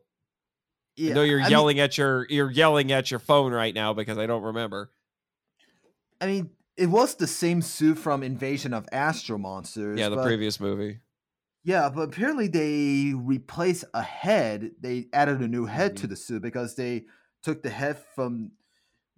[0.95, 3.75] yeah, I know you're I mean- yelling at your you're yelling at your phone right
[3.75, 4.91] now because I don't remember.
[6.21, 9.99] I mean, it was the same suit from Invasion of Astro Monsters.
[9.99, 10.99] Yeah, the previous movie.
[11.63, 14.71] Yeah, but apparently they replaced a head.
[14.81, 16.01] They added a new head Mm-hmm.
[16.01, 17.05] to the suit because they
[17.43, 18.51] took the head from.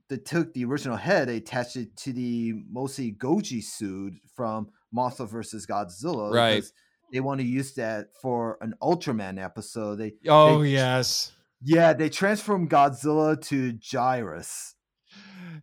[0.10, 5.66] They took the original head, they attached it to the MosuGoji suit from Mothra versus
[5.66, 6.32] Godzilla.
[6.32, 6.64] Right.
[7.12, 9.96] They want to use that for an Ultraman episode.
[9.96, 11.32] They Oh they- yes.
[11.64, 14.74] yeah, they transformed Godzilla to Jirahs.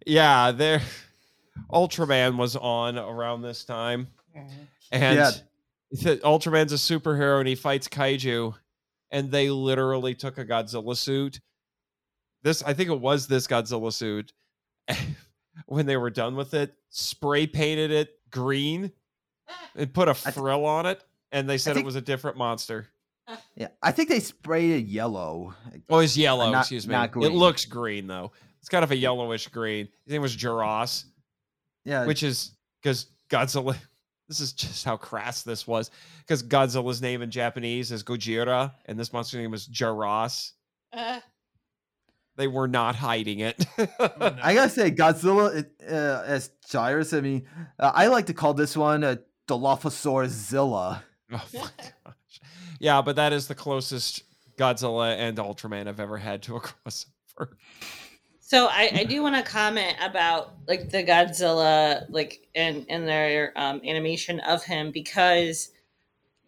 [0.07, 0.81] Yeah, there.
[1.71, 4.09] Ultraman was on around this time,
[4.91, 5.31] and Yeah.
[5.95, 8.55] Ultraman's a superhero and he fights kaiju,
[9.11, 11.41] and they literally took a Godzilla suit.
[12.43, 14.33] This, I think it was this Godzilla suit.
[15.67, 18.93] when they were done with it, spray painted it green,
[19.77, 22.89] and put a frill on it, and they said think- it was a different monster.
[23.55, 25.55] Yeah, I think they sprayed it yellow.
[25.89, 26.51] Oh, it's yellow.
[26.51, 26.97] not- excuse me.
[26.97, 28.33] It looks green though.
[28.59, 29.89] It's kind of a yellowish green.
[30.05, 31.05] His name was Jirahs.
[31.85, 32.53] Yeah, which is
[32.83, 33.77] because Godzilla.
[34.31, 35.91] This is just how crass this was.
[36.21, 40.53] Because Godzilla's name in Japanese is Gojira, and this monster's name was Jirahs.
[40.93, 41.19] Uh,
[42.37, 43.67] They were not hiding it.
[43.77, 47.17] I gotta say, Godzilla it, uh, as Jirahs.
[47.17, 47.45] I mean,
[47.79, 51.03] uh, I like to call this one a Dilophosaurus Zilla.
[51.33, 51.61] Oh my
[52.07, 52.41] gosh.
[52.79, 54.23] Yeah, but that is the closest
[54.57, 57.49] Godzilla and Ultraman I've ever had to a crossover.
[58.51, 63.53] So I, I do want to comment about like the Godzilla like and and their
[63.55, 65.71] um, animation of him because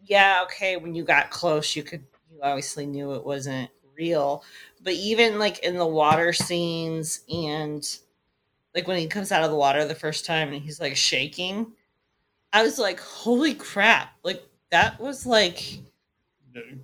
[0.05, 4.43] yeah okay when you got close you could you obviously knew it wasn't real.
[4.83, 7.89] But even like in the water scenes and
[8.75, 11.71] like when he comes out of the water the first time and he's like shaking
[12.53, 14.15] I was like holy crap.
[14.25, 14.43] Like
[14.73, 15.79] that was like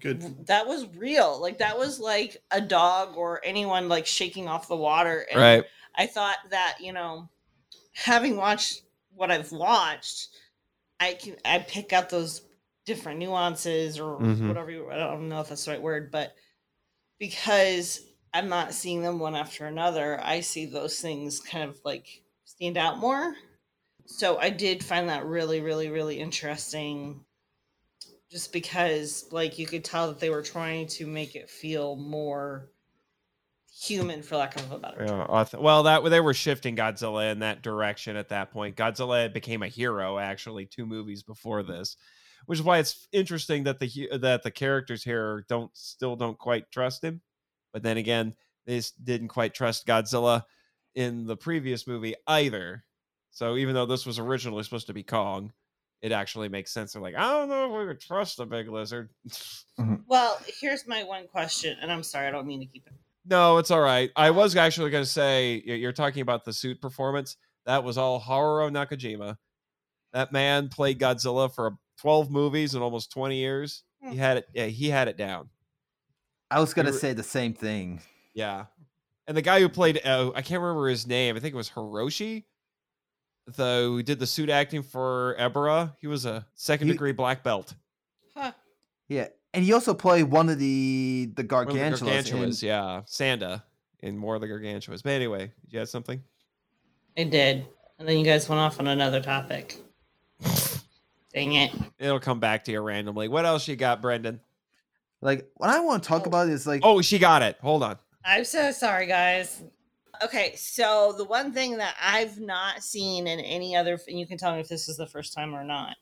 [0.01, 0.47] Good.
[0.47, 4.77] that was real like that was like a dog or anyone like shaking off the
[4.77, 5.65] water and Right.
[5.95, 7.29] I thought that, you know,
[7.93, 8.83] having watched
[9.15, 10.29] what I've watched,
[11.01, 12.43] I can I pick out those
[12.87, 14.49] different nuances or Mhm.
[14.49, 16.35] whatever you, I don't know if that's the right word, but
[17.19, 18.01] because
[18.33, 22.77] I'm not seeing them one after another, I see those things kind of like stand
[22.77, 23.35] out more.
[24.07, 27.25] So I did find that really, really, really interesting.
[28.31, 32.71] Just because, like, you could tell that they were trying to make it feel more
[33.73, 35.05] human, for lack of a better.
[35.05, 38.77] Yeah, well, that they were shifting Godzilla in that direction at that point.
[38.77, 41.97] Godzilla became a hero actually two movies before this,
[42.47, 46.71] which is why it's interesting that the that the characters here don't still don't quite
[46.71, 47.23] trust him.
[47.73, 48.35] But then again,
[48.67, 50.43] they didn't quite trust Godzilla
[50.95, 52.85] in the previous movie either.
[53.31, 55.53] So even though this was originally supposed to be Kong,
[56.03, 56.93] it actually makes sense.
[56.93, 59.11] They're like, I don't know if we could trust the big lizard.
[60.09, 62.95] Well, here's my one question, and I'm sorry, I don't mean to keep it.
[63.25, 64.11] No, it's all right.
[64.17, 67.37] I was actually going to say you're talking about the suit performance.
[67.67, 69.37] That was all Haruo Nakajima.
[70.15, 73.85] That man played Godzilla for 12 movies in almost 20 years.
[74.03, 74.47] He had it.
[74.55, 75.51] Yeah, he had it down.
[76.51, 78.01] I was gonna say the same thing.
[78.35, 78.67] Yeah,
[79.27, 81.37] and the guy who played uh, I can't remember his name.
[81.37, 82.45] I think it was Hiroshi.
[83.57, 85.95] The who did the suit acting for Ebirah.
[86.01, 87.75] He was a second He- degree black belt.
[88.35, 88.53] Huh.
[89.09, 92.63] Yeah, and he also played one of the the One of the Gargantuas.
[92.63, 93.63] in- yeah, Sanda
[94.01, 95.03] in more of the Gargantuas.
[95.03, 96.23] But anyway, you had something.
[97.17, 97.67] I did.
[97.99, 99.77] And then you guys went off on another topic.
[101.35, 101.73] Dang it.
[101.99, 103.29] It'll come back to you randomly.
[103.29, 104.41] What else you got, Brendan?
[105.21, 106.29] Like what I want to talk Oh.
[106.29, 107.57] about is like Oh, she got it.
[107.61, 107.99] Hold on.
[108.25, 109.63] I'm so sorry, guys.
[110.23, 114.39] Okay, so the one thing that I've not seen in any other, and you can
[114.39, 115.97] tell me if this is the first time or not,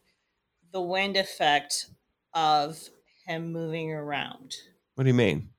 [0.73, 1.87] the wind effect
[2.35, 2.79] of
[3.27, 4.55] him moving around.
[4.95, 5.51] What do you mean?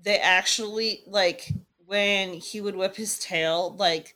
[0.00, 1.52] They actually like
[1.86, 4.14] when he would whip his tail, like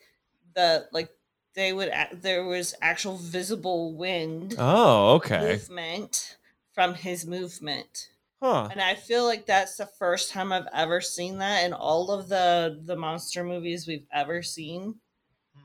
[0.54, 1.10] the like
[1.54, 5.52] they would there was actual visible wind Oh, okay.
[5.52, 6.36] movement
[6.72, 8.08] from his movement.
[8.43, 8.66] Huh.
[8.73, 12.28] And I feel like that's the first time I've ever seen that in all of
[12.28, 14.97] the the monster movies we've ever seen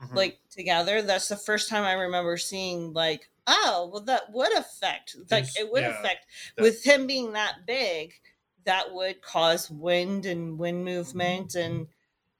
[0.00, 0.14] Mhm.
[0.14, 1.02] like together.
[1.02, 5.56] That's the first time I remember seeing like, oh, well that would affect like There's-
[5.58, 6.26] it would yeah, affect
[6.56, 8.14] with him being that big,
[8.62, 11.88] that would cause wind and wind movement and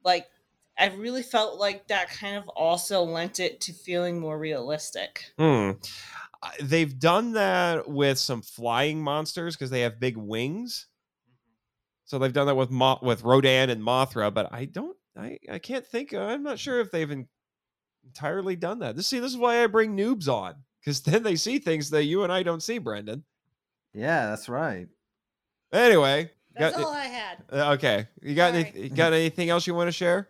[0.05, 0.29] like
[0.79, 5.33] I really felt like that kind of also lent it to feeling more realistic.
[5.37, 5.73] Hmm.
[6.61, 10.87] They've done that with some flying monsters because they have big wings.
[12.05, 15.59] So they've done that with Mo- with Rodan and Mothra, but I don't, I, I
[15.59, 16.15] can't think.
[16.15, 17.29] I'm not sure if they've en-
[18.05, 18.97] entirely done that.
[18.97, 22.05] This see, this is why I bring noobs on because then they see things that
[22.05, 23.25] you and I don't see, Brendan.
[23.93, 24.87] yeah, that's right.
[25.73, 27.45] Anyway, That's got- all I had.
[27.53, 28.73] uh, okay, you got Sorry.
[28.75, 30.29] any, you got anything else you want to share?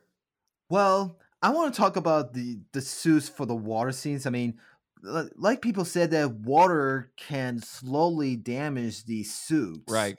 [0.71, 4.27] Well, I want to talk about the the suits for the water scenes.
[4.27, 4.59] I mean, li-
[5.03, 10.19] like people said that water can slowly damage these suits, Right.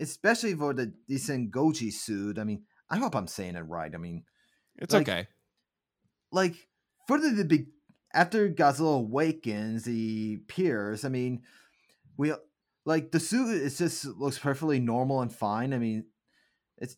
[0.00, 2.38] Especially for the decent Goji suit.
[2.38, 3.92] I mean, I hope I'm saying it right.
[3.92, 4.24] I mean,
[4.76, 5.28] It's Like- okay.
[6.30, 6.68] like
[7.08, 7.66] further the big
[8.14, 11.04] after Godzilla awakens, he appears.
[11.04, 11.42] I mean,
[12.16, 12.32] we
[12.84, 15.72] like the suit is just looks perfectly normal and fine.
[15.74, 16.06] I mean,
[16.78, 16.96] it's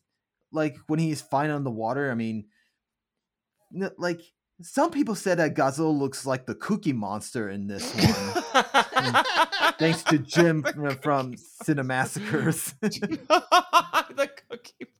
[0.51, 2.11] like when he's fine on the water.
[2.11, 2.49] I mean,
[3.97, 4.21] like
[4.63, 9.23] some people said that Godzilla looks like the Cookie Monster in this one.
[9.79, 11.33] Thanks to Jim from- from
[11.63, 12.73] Cinemassacres.
[12.81, 14.87] the cookie.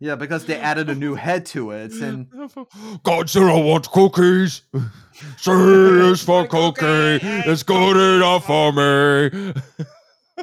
[0.00, 2.28] yeah, because they added a new head to it, and
[3.04, 4.62] Godzilla wants cookies.
[5.38, 7.20] C is for cookie.
[7.22, 9.54] It's good enough for me.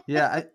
[0.08, 0.46] yeah, I,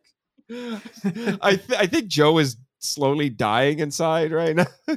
[1.43, 2.57] I th- I think Joe is
[2.87, 4.67] slowly dying inside right now.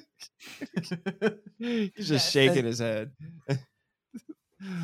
[1.57, 3.11] He's just shaking his head.
[3.49, 3.55] uh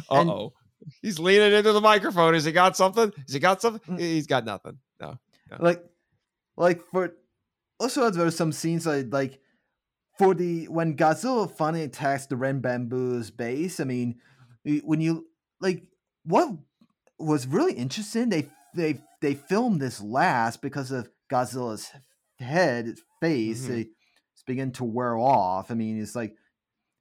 [0.10, 0.54] oh.
[1.02, 2.34] He's leaning into the microphone.
[2.34, 3.12] Has he got something?
[3.16, 3.98] Has he got something?
[3.98, 4.78] He's got nothing.
[5.02, 5.18] No.
[5.60, 5.84] like
[6.58, 7.16] like for
[7.80, 9.40] also there were some scenes like like
[10.18, 13.80] for the when Godzilla finally attacks the Red Bamboo's base.
[13.80, 14.16] I mean,
[14.84, 15.28] when you
[15.60, 15.84] like
[16.24, 16.50] what
[17.20, 21.92] was really interesting, they they they filmed this last because of Godzilla's
[22.40, 23.82] head, face, Mhm.
[24.34, 25.72] it's beginning to wear off.
[25.72, 26.36] I mean, it's like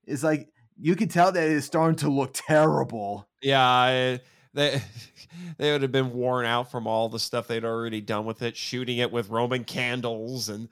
[0.06, 3.28] it's like you can tell that it's starting to look terrible.
[3.43, 4.19] Yeah,
[4.55, 4.82] they
[5.59, 8.56] they would have been worn out from all the stuff they'd already done with it,
[8.56, 10.69] shooting it with Roman candles and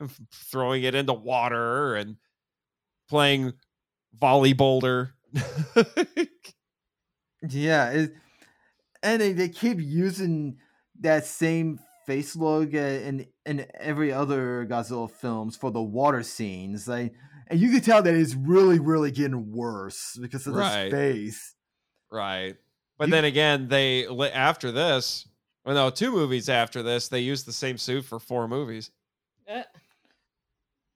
[0.32, 2.16] throwing it into water and
[3.08, 3.52] playing
[4.14, 5.14] volley boulder.
[7.48, 8.14] Yeah, it,
[9.02, 10.58] and they, they keep using
[11.00, 16.86] that same face look uh, in in every other Godzilla films for the water scenes.
[16.88, 17.14] Like,
[17.48, 20.90] and you can tell that it's really, really getting worse because of Right.
[20.90, 21.54] this face.
[22.10, 22.56] right.
[22.98, 25.28] But You- then again, they after this,
[25.64, 28.90] well, no, two movies after this, they used the same suit for four movies.
[29.48, 29.62] Uh,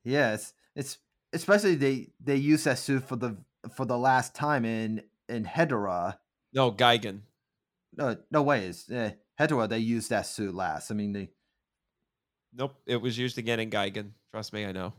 [0.04, 0.98] Yes, it's
[1.32, 3.36] especially they they use that suit for the
[3.74, 6.18] for the last time in in Hedorah.
[6.52, 7.20] No, Gigan.
[7.94, 8.88] No, no ways.
[8.90, 10.90] Uh, Hedorah they used that suit last.
[10.90, 11.30] I mean, they
[12.52, 14.10] Nope, it was used again in Gigan.
[14.32, 14.92] Trust me, I know.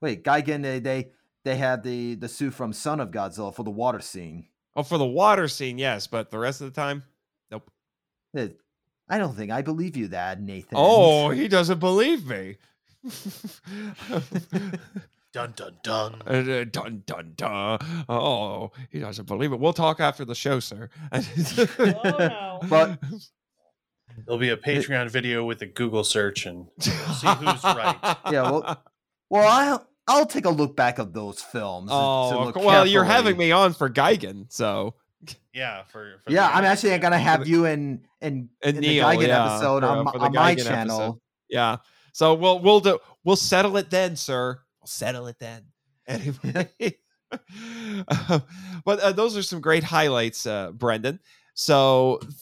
[0.00, 1.10] wait, Gigan they they
[1.44, 4.46] they had the the suit from Son of Godzilla for the water scene.
[4.74, 7.04] Oh, for the water scene, yes, but the rest of the time,
[7.50, 7.70] nope.
[8.36, 8.48] Uh,
[9.08, 10.70] I don't think I believe you that, Nathan.
[10.74, 12.56] Oh, he doesn't believe me.
[15.32, 16.22] Dun dun dun.
[16.26, 17.78] Uh, dun dun dun.
[18.06, 19.58] Oh, he doesn't believe it.
[19.60, 20.90] We'll talk after the show, sir.
[21.12, 21.20] oh
[21.78, 22.60] no.
[22.68, 22.98] But-
[24.24, 27.96] There'll be a Patreon video with a Google search and see who's right.
[28.30, 28.82] Yeah, well-
[29.30, 31.90] well, I'll I'll take a look back at those films.
[31.90, 34.94] to- to oh, look well, you're having me on for Gigan, so
[35.54, 39.16] Yeah, for, for Yeah, I'm actually gonna have you in in, And in Neil, the
[39.16, 41.00] Gigan yeah, episode for- on, my- for the on my channel.
[41.00, 41.20] episode.
[41.48, 41.76] yeah.
[42.12, 44.60] So we'll we'll do we'll settle it then, sir.
[44.80, 45.64] We'll settle it then.
[46.08, 46.68] Anyway,
[48.08, 48.40] Uh,
[48.84, 51.20] but uh, those are some great highlights, uh, Brendan.
[51.54, 52.34] So th-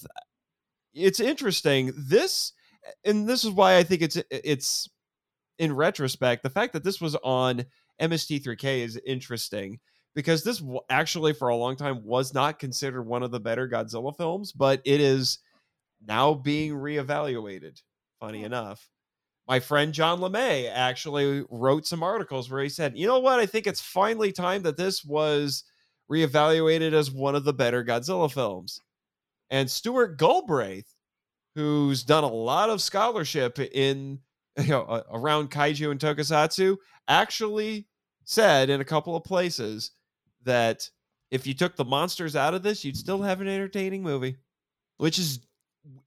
[0.95, 1.93] it's interesting.
[1.97, 2.53] This
[3.05, 4.89] and this is why I think it's it's
[5.59, 7.67] in retrospect the fact that this was on
[8.01, 9.79] MST3K is interesting
[10.15, 14.17] because this actually for a long time was not considered one of the better Godzilla
[14.17, 15.39] films, but it is
[16.05, 17.83] now being reevaluated.
[18.19, 18.89] Funny enough,
[19.47, 23.41] my friend John LeMay actually wrote some articles where he said, "You know what?
[23.41, 25.65] I think it's finally time that this was
[26.11, 28.81] reevaluated as one of the better Godzilla films."
[29.51, 30.95] And Stuart Galbraith,
[31.55, 34.21] who's done a lot of scholarship in
[34.59, 36.77] you know around kaiju and tokusatsu,
[37.09, 37.87] actually
[38.25, 39.91] said in a couple of places
[40.45, 40.89] that
[41.31, 44.37] if you took the monsters out of this, you'd still have an entertaining movie,
[44.99, 45.41] which is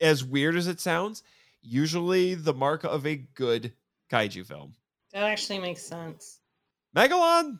[0.01, 1.23] as weird as it sounds,
[1.61, 3.73] usually the mark of a good
[4.11, 4.73] kaiju film.
[5.13, 6.39] That actually makes sense.
[6.95, 7.59] Megalon?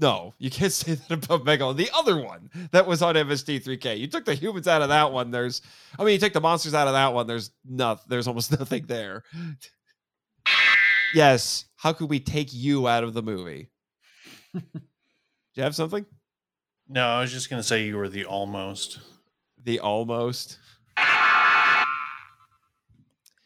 [0.00, 1.76] No, you can't say that about Megalon.
[1.76, 3.98] The other one that was on MST3K.
[3.98, 5.30] You took the humans out of that one.
[5.30, 5.62] There's,
[5.98, 7.26] I mean, you took the monsters out of that one.
[7.26, 9.22] There's no, there's almost nothing there.
[11.14, 11.66] yes.
[11.76, 13.70] How could we take you out of the movie?
[14.54, 14.62] Do
[15.54, 16.06] you have something?
[16.88, 19.00] No, I was just gonna say you were the almost.
[19.64, 20.58] The almost.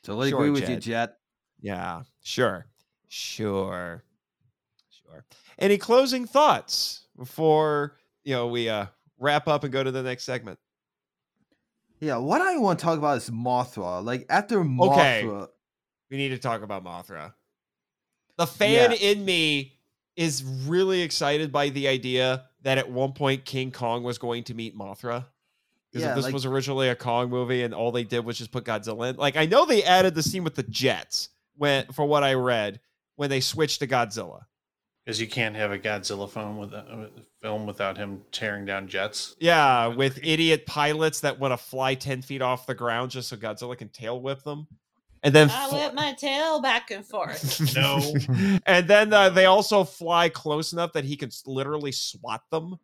[0.02, 1.16] Totally Sure, agree with you, Jet.
[1.60, 2.66] Yeah, sure.
[3.08, 4.02] Sure.
[4.90, 5.24] Sure.
[5.58, 8.86] Any closing thoughts before, you know, we uh
[9.18, 10.58] wrap up and go to the next segment?
[12.00, 14.04] Yeah, what I want to talk about is Mothra.
[14.04, 14.92] Like after Mothra,
[15.42, 15.46] Okay.
[16.10, 17.34] We need to talk about Mothra.
[18.36, 19.74] The fan in me
[20.16, 24.54] is really excited by the idea that at one point King Kong was going to
[24.54, 25.26] meet Mothra.
[25.90, 28.38] Because Yeah, if this like- was originally a Kong movie and all they did was
[28.38, 29.16] just put Godzilla in.
[29.16, 32.80] Like I know they added the scene with the jets when for what I read
[33.16, 34.42] when they switched to Godzilla.
[35.08, 36.74] Because you can't have a Godzilla film with
[37.40, 39.36] film without him tearing down jets.
[39.40, 43.36] Yeah, with idiot pilots that want to fly 10 feet off the ground just so
[43.38, 44.66] Godzilla can tail whip them.
[45.22, 47.74] And then I fl- whip my tail back and forth.
[47.74, 48.02] No.
[48.66, 52.76] and then uh, they also fly close enough that he can literally swat them.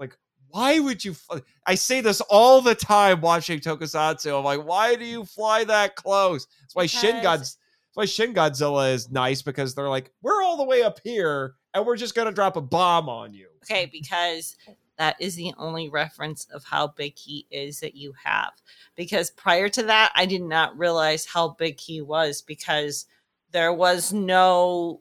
[0.00, 0.18] Like,
[0.48, 1.14] why would you?
[1.14, 4.36] Fl- I say this all the time watching Tokusatsu.
[4.36, 6.48] I'm like, why do you fly that close?
[6.62, 7.58] That's why Shin God's.
[7.90, 11.54] That's why Shin Godzilla is nice because they're like, we're all the way up here
[11.74, 13.48] and we're just gonna drop a bomb on you.
[13.64, 14.56] Okay, because
[14.98, 18.52] that is the only reference of how big he is that you have.
[18.96, 23.06] Because prior to that, I did not realize how big he was because
[23.50, 25.00] there was no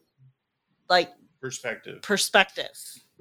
[0.90, 2.02] like Perspective.
[2.02, 2.72] perspective.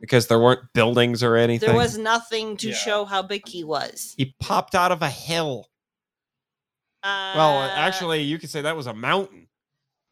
[0.01, 1.67] because there weren't buildings or anything.
[1.69, 2.75] There was nothing to Yeah.
[2.77, 4.15] show how big he was.
[4.17, 5.69] He popped out of a hill.
[7.03, 9.48] Uh, Well, actually, you could say that was a mountain.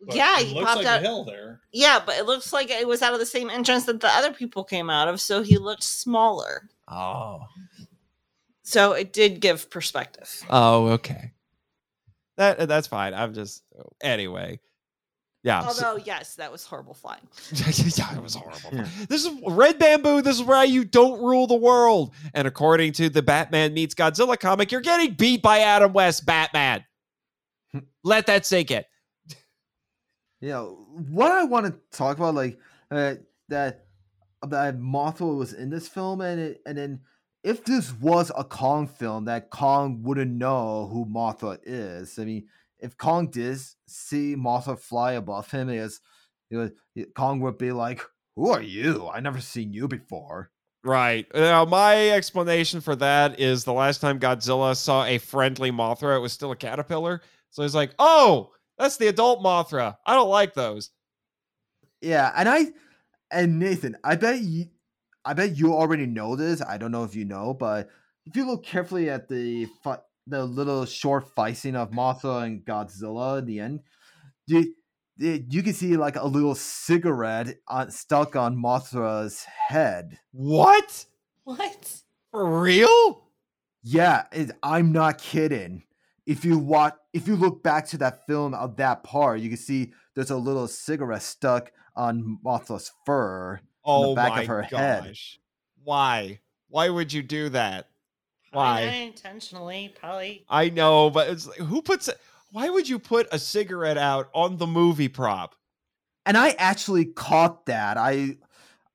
[0.06, 0.98] But yeah, it he popped like out.
[1.00, 1.60] a hill there.
[1.72, 4.32] Yeah, but it looks like it was out of the same entrance that the other
[4.32, 6.68] people came out of, so he looked smaller.
[6.88, 7.40] Oh.
[8.62, 10.44] So it did give perspective.
[10.48, 11.32] Oh, okay.
[12.36, 13.14] That that's fine.
[13.14, 13.62] I'm just
[14.00, 14.60] anyway.
[15.42, 15.66] Yeah.
[15.68, 17.26] so- Although, yes, that was horrible flying.
[17.52, 18.70] yeah, it was horrible.
[18.72, 18.86] Yeah.
[19.08, 20.20] This is Red Bamboo.
[20.22, 22.12] This is why you don't rule the world.
[22.34, 26.84] And according to the Batman meets Godzilla comic, you're getting beat by Adam West, Batman.
[28.02, 28.82] Let that sink in.
[30.46, 32.56] You know what I want to talk about, like
[32.92, 33.14] uh,
[33.48, 33.86] that
[34.48, 37.00] that Mothra was in this film, and it, and then
[37.42, 42.16] if this was a Kong film, that Kong wouldn't know who Mothra is.
[42.20, 42.46] I mean,
[42.78, 43.58] if Kong did
[43.88, 46.00] see Mothra fly above him, is
[46.48, 48.02] you know, Kong would be like,
[48.36, 49.08] "Who are you?
[49.12, 50.52] I never seen you before."
[50.84, 51.26] Right.
[51.34, 56.20] Now, my explanation for that is the last time Godzilla saw a friendly Mothra, it
[56.20, 57.20] was still a caterpillar.
[57.50, 59.96] So he's like, oh, that's the adult Mothra.
[60.04, 60.90] I don't like those.
[62.00, 62.66] Yeah, and I
[63.30, 64.66] and Nathan, I bet you
[65.24, 66.62] I bet you already know this.
[66.62, 67.88] I don't know if you know, but
[68.26, 72.64] if you look carefully at the fi- the little short fight scene of Mothra and
[72.64, 73.80] Godzilla at the end,
[74.46, 74.74] you
[75.16, 80.18] you you can see like a little cigarette on, stuck on Mothra's head.
[80.32, 81.06] What?
[81.44, 82.02] What?
[82.30, 83.24] For real?
[83.82, 85.84] Yeah, it, I'm not kidding.
[86.26, 89.58] If you watch, if you look back to that film of that part, you can
[89.58, 93.60] see there's a little cigarette stuck on Mothra's fur.
[93.84, 94.72] Oh on the back my of her gosh.
[94.72, 95.16] head.
[95.84, 96.40] Why?
[96.68, 97.88] Why would you do that?
[98.50, 98.84] Why?
[98.84, 100.44] not intentionally, probably.
[100.48, 102.18] I know, but it's like, who puts it?
[102.50, 105.54] Why would you put a cigarette out on the movie prop?
[106.26, 107.96] and I actually caught that.
[107.96, 108.36] I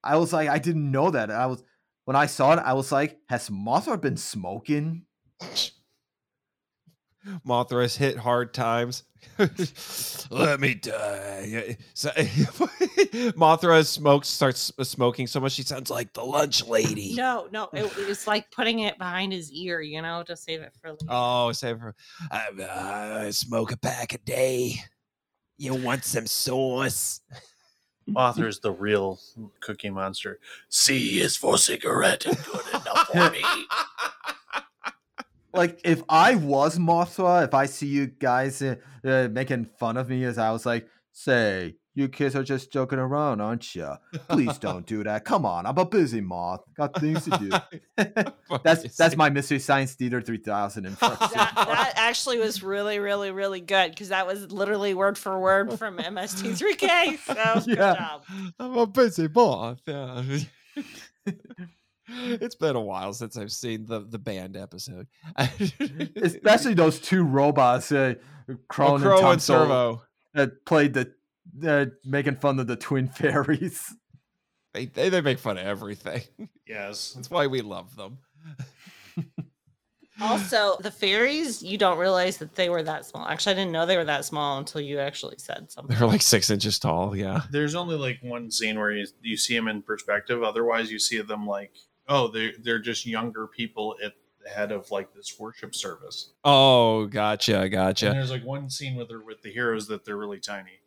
[0.04, 1.32] I was like, I didn't know that.
[1.32, 1.64] I was
[2.06, 5.06] when I saw it, I was like, has Mothra been smoking?
[7.46, 9.04] Mothra's hit hard times.
[10.32, 11.78] Let me die.
[11.94, 12.10] So,
[13.38, 17.14] Mothra smokes, starts smoking so much she sounds like the lunch lady.
[17.16, 20.62] No, no, it, it was like putting it behind his ear, you know, to save
[20.62, 21.06] it for later.
[21.10, 21.96] Oh, save her.
[22.32, 24.76] I, I smoke a pack a day.
[25.58, 27.22] You want some sauce?
[28.16, 29.20] Author's the real
[29.60, 30.40] Cookie Monster.
[30.70, 33.44] C is for cigarette good enough for me.
[35.54, 38.76] Like, if I was Mothra, if I see you guys uh,
[39.06, 43.00] uh, making fun of me as I was like, say, you kids are just joking
[43.00, 43.90] around, aren't you?
[44.30, 45.26] Please don't do that.
[45.26, 46.62] Come on, I'm a busy moth.
[46.78, 47.50] Got things to do.
[48.64, 51.18] that's that's my Mystery Science Theater 3000 impression.
[51.34, 55.78] that, that actually was really, really, really good because that was literally word for word
[55.78, 57.18] from MST3K.
[57.18, 57.96] So good Yeah.
[57.96, 58.24] job.
[58.58, 59.82] I'm a busy moth.
[59.86, 60.24] Yeah.
[62.12, 65.08] it's been a while since I've seen the the banned episode.
[66.16, 68.16] Especially those two robots, uh,
[68.68, 70.02] Crow, oh, and, and Servo.
[70.34, 71.14] that played the
[71.66, 73.96] uh, making fun of the twin fairies.
[74.74, 76.22] They, they they make fun of everything.
[76.68, 77.14] Yes.
[77.14, 78.20] That's why we love them.
[80.22, 83.26] Also, the fairies, you don't realize that they were that small.
[83.28, 85.98] Actually, I didn't know they were that small until you actually said something.
[85.98, 87.16] They're like six inches tall.
[87.16, 87.42] Yeah.
[87.50, 90.44] There's only like one scene where you, you see them in perspective.
[90.44, 91.74] Otherwise, you see them like,
[92.08, 94.14] oh, they're, they're just younger people at
[94.44, 96.32] the head of like this worship service.
[96.44, 98.08] Oh, gotcha, gotcha.
[98.08, 100.80] And there's like one scene with her with the heroes that they're really tiny.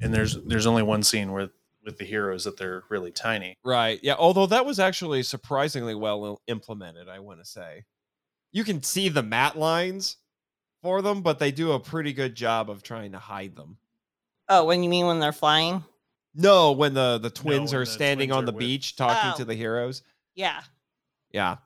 [0.00, 1.50] And there's there's only one scene where
[1.84, 3.56] with the heroes that they're really tiny.
[3.64, 3.98] Right.
[4.02, 4.14] Yeah.
[4.18, 7.84] Although that was actually surprisingly well implemented, I want to say.
[8.52, 10.16] You can see the matte lines
[10.82, 13.78] for them, but they do a pretty good job of trying to hide them.
[14.48, 15.84] Oh, when you mean when they're flying?
[16.34, 18.96] No, when the the twins when are the standing twins on are the with- beach
[18.96, 19.46] talking to Oh.
[19.46, 20.02] the heroes.
[20.34, 20.62] Yeah.
[21.30, 21.56] Yeah.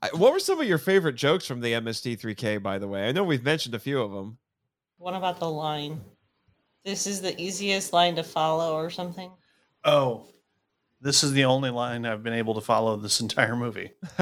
[0.00, 3.08] I, what were some of your favorite jokes from the MST3K, by the way?
[3.08, 4.38] I know we've mentioned a few of them.
[4.98, 6.00] What about the line?
[6.84, 9.30] This is the easiest line to follow or something?
[9.84, 10.26] Oh,
[11.00, 13.92] this is the only line I've been able to follow this entire movie.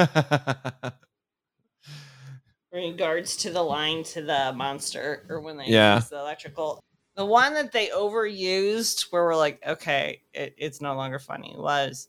[2.73, 5.97] In regards to the line to the monster or when they Yeah.
[5.97, 6.81] use the electrical.
[7.16, 12.09] The one that they overused where we're like, okay, it, it's no longer funny was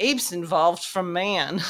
[0.00, 1.60] apes involved from man.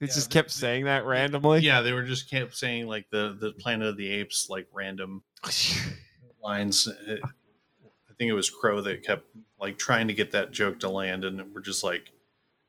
[0.00, 1.60] They Yeah, just the- kept the- saying that randomly.
[1.60, 5.22] Yeah, they were just kept saying like the the Planet of the Apes like random
[6.42, 6.86] lines.
[7.06, 9.24] It- I think it was Crow that kept
[9.60, 12.10] like trying to get that joke to land, and we're just like,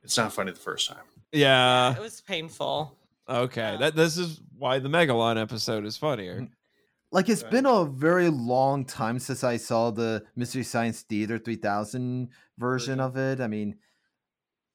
[0.04, 1.04] it's not funny the first time.
[1.32, 1.96] yeah.
[1.96, 2.96] it was painful.
[3.28, 3.62] Okay.
[3.74, 3.78] Yeah.
[3.78, 6.42] That this is why the Megalon episode is funnier.
[6.42, 6.50] Mm.
[7.12, 11.38] like it's Go been a very long time since I saw the Mystery Science Theater
[11.38, 13.00] 3000 version Version.
[13.00, 13.40] of it.
[13.40, 13.76] I mean,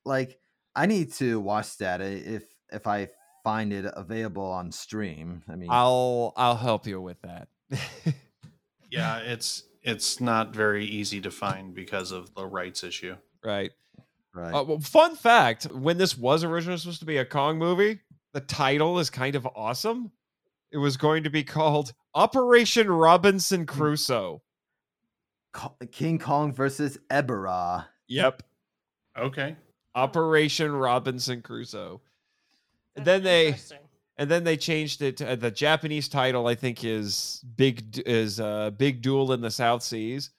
[0.04, 0.38] like
[0.74, 3.08] I need to watch that if if I
[3.42, 5.42] find it available on stream.
[5.48, 7.48] I mean, I'll I'll help you with that.
[8.94, 13.16] Yeah, it's it's not very easy to find because of the rights issue.
[13.42, 13.72] right.
[14.32, 14.54] right.
[14.54, 18.00] Uh, well, fun fact: when this was originally supposed to be a Kong movie,
[18.32, 20.12] the title is kind of awesome.
[20.70, 24.42] It was going to be called Operation Robinson Crusoe.
[25.92, 27.86] King Kong versus Ebirah.
[28.08, 28.42] Yep,
[29.16, 29.56] Okay.
[29.94, 32.00] Operation Robinson Crusoe.
[32.96, 33.56] And That's then they
[34.16, 35.16] and then they changed it.
[35.18, 39.50] To, uh, the Japanese title, I think, is Big is uh, Big Duel in the
[39.50, 40.30] South Seas,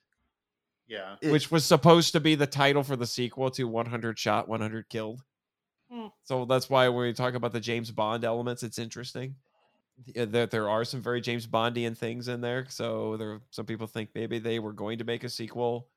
[0.86, 1.16] Yeah.
[1.20, 4.88] It- which was supposed to be the title for the sequel to 100 Shot, 100
[4.88, 5.22] Killed.
[5.90, 6.06] Hmm.
[6.24, 9.36] So that's why when we talk about the James Bond elements, it's interesting.
[10.14, 12.66] that There, there are some very James Bondian things in there.
[12.68, 15.88] So there, some people think maybe they were going to make a sequel,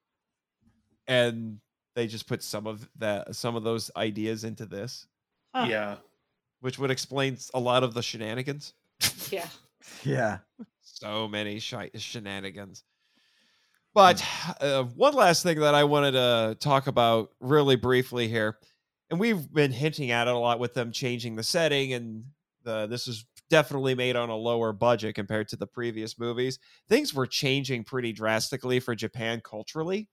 [1.07, 1.59] and
[1.95, 5.07] they just put some of that, some of those ideas into this,
[5.53, 5.65] Huh.
[5.69, 5.95] Yeah.
[6.61, 8.73] which would explain a lot of the shenanigans.
[9.31, 9.47] Yeah.
[10.03, 10.37] Yeah.
[10.81, 12.83] so many shi- shenanigans.
[13.93, 14.23] But
[14.61, 18.57] uh, one last thing that I wanted to talk about really briefly here,
[19.09, 22.23] and we've been hinting at it a lot with them changing the setting, and
[22.63, 26.59] the, this is definitely made on a lower budget compared to the previous movies.
[26.87, 30.07] Things were changing pretty drastically for Japan culturally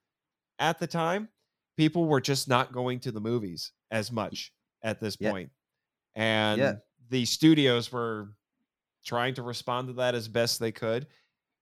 [0.58, 1.28] at the time.
[1.76, 5.30] People were just not going to the movies as much at this Yeah.
[5.30, 5.50] point.
[6.14, 6.74] and Yeah.
[7.10, 8.34] the studios were
[9.04, 11.06] trying to respond to that as best they could.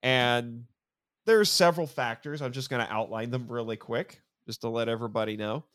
[0.01, 0.65] And
[1.25, 2.41] there's several factors.
[2.41, 5.65] I'm just going to outline them really quick just to let everybody know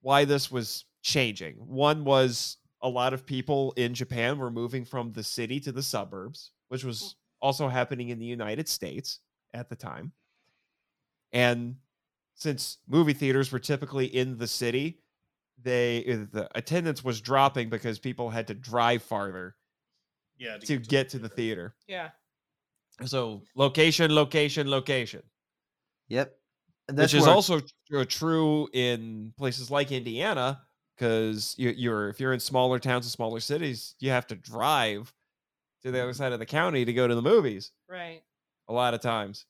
[0.00, 1.54] why this was changing.
[1.54, 5.82] One was a lot of people in Japan were moving from the city to the
[5.82, 7.14] suburbs, which was mm.
[7.40, 9.20] also happening in the United States
[9.54, 10.12] at the time.
[11.32, 11.76] And
[12.36, 15.00] since movie theaters were typically in the city,
[15.62, 19.56] they uh, the attendance was dropping because people had to drive farther
[20.38, 20.58] Yeah.
[20.58, 21.74] to get to the theater.
[21.88, 22.10] Yeah.
[23.04, 25.22] So location, location, location,
[26.08, 26.38] Yep.
[26.88, 27.60] That's which is where- also
[28.08, 30.62] true in places like Indiana,
[30.96, 35.12] because you, you're if you're in smaller towns and smaller cities, you have to drive
[35.82, 37.72] to the other side of the county to go to the movies.
[37.88, 38.22] Right.
[38.68, 39.46] A lot of times,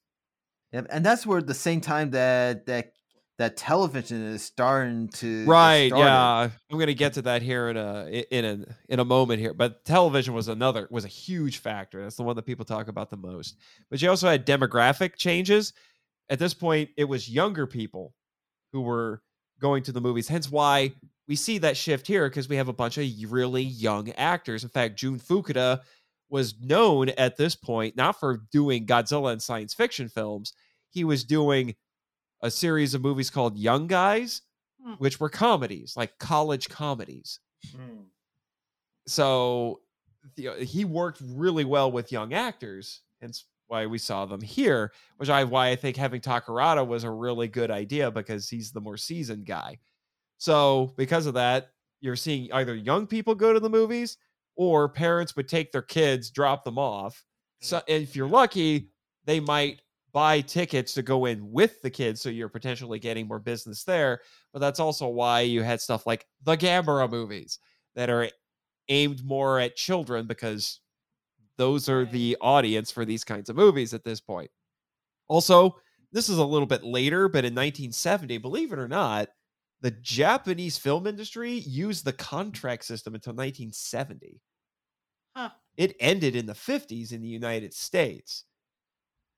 [0.77, 2.93] Yep, and that's where the same time that that
[3.39, 5.89] that television is starting to right?
[5.89, 6.05] started.
[6.05, 9.55] Yeah, I'm gonna get to that here in a in a in a moment here.
[9.55, 12.03] But television was another was a huge factor.
[12.03, 13.57] That's the one that people talk about the most.
[13.89, 15.73] But you also had demographic changes.
[16.29, 18.13] At this point, it was younger people
[18.75, 19.23] who were
[19.59, 20.29] going to the movies.
[20.29, 20.93] Hence why
[21.27, 24.63] we see that shift here because we have a bunch of really young actors.
[24.63, 25.81] In fact, Jun Fukuda
[26.29, 30.53] was known at this point not for doing Godzilla and science fiction films.
[30.97, 31.75] He was doing
[32.41, 34.41] a series of movies called Young Guys,
[34.83, 34.95] Hmm.
[34.95, 37.39] which were comedies, like college comedies.
[37.71, 38.05] Hmm.
[39.07, 39.81] So
[40.37, 44.93] the, uh, he worked really well with young actors, hence why we saw them here,
[45.19, 48.81] which I why I think having Takarada was a really good idea because he's the
[48.81, 49.79] more seasoned guy.
[50.39, 54.17] So because of that, you're seeing either young people go to the movies
[54.57, 57.23] or parents would take their kids, drop them off.
[57.61, 58.91] So if you're lucky,
[59.25, 59.83] they might
[60.17, 64.23] buy tickets to go in with the kids, so you're potentially getting more business there.
[64.51, 67.59] But that's also why you had stuff like the Gamera movies
[67.97, 68.31] that are
[68.89, 70.81] aimed more at children because
[71.59, 74.51] those are the audience for these kinds of movies at this point.
[75.29, 75.77] Also,
[76.13, 79.29] this is a little bit later, but in 1970, believe it or not,
[79.83, 84.41] the Japanese film industry used the contract system until 1970.
[85.37, 85.51] Huh.
[85.77, 88.45] It ended in the 50s in the United States,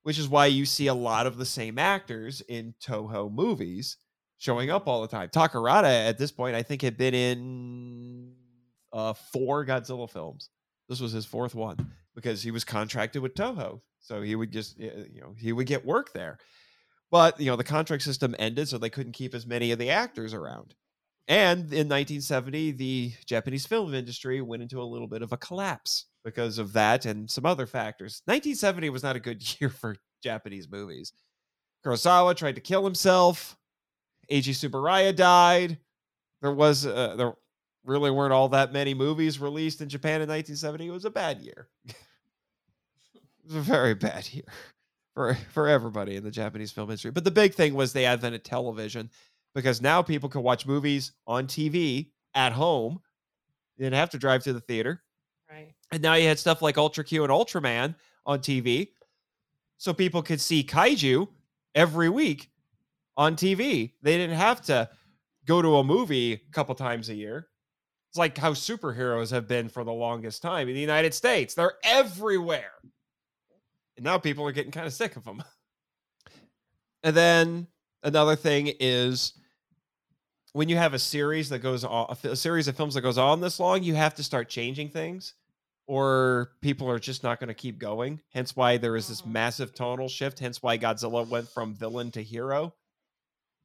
[0.09, 3.99] which is why you see a lot of the same actors in Toho movies
[4.39, 5.29] showing up all the time.
[5.29, 8.33] Takarada at this point, I think, had been in
[8.91, 10.49] uh, four Godzilla films.
[10.89, 14.79] This was his fourth one because he was contracted with Toho, so he would just
[14.79, 16.39] you know he would get work there.
[17.11, 19.91] But you know the contract system ended, so they couldn't keep as many of the
[19.91, 20.75] actors around.
[21.29, 26.07] And in 1970, the Japanese film industry went into a little bit of a collapse
[26.25, 28.23] because of that and some other factors.
[28.25, 31.13] 1970 was not a good year for Japanese movies.
[31.85, 33.57] Kurosawa tried to kill himself.
[34.31, 35.79] Eiji Tsuburaya died.
[36.41, 37.35] There was uh, there
[37.85, 40.87] really weren't all that many movies released in Japan in 1970.
[40.87, 41.69] It was a bad year.
[41.87, 41.95] it
[43.45, 44.45] was a very bad year
[45.15, 47.11] for for everybody in the Japanese film industry.
[47.11, 49.11] But the big thing was the advent of television
[49.55, 53.01] because now people can watch movies on TV at home.
[53.77, 55.03] You didn't have to drive to the theater.
[55.51, 55.75] Right.
[55.93, 57.95] And now you had stuff like Ultra Q and Ultraman
[58.27, 58.89] on TV,
[59.79, 61.29] so people could see kaiju
[61.75, 62.51] every week
[63.17, 63.93] on TV.
[64.03, 64.91] They didn't have to
[65.47, 67.49] go to a movie a couple times a year.
[68.11, 71.55] It's like how superheroes have been for the longest time in the United States.
[71.55, 72.73] They're everywhere.
[73.97, 75.43] And now people are getting kind of sick of them.
[77.05, 77.69] And then
[78.03, 79.35] another thing is
[80.53, 83.19] when you have a series that goes on, a a series of films that goes
[83.19, 85.35] on this long, you have to start changing things
[85.89, 88.21] or people are just not going to keep going.
[88.35, 89.29] Hence why there is this oh.
[89.29, 90.39] massive tonal shift.
[90.39, 92.75] Hence why Godzilla went from villain to hero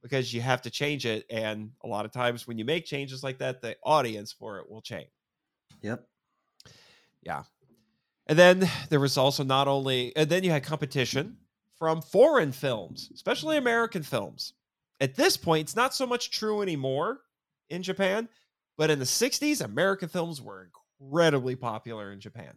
[0.01, 1.26] because you have to change it.
[1.30, 4.69] And a lot of times when you make changes like that, the audience for it
[4.69, 5.10] will change.
[5.81, 6.07] Yep.
[7.23, 7.43] Yeah.
[8.27, 11.38] And then there was also not only, and then you had competition
[11.84, 14.53] from foreign films, especially American films.
[15.01, 17.19] At this point, it's not so much true anymore
[17.69, 18.30] in Japan,
[18.77, 20.69] but in the 60s, American films were
[21.01, 22.53] incredibly popular in Japan.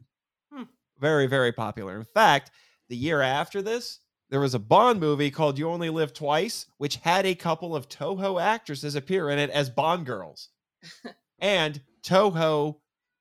[0.52, 0.62] Hmm.
[1.00, 1.96] Very, very popular.
[1.96, 2.52] In fact,
[2.88, 3.98] the year after this,
[4.30, 7.88] there was a Bond movie called You Only Live Twice, which had a couple of
[7.88, 10.50] Toho actresses appear in it as Bond girls.
[11.40, 12.76] and Toho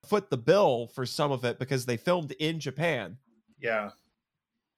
[0.06, 3.18] foot the bill for some of it because they filmed in Japan.
[3.60, 3.90] Yeah.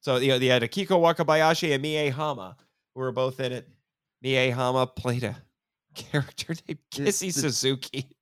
[0.01, 2.55] So you know, they had Akiko Wakabayashi and Mie Hama,
[2.95, 3.67] who were both in it.
[4.21, 5.35] Mie Hama played a
[5.95, 8.09] character named The- Kissy the- Suzuki.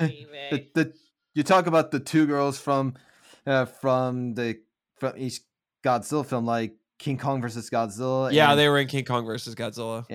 [0.00, 0.94] The, the
[1.34, 2.94] you talk about the two girls from
[3.46, 4.60] uh, from the
[4.96, 5.40] from each
[5.84, 8.32] Godzilla film, like King Kong versus Godzilla.
[8.32, 10.06] Yeah, and, they were in King Kong versus Godzilla.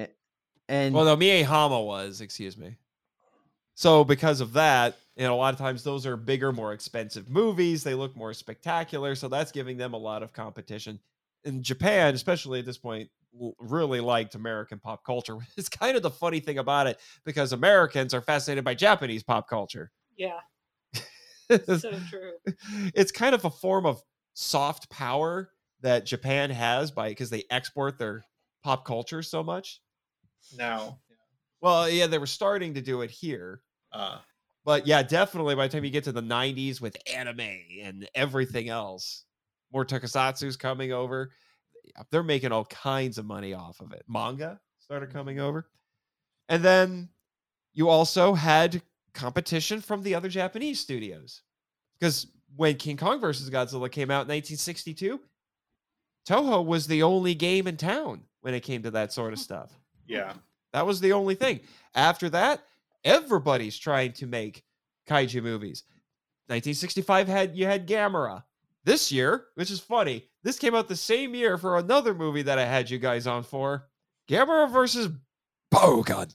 [0.68, 2.78] and Well, no, Mie Hama was, excuse me.
[3.76, 7.30] So because of that, you know, a lot of times those are bigger, more expensive
[7.30, 7.84] movies.
[7.84, 11.00] They look more spectacular, so that's giving them a lot of competition.
[11.44, 13.10] In Japan, especially at this point,
[13.60, 15.38] really liked American pop culture.
[15.58, 19.48] It's kind of the funny thing about it because Americans are fascinated by Japanese pop
[19.48, 19.92] culture.
[20.18, 20.40] Yeah,
[21.50, 22.34] it's so true.
[22.94, 24.02] it's kind of a form of
[24.34, 25.52] soft power
[25.82, 28.26] that Japan has by because they export their
[28.64, 29.82] pop culture so much.
[30.58, 31.00] Now.
[31.62, 33.62] Well, yeah, they were starting to do it here.
[33.92, 34.20] Uh,
[34.66, 37.40] But yeah, definitely by the time you get to the 90s with anime
[37.82, 39.24] and everything else,
[39.72, 41.32] more tokusatsu's coming over.
[42.10, 44.04] They're making all kinds of money off of it.
[44.08, 45.18] Manga started mm-hmm.
[45.20, 45.70] coming over.
[46.50, 47.10] And then
[47.74, 48.82] you also had
[49.14, 51.44] competition from the other Japanese studios.
[52.00, 55.20] Because when King Kong versus Godzilla came out in 1962,
[56.28, 59.72] Toho was the only game in town when it came to that sort of stuff.
[60.08, 60.34] yeah.
[60.74, 61.62] That was the only thing.
[61.94, 62.62] After that,
[63.06, 64.64] everybody's trying to make
[65.08, 65.84] kaiju movies.
[66.48, 68.44] 1965 had you had Gamera.
[68.84, 72.60] This year, which is funny, this came out the same year for another movie that
[72.60, 73.88] I had you guys on for.
[74.30, 75.10] Gamera versus
[75.74, 76.34] Barugon.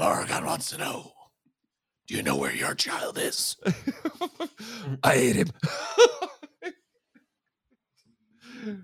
[0.00, 1.12] Oregon wants to know.
[2.06, 3.56] Do you know where your child is?
[5.02, 5.48] I ate him.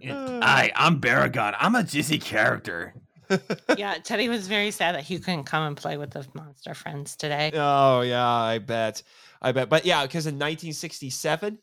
[0.06, 1.54] Hi, I'm Baragon.
[1.58, 2.94] I'm a jizzy character.
[3.76, 7.16] yeah, Teddy was very sad that he couldn't come and play with the monster friends
[7.16, 7.50] today.
[7.54, 9.02] Oh yeah, I bet.
[9.42, 9.68] I bet.
[9.68, 11.58] But yeah, because in 1967,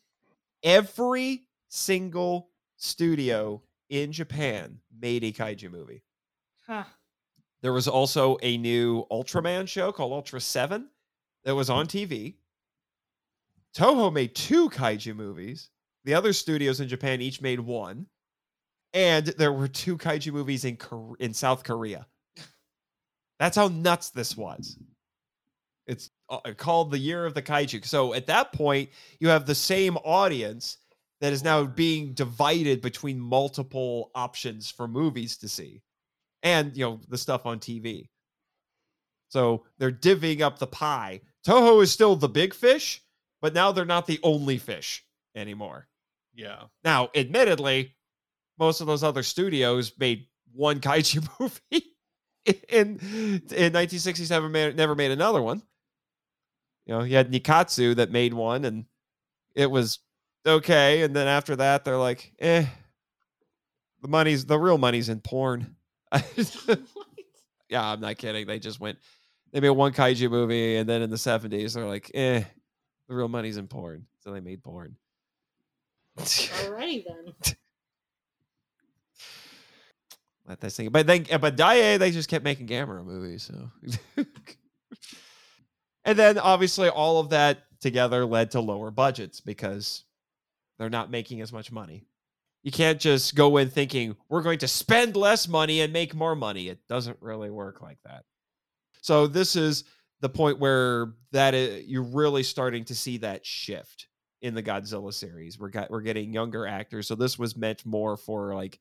[0.63, 6.03] every single studio in Japan made a kaiju movie.
[6.65, 6.83] Huh.
[7.61, 10.89] There was also a new Ultraman show called Ultra 7
[11.43, 12.35] that was on TV.
[13.75, 15.69] Toho made two kaiju movies.
[16.03, 18.07] The other studios in Japan each made one.
[18.93, 22.07] And there were two kaiju movies in Kor- in South Korea.
[23.39, 24.77] That's how nuts this was.
[25.85, 27.85] It's uh, called the Year of the Kaiju.
[27.85, 28.89] So at that point,
[29.19, 30.77] you have the same audience
[31.21, 35.81] that is now being divided between multiple options for movies to see
[36.43, 38.09] and you know the stuff on TV.
[39.29, 41.21] So they're divvying up the pie.
[41.45, 43.01] Toho is still the big fish,
[43.41, 45.03] but now they're not the only fish
[45.35, 45.87] anymore.
[46.33, 46.63] Yeah.
[46.83, 47.95] Now, admittedly,
[48.57, 51.85] most of those other studios made one kaiju movie.
[52.69, 55.61] In in 1967, ma- never made another one.
[56.85, 58.85] You know, you had Nikkatsu that made one, and
[59.53, 59.99] it was
[60.45, 61.01] okay.
[61.01, 62.65] And then after that, they're like, eh,
[64.01, 65.75] the money's the real money's in porn.
[67.69, 68.47] yeah, I'm not kidding.
[68.47, 68.97] They just went,
[69.51, 72.43] they made one kaiju movie, and then in the 70s, they're like, eh,
[73.09, 74.05] the real money's in porn.
[74.21, 74.95] So they made porn.
[76.17, 77.55] Alrighty then.
[80.47, 80.89] Let that sing.
[80.89, 83.43] But then, uh, but Daiei, they just kept making Gamera movies.
[83.43, 84.23] So,
[86.05, 90.03] and then obviously all of that together led to lower budgets because
[90.79, 92.05] they're not making as much money.
[92.63, 96.35] You can't just go in thinking we're going to spend less money and make more
[96.35, 96.69] money.
[96.69, 98.23] It doesn't really work like that.
[99.01, 99.83] So this is
[100.21, 104.07] the point where that is, you're really starting to see that shift
[104.41, 105.59] in the Godzilla series.
[105.59, 108.79] We're got we're getting younger actors, so this was meant more for like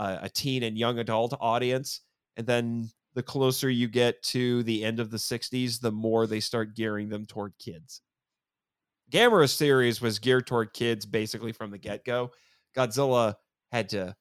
[0.00, 2.00] a, a teen and young adult audience.
[2.36, 6.40] And then the closer you get to the end of the 60s, the more they
[6.40, 8.00] start gearing them toward kids.
[9.12, 12.30] Gamera series was geared toward kids basically from the get go.
[12.76, 13.34] Godzilla
[13.72, 14.16] had to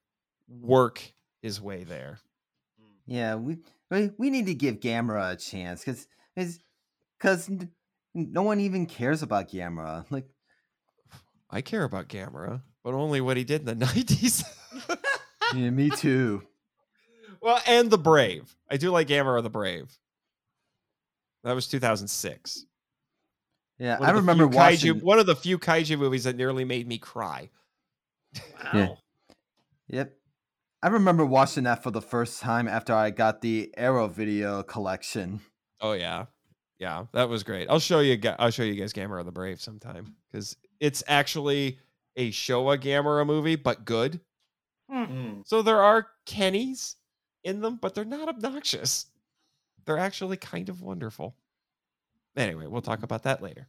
[0.48, 2.20] work his way there.
[3.06, 3.60] Yeah, we
[3.92, 6.08] we, we need to give Gamera a chance because
[7.20, 7.50] because
[8.16, 10.06] no one even cares about Gamera.
[10.10, 10.28] Like,
[11.50, 14.44] I care about Gamera, but only what he did in the 90s.
[15.56, 16.44] Yeah, me too.
[17.42, 18.56] well, and the Brave.
[18.70, 19.88] I do like Gamera of the Brave.
[21.44, 22.66] That was 2006.
[23.78, 24.96] Yeah, One I remember watching.
[24.96, 27.50] kaiju, one of the few kaiju movies that nearly made me cry.
[28.62, 28.72] Wow.
[28.74, 28.90] Yeah.
[29.88, 30.16] Yep.
[30.84, 35.40] I remember watching that for the first time after I got the Arrow video collection.
[35.82, 36.26] Oh yeah,
[36.78, 37.70] yeah, that was great.
[37.70, 38.16] I'll show you.
[38.18, 41.80] gu- I'll show you guys Gamera of the Brave sometime because it's actually
[42.16, 44.20] a Showa Gamera movie, but good.
[44.92, 45.48] Mm.
[45.48, 46.96] So there are Kennys
[47.44, 49.08] in them, but they're not obnoxious.
[49.86, 51.36] They're actually kind of wonderful.
[52.36, 53.68] Anyway, we'll talk about that later.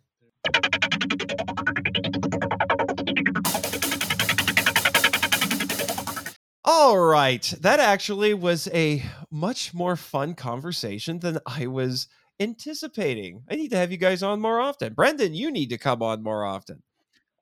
[6.65, 7.43] All right.
[7.61, 13.43] That actually was a much more fun conversation than I was anticipating.
[13.51, 14.95] I need to have you guys on more often.
[14.95, 16.83] Brendan, you need to come on more often.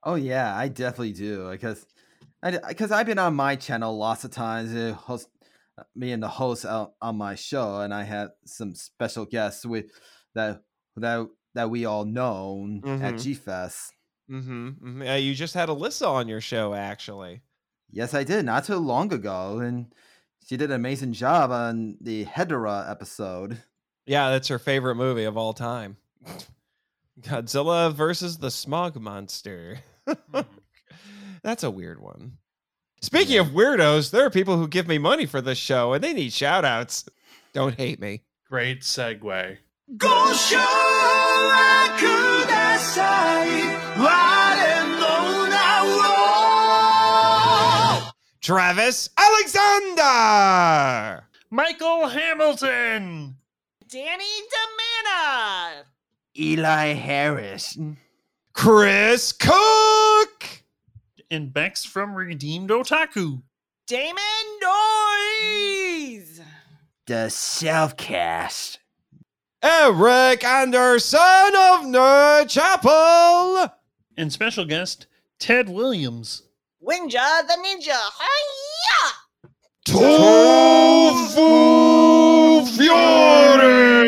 [0.02, 1.97] Oh yeah, I definitely do because I
[2.68, 4.74] because I've been on my channel lots of times.
[4.74, 5.28] uh, Host,
[5.78, 9.64] uh, me and the host out on my show, and I had some special guests
[9.66, 9.86] with
[10.34, 10.62] that
[10.96, 13.22] that that we all know at Mhm.
[13.22, 13.92] G Fest.
[14.30, 15.02] Mm-hmm.
[15.02, 17.42] Uh, you just had Alyssa on your show, actually.
[17.90, 19.86] Yes, I did not too long ago, and
[20.46, 23.62] she did an amazing job on the Hedorah episode.
[24.06, 25.96] Yeah, that's her favorite movie of all time.
[27.20, 29.78] Godzilla versus the Smog Monster.
[31.42, 32.38] That's a weird one.
[33.00, 36.12] Speaking of weirdos, there are people who give me money for this show and they
[36.12, 37.08] need shout outs.
[37.52, 38.22] Don't hate me.
[38.48, 39.58] Great segue.
[39.96, 40.32] Go
[48.40, 51.24] Travis Alexander!
[51.50, 53.36] Michael Hamilton.
[53.88, 54.24] Danny
[55.04, 55.82] Demana.
[56.38, 57.78] Eli Harris.
[58.54, 60.37] Chris Cook!
[61.30, 63.42] And Bex from Redeemed Otaku.
[63.86, 64.16] Damon
[64.62, 66.40] Noyes.
[67.06, 68.78] The Selfcast.
[69.62, 73.74] Eric Anderson of Nerd Chapel!
[74.16, 75.06] And special guest,
[75.38, 76.44] Ted Williams.
[76.82, 78.00] Winja the Ninja.
[78.18, 79.12] Hiya!
[79.84, 81.44] Tofu
[82.74, 83.98] Fury!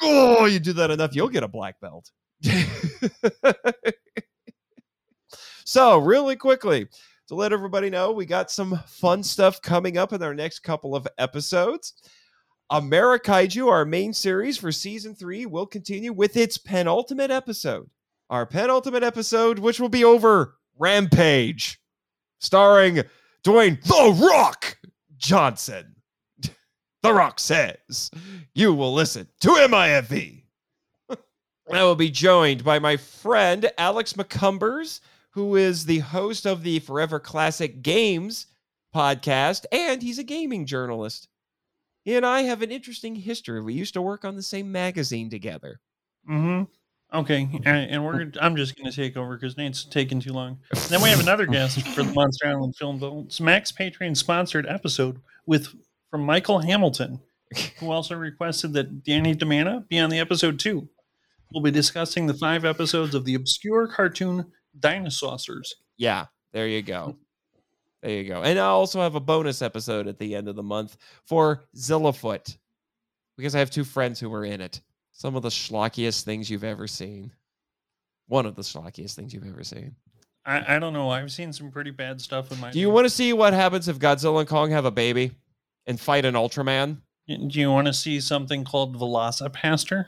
[0.00, 2.10] Oh, you do that enough, you'll get a black belt.
[5.66, 6.86] so, really quickly,
[7.26, 10.94] to let everybody know, we got some fun stuff coming up in our next couple
[10.94, 11.94] of episodes.
[12.70, 17.90] Amerikaiju, our main series for season three, will continue with its penultimate episode.
[18.30, 21.80] Our penultimate episode, which will be over Rampage,
[22.38, 23.02] starring
[23.44, 24.78] Dwayne The Rock
[25.16, 25.96] Johnson.
[27.02, 28.10] The Rock says,
[28.54, 30.42] You will listen to MIFE.
[31.72, 35.00] I will be joined by my friend Alex McCumbers,
[35.36, 38.46] who is the host of the Forever Classic Games
[38.94, 41.28] podcast, and he's a gaming journalist.
[42.06, 43.60] He and I have an interesting history.
[43.60, 45.78] We used to work on the same magazine together.
[46.28, 46.64] Mm-hmm.
[47.18, 50.58] Okay, and, we're I'm just going to take over because Nate's taking too long.
[50.88, 55.20] Then we have another guest for the Monster Island Film Vault's Max Patreon sponsored episode
[55.44, 55.68] with
[56.10, 57.20] from Michael Hamilton,
[57.78, 60.88] who also requested that Danny Demana be on the episode too.
[61.52, 64.46] We'll be discussing the five episodes of the obscure cartoon
[64.78, 65.74] Dinosaurs.
[65.96, 67.16] Yeah, there you go.
[68.02, 68.42] There you go.
[68.42, 72.56] And I also have a bonus episode at the end of the month for Zillafoot
[73.36, 74.80] because I have two friends who were in it.
[75.10, 77.32] Some of the schlockiest things you've ever seen.
[78.28, 79.96] One of the schlockiest things you've ever seen.
[80.44, 81.10] I, I don't know.
[81.10, 82.70] I've seen some pretty bad stuff in my.
[82.70, 85.32] Do you want to see what happens if Godzilla and Kong have a baby
[85.86, 86.98] and fight an Ultraman?
[87.26, 90.04] Do you want to see something called Velocipastor?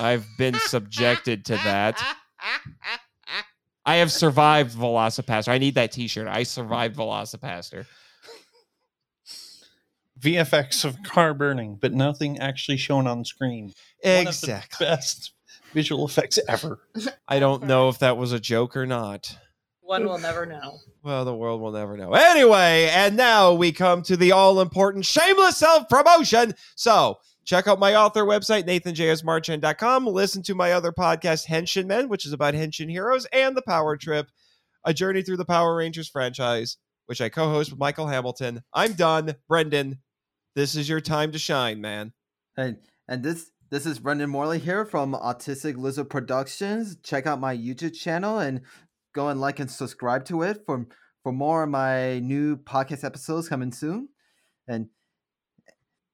[0.00, 2.02] I've been subjected to that.
[3.88, 5.48] I have survived Velocipastor.
[5.48, 6.28] I need that t-shirt.
[6.28, 7.86] I survived Velocipastor.
[10.20, 13.72] VFX of car burning, but nothing actually shown on screen.
[14.02, 14.86] One of the Exactly.
[14.86, 15.32] best
[15.72, 16.80] visual effects ever.
[17.26, 19.38] I don't know if that was a joke or not.
[19.80, 20.80] One will never know.
[21.02, 22.12] Well, the world will never know.
[22.12, 26.54] Anyway, and now we come to the all important shameless self promotion.
[26.74, 30.06] So, Check out my author website, nathanjsmarchand.com.
[30.06, 33.96] Listen to my other podcast, Henshin Men, which is about Henshin heroes, and The Power
[33.96, 34.28] Trip,
[34.84, 36.76] a journey through the Power Rangers franchise,
[37.06, 38.64] which I co host with Michael Hamilton.
[38.74, 39.34] I'm done.
[39.48, 40.00] Brendan,
[40.56, 42.12] this is your time to shine, man.
[42.58, 42.76] And
[43.08, 46.98] and this this is Brendan Morley here from Autistic Lizard Productions.
[47.02, 48.60] Check out my YouTube channel and
[49.14, 50.86] go and like and subscribe to it for
[51.22, 54.10] for more of my new podcast episodes coming soon.
[54.66, 54.88] And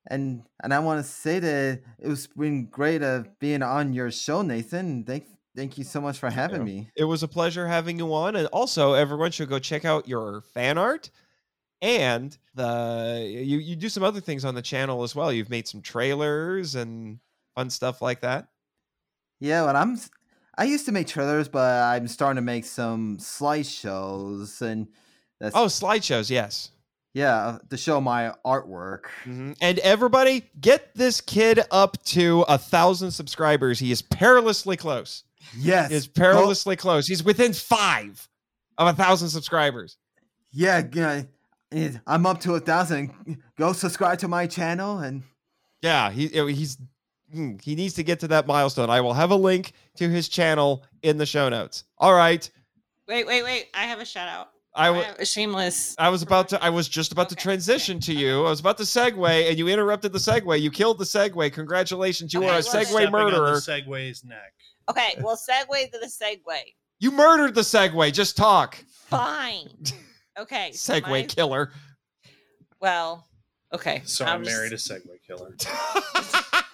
[0.09, 4.11] and and I want to say that it was been great uh, being on your
[4.11, 5.05] show, Nathan.
[5.05, 5.27] Thank
[5.57, 6.65] thank you so much for having Yeah.
[6.65, 6.93] me.
[6.97, 8.37] It was a pleasure having you on.
[8.37, 11.11] And also, everyone should go check out your fan art.
[11.83, 15.33] And the you, you do some other things on the channel as well.
[15.33, 17.21] You've made some trailers and
[17.57, 18.49] fun stuff like that.
[19.41, 19.99] Yeah, well, I'm
[20.57, 24.89] I used to make trailers, but I'm starting to make some slideshows and
[25.41, 26.71] that's Oh, slideshows, yes.
[27.15, 29.05] Yeah to show my artwork.
[29.25, 29.57] Mhm.
[29.63, 33.79] And everybody, get this kid up to a thousand subscribers.
[33.79, 35.25] He is perilously close.
[35.57, 37.07] Yes, He is go- perilously close.
[37.07, 38.29] He's within five
[38.77, 39.97] of a thousand subscribers.
[40.53, 41.23] Yeah, yeah.
[42.07, 43.13] I'm up to a thousand.
[43.59, 45.23] Go subscribe to my channel and
[45.83, 46.79] Yeah, he he's
[47.35, 48.91] mm, he needs to get to that milestone.
[48.91, 51.85] I will have a link to his channel in the show notes.
[51.99, 52.49] All right.
[53.09, 53.67] Wait, wait, wait.
[53.75, 54.51] I have a shout out.
[54.77, 55.95] I I w- have a shameless.
[55.99, 58.45] I was about to I was just about to transition okay, to you.
[58.45, 60.61] I was about to segue and you interrupted the segue.
[60.61, 61.53] You killed the segue.
[61.53, 62.33] Congratulations.
[62.35, 63.57] You Okay, are a segue Stepping on murderer.
[63.59, 64.53] Segway's neck.
[64.91, 66.59] Okay, well, segue to the segue.
[66.99, 68.13] You murdered the segue.
[68.13, 68.85] Just talk.
[69.09, 69.69] Fine.
[70.37, 70.73] Okay.
[70.73, 71.71] so Segue my- killer.
[72.81, 73.25] Well,
[73.73, 74.03] okay.
[74.05, 75.55] So I'm I just- married a segue killer.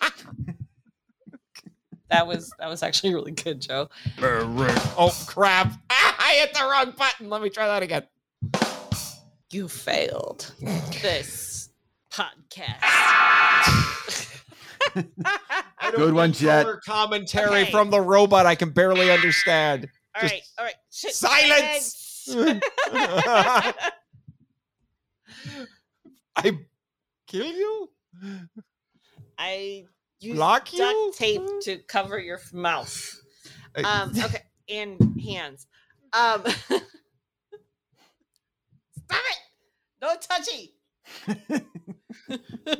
[2.10, 3.88] That was that was actually really good, Joe.
[4.20, 5.72] oh crap.
[5.90, 7.28] Ah, I hit the wrong button.
[7.30, 8.02] Let me try that again.
[9.52, 10.52] You failed
[11.02, 11.70] this
[12.12, 12.78] podcast.
[14.96, 16.66] I don't Good one, need Jet.
[16.84, 17.70] Commentary Okay.
[17.70, 19.88] from the robot I can barely understand.
[20.16, 20.74] all Just- right, all right.
[20.90, 22.28] Shit, Silence!
[26.36, 26.52] I
[27.26, 27.90] kill you?
[29.38, 29.84] I
[30.20, 31.12] used Block duct you?
[31.16, 33.20] tape to cover your mouth.
[33.76, 35.66] Um, okay, and hands.
[36.12, 36.86] Um, stop
[39.10, 39.38] it!
[40.02, 40.74] No touchy.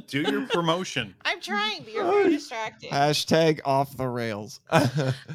[0.07, 1.15] Do your promotion.
[1.25, 2.91] I'm trying, but you're very distracting.
[2.91, 4.61] Hashtag off the rails.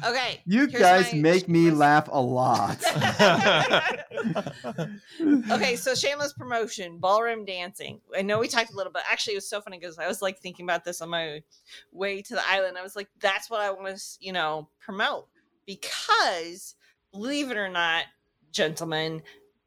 [0.04, 0.40] Okay.
[0.46, 2.82] you here's guys my make me laugh a lot.
[5.50, 8.00] okay, so shameless promotion, ballroom dancing.
[8.16, 9.02] I know we talked a little bit.
[9.10, 11.42] Actually, it was so funny because I was like thinking about this on my
[11.92, 12.78] way to the island.
[12.78, 15.28] I was like, that's what I want to, you know, promote
[15.66, 16.74] because
[17.12, 18.04] believe it or not,
[18.52, 19.22] gentlemen,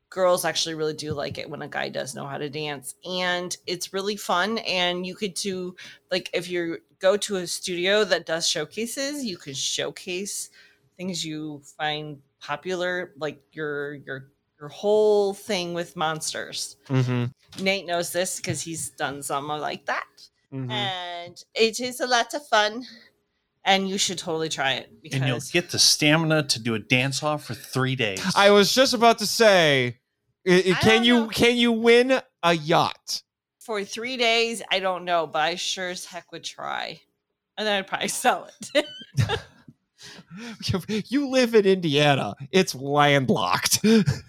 [0.10, 3.58] girls actually really do like it when a guy does know how to dance and
[3.68, 5.76] it's really fun and you could do
[6.12, 10.50] like if you go to a studio that does showcases you could showcase
[10.98, 14.30] things you find popular like your your
[14.60, 17.26] your whole thing with monsters mm-hmm.
[17.64, 20.06] nate knows this because he's done some like that
[20.52, 20.72] Mm-hmm.
[20.72, 22.84] and it is a lot of fun
[23.70, 27.24] and you should totally try it And you'll get the stamina to do a dance
[27.24, 28.20] off for three days.
[28.36, 30.00] I was just about to say,
[30.82, 31.28] can you know.
[31.28, 33.24] can you win a yacht?
[33.60, 37.00] for three days i don't know but i sure as heck would try
[37.56, 39.40] and then i'd probably sell it
[41.10, 42.34] You live in Indiana.
[42.52, 43.80] It's landlocked.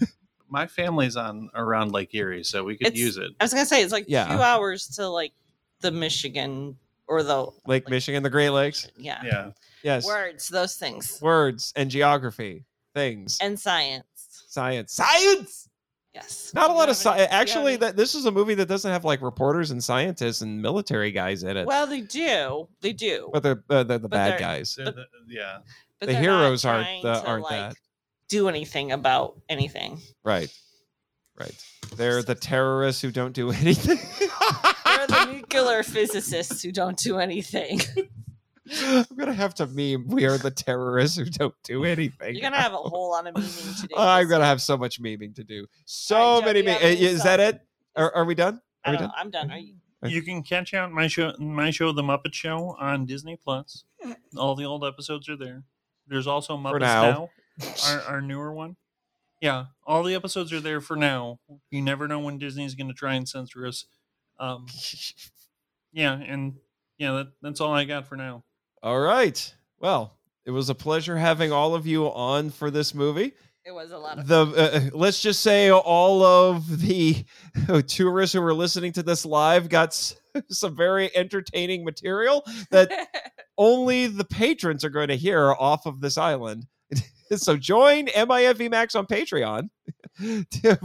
[0.49, 3.31] My family's on around Lake Erie, so we could It's- use it.
[3.39, 4.27] i was gonna say it's like Yeah.
[4.27, 5.33] two hours to like
[5.81, 6.77] the michigan
[7.11, 8.89] or the Lake Michigan, the Great Lakes.
[8.97, 9.51] yeah, Yeah.
[9.83, 10.07] Yes.
[10.07, 12.65] words those things Words and geography,
[12.95, 14.05] things, and science
[14.49, 15.69] science, science.
[16.15, 17.29] yes Not a You lot of science.
[17.31, 21.11] Actually, that this is a movie that doesn't have like reporters and scientists and military
[21.13, 21.67] guys in it.
[21.67, 24.75] well they do they do but they're uh, they're the but bad they're- guys.
[24.77, 25.59] The- the- yeah.
[25.99, 27.77] but the they're not heroes aren't the, aren't like, that.
[28.29, 30.53] do anything about anything Right.
[31.39, 31.65] Right.
[31.97, 33.99] They're the terrorists who don't do anything.
[35.11, 37.81] They're the nuclear physicists who don't do anything
[38.83, 40.07] I'm gonna have to meme.
[40.09, 42.35] We are the terrorists who don't do anything.
[42.35, 43.51] you're gonna have a whole lot of meaning
[43.81, 45.67] to do I'm gonna have so much memeing to do.
[45.87, 46.63] So All right, Joe, many.
[46.63, 47.61] do you have Me- is that it?
[47.97, 48.61] Are, are we done?
[48.85, 49.09] I Are we don't done?
[49.09, 49.15] know.
[49.21, 49.51] I'm done.
[49.51, 49.75] Are you?
[50.05, 53.85] Uh, you can catch out my show, my show, The Muppet Show, on Disney Plus.
[54.37, 55.65] All the old episodes are there.
[56.07, 57.29] There's also Muppets now.
[57.59, 58.77] now, our, our newer one.
[59.41, 61.41] Yeah, all the episodes are there for now.
[61.71, 63.85] You never know when Disney's going to try and censor us.
[64.41, 64.67] Um,
[65.93, 66.55] yeah, and
[66.99, 68.43] yeah, that, that's all I got for now.
[68.83, 69.55] All right.
[69.79, 73.27] Well, it was a pleasure having all of you on for this movie.
[73.27, 73.35] It
[73.67, 77.25] It was a lot of the uh, let's just say all of the
[77.87, 80.17] tourists who were listening to this live got s-
[80.49, 82.91] some very entertaining material that
[83.59, 86.67] only the patrons are going to hear off of this island.
[87.37, 89.69] so join MIFV Max on Patreon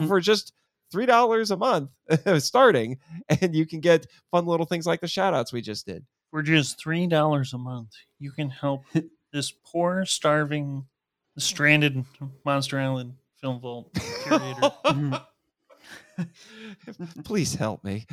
[0.07, 0.51] for just
[0.91, 1.89] three dollars a month
[2.37, 2.97] starting,
[3.41, 6.05] and you can get fun little things like the shout outs we just did.
[6.31, 8.83] For just three dollars a month, you can help
[9.33, 10.85] this poor, starving,
[11.37, 12.03] stranded
[12.45, 13.91] Monster Island film vault
[14.23, 14.71] curator.
[17.23, 18.05] Please help me.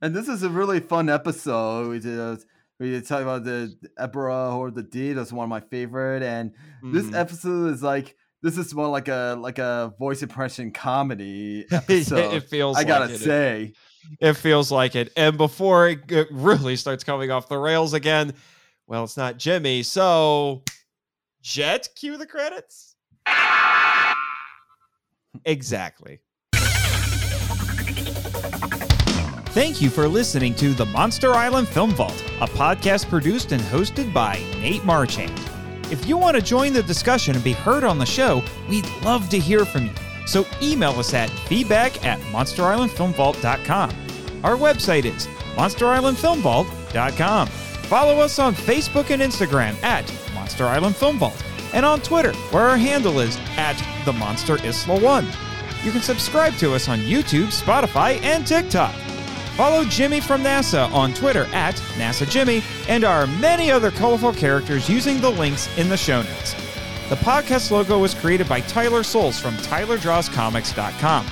[0.00, 1.88] And this is a really fun episode.
[1.88, 2.36] We did, uh,
[2.78, 5.12] we did talk about the Ebirah or the D.
[5.12, 6.22] That's one of my favorite.
[6.22, 6.52] And
[6.82, 7.18] this Mhm.
[7.18, 12.34] episode is like this is more like a like a voice impression comedy Yeah, episode.
[12.34, 13.20] it feels like I gotta like it.
[13.20, 13.72] say.
[14.20, 15.12] It feels like it.
[15.16, 18.32] And before it g- really starts coming off the rails again,
[18.86, 19.82] well, it's not Jimmy.
[19.82, 20.62] So,
[21.42, 22.94] Jet, cue the credits.
[25.44, 26.20] Exactly.
[29.52, 34.12] Thank you for listening to the Monster Island Film Vault, a podcast produced and hosted
[34.14, 35.36] by Nate Marchand.
[35.90, 39.28] If you want to join the discussion and be heard on the show, we'd love
[39.30, 39.92] to hear from you.
[40.26, 43.90] So email us at feedback at monsterislandfilmvault.com.
[44.44, 47.48] Our website is monsterislandfilmvault.com.
[47.48, 51.42] Follow us on Facebook and Instagram at Monster Island Film Vault
[51.72, 55.26] and on Twitter, where our handle is at the Monster Isla One.
[55.82, 58.94] You can subscribe to us on YouTube, Spotify, and TikTok.
[59.58, 64.88] Follow Jimmy from NASA on Twitter at NASA Jimmy and our many other colorful characters
[64.88, 66.54] using the links in the show notes.
[67.08, 71.26] The podcast logo was created by Tyler Souls from TylerDrawsComics.com.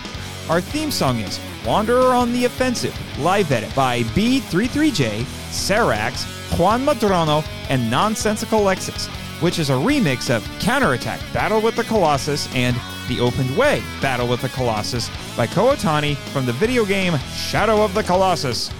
[0.51, 5.21] Our theme song is Wanderer on the Offensive, live edit by B33J,
[5.53, 9.07] Sarax, Juan Madrano, and Nonsensical Lexus,
[9.41, 12.77] which is a remix of Counterattack Battle with the Colossus and
[13.09, 17.83] The Opened Way Battle with the Colossus by Kow Otani from the video game Shadow
[17.83, 18.71] of the Colossus.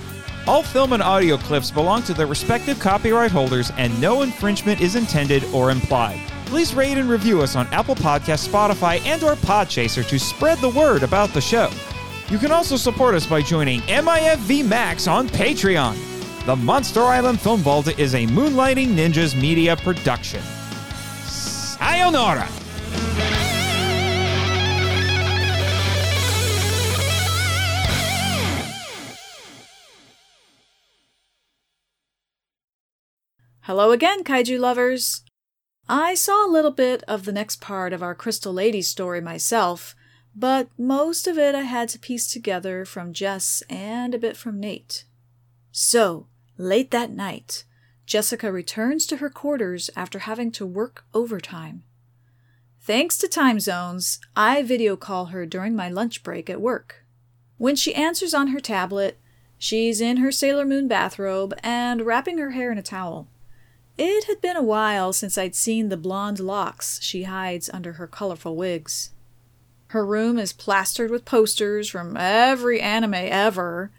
[0.47, 4.95] All film and audio clips belong to their respective copyright holders and no infringement is
[4.95, 6.21] intended or implied.
[6.47, 10.69] Please rate and review us on Apple Podcasts, Spotify, and or Podchaser to spread the
[10.69, 11.69] word about the show.
[12.29, 15.97] You can also support us by joining MIFV Max on Patreon.
[16.47, 20.43] The Monster Island Film Vault is a Moonlighting Ninjas media production.
[21.25, 22.49] Sayonara!
[33.67, 35.25] Hello again, kaiju lovers!
[35.89, 39.97] I saw a little bit of the next part of our Crystal Lady story myself,
[40.37, 44.61] but most of it I had to piece together from Jess and a bit from
[44.61, 45.05] Nate.
[45.73, 47.65] So, late that night,
[48.07, 51.83] Jessica returns to her quarters after having to work overtime.
[52.81, 57.05] Thanks to time zones, I video call her during my lunch break at work.
[57.59, 59.19] When she answers on her tablet,
[59.59, 63.27] she's in her Sailor Moon bathrobe and wrapping her hair in a towel.
[63.99, 68.07] It had been a while since I'd seen the blonde locks she hides under her
[68.07, 69.11] colorful wigs.
[69.89, 73.91] Her room is plastered with posters from every anime ever,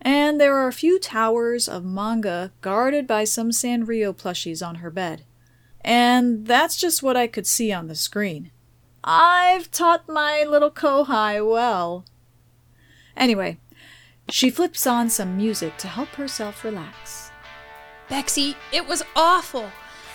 [0.00, 4.90] and there are a few towers of manga guarded by some Sanrio plushies on her
[4.90, 5.24] bed.
[5.82, 8.50] And that's just what I could see on the screen.
[9.04, 12.04] I've taught my little Kohai well.
[13.16, 13.58] Anyway,
[14.28, 17.27] she flips on some music to help herself relax.
[18.08, 19.70] Bexy, it was awful.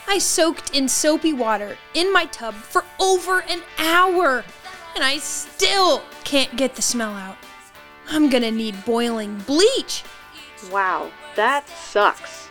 [0.08, 4.44] I soaked in soapy water in my tub for over an hour,
[4.96, 7.38] and I still can't get the smell out.
[8.10, 10.04] I'm gonna need boiling bleach.
[10.72, 12.50] Wow, that sucks.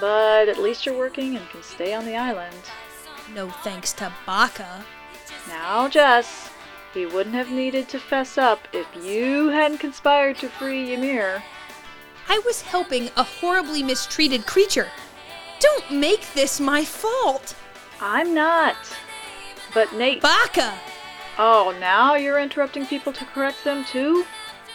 [0.00, 2.56] But at least you're working and can stay on the island.
[3.34, 4.84] No thanks to Baka.
[5.48, 6.50] Now, Jess,
[6.92, 11.42] he wouldn't have needed to fess up if you hadn't conspired to free Ymir.
[12.30, 14.86] I was helping a horribly mistreated creature.
[15.58, 17.56] Don't make this my fault.
[18.00, 18.76] I'm not.
[19.74, 20.22] But Nate.
[20.22, 20.78] Baka!
[21.38, 24.24] Oh, now you're interrupting people to correct them too?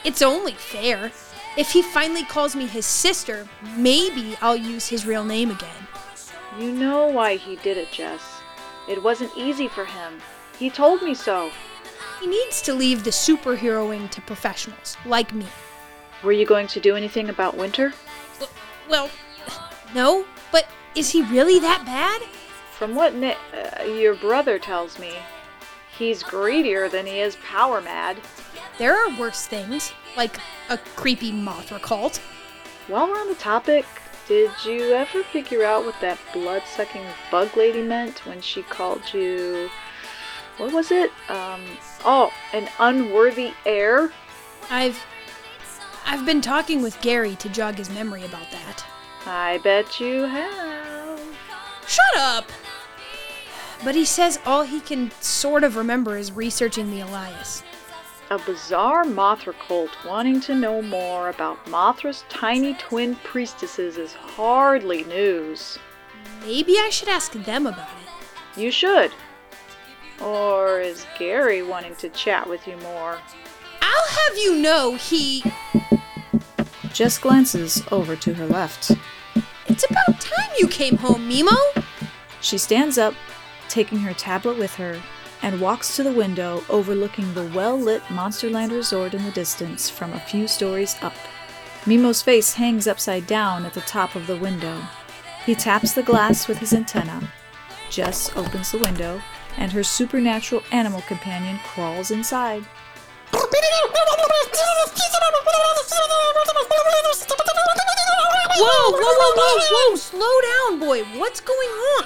[0.03, 1.14] It's only fair.
[1.56, 5.88] If he finally calls me his sister, maybe I'll use his real name again.
[6.60, 8.22] You know why he did it, Jess.
[8.90, 10.19] It wasn't easy for him.
[10.60, 11.49] He told me so.
[12.19, 15.48] He needs to leave the superheroing to professionals like me.
[16.26, 17.93] Were you going to do anything about Winter?
[18.89, 19.11] Well,
[19.93, 22.23] no, but is he really that bad?
[22.72, 25.14] From what Ni- uh, your brother tells me,
[25.95, 28.18] he's greedier than he is power mad.
[28.80, 30.39] There are worse things, like
[30.69, 32.18] a creepy Mothra cult.
[32.88, 33.85] While we're on the topic,
[34.27, 39.14] did you ever figure out what that blood sucking bug lady meant when she called
[39.14, 39.69] you
[40.57, 41.11] what was it?
[41.30, 41.61] Um,
[42.03, 44.11] oh, an unworthy heir?
[44.69, 45.03] I've
[46.06, 48.86] I've been talking with Gary to jog his memory about that.
[49.26, 51.19] I bet you have.
[51.88, 52.52] Shut up!
[53.84, 57.64] But he says all he can sort of remember is researching the Elias.
[58.32, 65.03] A bizarre Mothra cult wanting to know more about Mothra's tiny twin priestesses is hardly
[65.03, 65.77] news.
[66.41, 68.60] Maybe I should ask them about it.
[68.60, 69.11] You should.
[70.22, 73.19] Or is Gary wanting to chat with you more?
[73.95, 75.43] I'll have you know he.
[76.93, 78.91] Jess glances over to her left.
[79.67, 81.84] It's about time you came home, Mimo!
[82.41, 83.13] She stands up,
[83.69, 85.01] taking her tablet with her,
[85.41, 90.13] and walks to the window overlooking the well lit Monsterland resort in the distance from
[90.13, 91.15] a few stories up.
[91.85, 94.81] Mimo's face hangs upside down at the top of the window.
[95.45, 97.31] He taps the glass with his antenna.
[97.89, 99.22] Jess opens the window,
[99.57, 102.65] and her supernatural animal companion crawls inside.
[108.55, 109.95] Whoa, whoa, whoa, whoa, whoa!
[109.95, 111.03] Slow down, boy.
[111.19, 112.05] What's going on?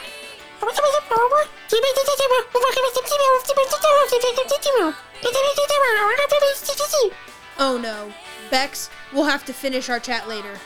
[7.59, 8.13] Oh no.
[8.49, 10.57] Bex, we'll have to finish our chat later.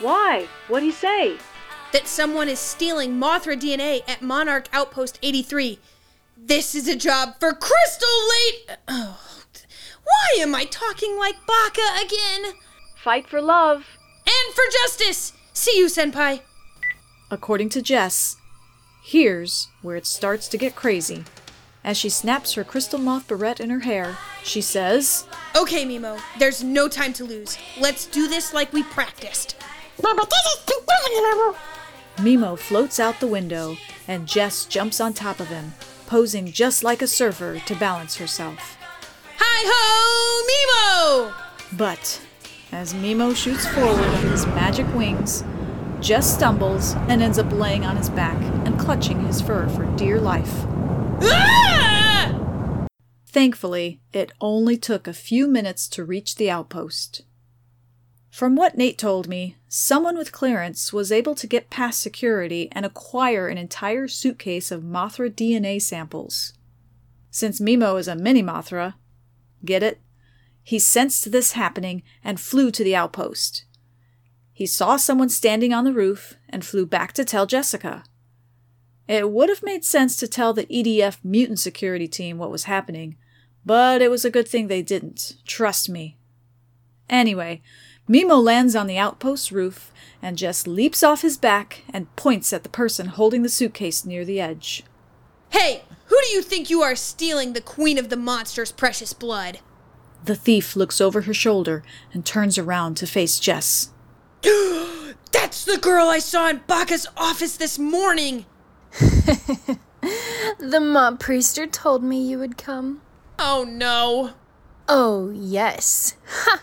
[0.00, 0.48] Why?
[0.68, 1.36] What'd he say?
[1.92, 5.78] That someone is stealing Mothra DNA at Monarch Outpost 83.
[6.36, 8.80] This is a job for Crystal Lady.
[8.88, 9.20] Oh,
[10.06, 12.54] why am I talking like Baka again?
[13.02, 13.98] Fight for love.
[14.26, 15.32] And for justice!
[15.52, 16.40] See you, Senpai.
[17.30, 18.36] According to Jess,
[19.02, 21.24] here's where it starts to get crazy.
[21.84, 25.26] As she snaps her crystal moth barrette in her hair, she says,
[25.56, 27.56] Okay, Mimo, there's no time to lose.
[27.80, 29.56] Let's do this like we practiced.
[32.16, 33.76] Mimo floats out the window,
[34.08, 35.74] and Jess jumps on top of him,
[36.06, 38.75] posing just like a surfer to balance herself.
[39.38, 41.34] Hi ho, Mimo!
[41.76, 42.20] But
[42.72, 45.44] as Mimo shoots forward on his magic wings,
[46.00, 48.36] Jess stumbles and ends up laying on his back
[48.66, 50.64] and clutching his fur for dear life.
[51.22, 52.86] Ah!
[53.26, 57.22] Thankfully, it only took a few minutes to reach the outpost.
[58.30, 62.84] From what Nate told me, someone with clearance was able to get past security and
[62.84, 66.52] acquire an entire suitcase of Mothra DNA samples.
[67.30, 68.94] Since Mimo is a mini Mothra,
[69.66, 70.00] get it?
[70.62, 73.64] He sensed this happening and flew to the outpost.
[74.52, 78.04] He saw someone standing on the roof and flew back to tell Jessica.
[79.06, 83.16] It would have made sense to tell the EDF mutant security team what was happening,
[83.64, 85.34] but it was a good thing they didn't.
[85.46, 86.16] Trust me.
[87.08, 87.62] Anyway,
[88.08, 92.62] Mimo lands on the outpost roof and Jess leaps off his back and points at
[92.62, 94.84] the person holding the suitcase near the edge.
[95.50, 99.60] Hey, who do you think you are stealing the Queen of the Monsters' precious blood?
[100.24, 103.90] The thief looks over her shoulder and turns around to face Jess.
[104.42, 108.46] That's the girl I saw in Baka's office this morning!
[110.58, 113.02] The Mordpriester told me you would come.
[113.38, 114.32] Oh no!
[114.88, 116.14] Oh, yes.
[116.28, 116.62] Ha!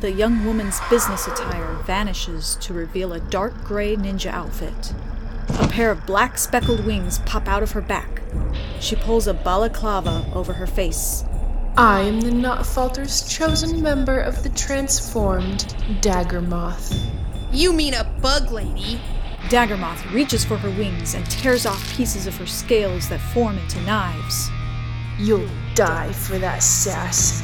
[0.00, 4.94] The young woman's business attire vanishes to reveal a dark gray ninja outfit.
[5.48, 8.22] A pair of black speckled wings pop out of her back.
[8.80, 11.24] She pulls a balaclava over her face.
[11.76, 16.98] I am the Nachtfalter's chosen member of the transformed Daggermoth.
[17.50, 19.00] You mean a bug lady?
[19.48, 23.80] Daggermoth reaches for her wings and tears off pieces of her scales that form into
[23.82, 24.50] knives.
[25.18, 27.42] You'll die for that sass.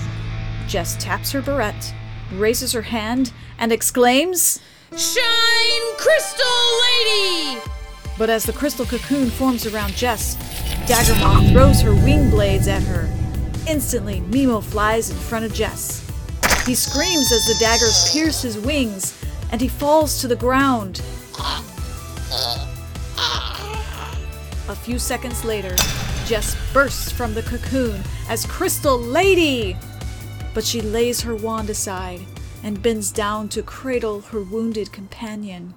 [0.66, 1.95] Jess taps her barrette,
[2.33, 4.61] raises her hand, and exclaims,
[4.95, 6.47] Shine, Crystal
[6.83, 7.77] Lady!
[8.19, 10.35] But as the crystal cocoon forms around Jess,
[10.86, 13.09] Daggermoth throws her wing blades at her.
[13.69, 16.05] Instantly, Mimo flies in front of Jess.
[16.66, 19.23] He screams as the daggers pierce his wings,
[19.53, 21.01] and he falls to the ground.
[24.69, 25.77] A few seconds later,
[26.27, 29.77] Jess bursts from the cocoon as Crystal Lady!
[30.55, 32.27] But she lays her wand aside
[32.62, 35.74] and bends down to cradle her wounded companion.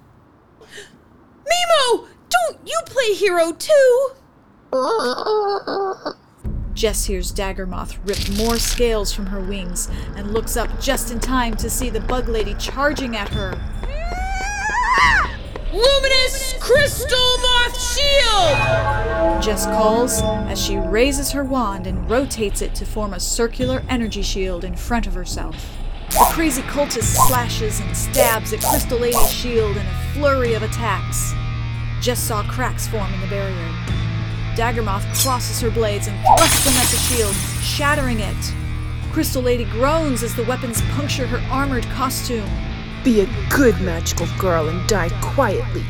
[1.46, 2.08] Mimo!
[2.32, 4.08] Don't you play hero too?
[6.72, 11.54] Jess hears Daggermoth rip more scales from her wings and looks up just in time
[11.56, 13.52] to see the bug lady charging at her.
[15.72, 19.42] Luminous Crystal Moth Shield!
[19.42, 24.22] Jess calls as she raises her wand and rotates it to form a circular energy
[24.22, 25.56] shield in front of herself.
[26.10, 31.34] The crazy cultist slashes and stabs at Crystal Lady's shield in a flurry of attacks.
[32.02, 33.68] Jess saw cracks form in the barrier.
[34.56, 38.54] Daggermoth crosses her blades and thrusts them at the shield, shattering it.
[39.12, 42.50] Crystal Lady groans as the weapons puncture her armored costume.
[43.04, 45.84] Be a good magical girl and die quietly.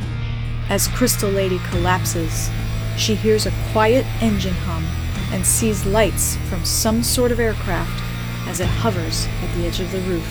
[0.69, 2.51] As Crystal Lady collapses,
[2.99, 4.85] she hears a quiet engine hum
[5.33, 8.03] and sees lights from some sort of aircraft
[8.49, 10.29] as it hovers at the edge of the roof.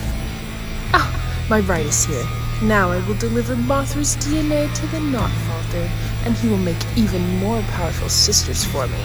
[0.94, 2.41] Ah, my ride is here.
[2.62, 5.90] Now I will deliver Mothra's DNA to the Nachtfalter,
[6.24, 9.02] and he will make even more powerful sisters for me.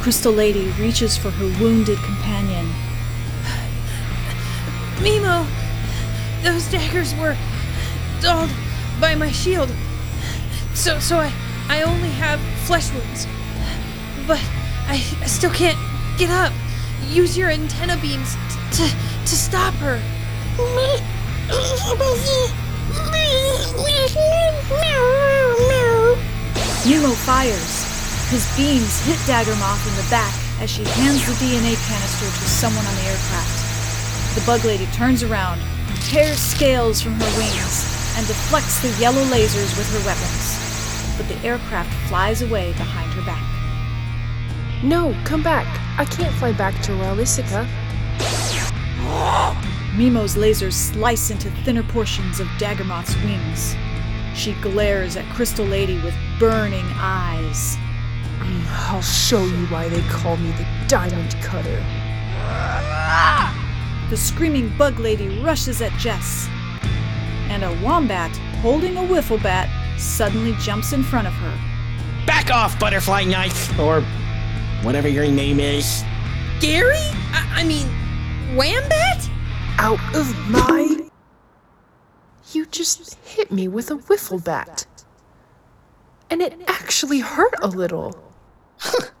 [0.00, 2.66] Crystal Lady reaches for her wounded companion.
[4.96, 5.46] Mimo,
[6.42, 7.36] those daggers were
[8.20, 8.50] dulled
[9.00, 9.72] by my shield.
[10.74, 11.32] So, so I,
[11.68, 13.28] I only have flesh wounds.
[14.26, 14.40] But
[14.88, 15.78] I, I still can't
[16.18, 16.52] get up.
[17.08, 18.34] Use your antenna beams
[18.72, 18.88] to,
[19.24, 20.00] to stop her.
[26.86, 27.84] Mimo fires.
[28.30, 32.84] His beams hit Daggermoth in the back as she hands the DNA canister to someone
[32.86, 34.34] on the aircraft.
[34.34, 35.60] The bug lady turns around,
[36.02, 37.84] tears scales from her wings,
[38.16, 41.16] and deflects the yellow lasers with her weapons.
[41.16, 43.44] But the aircraft flies away behind her back.
[44.82, 45.85] No, come back.
[45.98, 47.66] I can't fly back to Ralisica.
[49.96, 53.74] Mimo's lasers slice into thinner portions of Daggermoth's wings.
[54.38, 57.76] She glares at Crystal Lady with burning eyes.
[58.40, 61.82] Mm, I'll show you why they call me the Diamond Cutter.
[64.10, 66.46] The screaming bug lady rushes at Jess.
[67.48, 72.26] And a wombat, holding a wiffle bat, suddenly jumps in front of her.
[72.26, 73.78] Back off, Butterfly Knife!
[73.78, 74.04] Or
[74.82, 76.04] whatever your name is.
[76.60, 76.96] Gary?
[77.32, 77.86] I, I mean,
[78.56, 79.28] Whambat?
[79.78, 81.08] Out of my.
[82.52, 84.86] You just hit me with a wiffle bat.
[86.30, 88.16] And it actually hurt a little.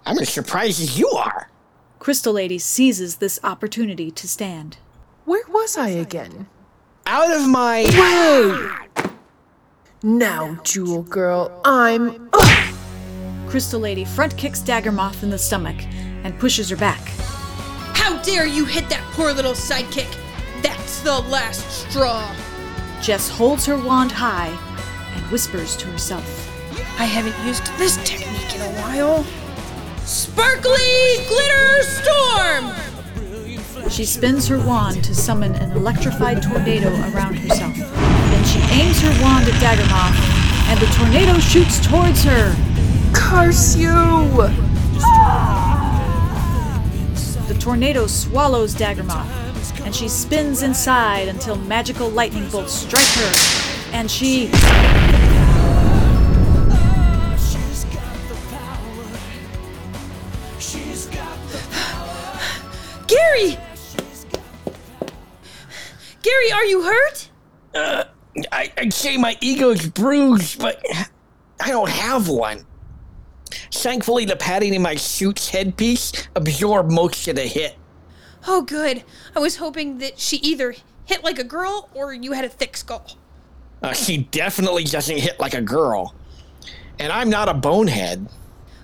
[0.06, 1.50] I'm as surprised as you are.
[1.98, 4.78] Crystal Lady seizes this opportunity to stand.
[5.24, 6.46] Where was I again?
[7.06, 7.84] Out of my
[8.96, 9.12] way!
[10.02, 12.30] Now, Jewel Girl, I'm.
[13.46, 13.50] Ugh!
[13.50, 15.76] Crystal Lady front kicks Daggermoth in the stomach
[16.24, 17.00] and pushes her back.
[17.94, 20.14] How dare you hit that poor little sidekick?
[20.62, 22.34] That's the last straw.
[23.00, 24.48] Jess holds her wand high
[25.14, 26.52] and whispers to herself.
[26.98, 29.24] I haven't used this technique in a while.
[30.04, 32.72] Sparkly Glitter Storm!
[33.90, 37.76] She spins her wand to summon an electrified tornado around herself.
[37.76, 40.16] Then she aims her wand at Daggermoth,
[40.68, 42.75] and the tornado shoots towards her.
[43.16, 43.90] Curse you!
[47.48, 49.26] The tornado swallows Daggermoth,
[49.84, 53.32] and she spins inside until magical lightning bolts strike her,
[53.92, 54.50] and she.
[63.06, 63.58] Gary!
[66.22, 67.30] Gary, are you hurt?
[67.74, 68.04] Uh,
[68.52, 70.82] I, I'd say my ego's bruised, but
[71.60, 72.66] I don't have one.
[73.72, 77.76] Thankfully, the padding in my suit's headpiece absorbed most of the hit.
[78.46, 79.04] Oh, good.
[79.34, 80.74] I was hoping that she either
[81.04, 83.16] hit like a girl or you had a thick skull.
[83.82, 86.14] Uh, she definitely doesn't hit like a girl.
[86.98, 88.26] And I'm not a bonehead.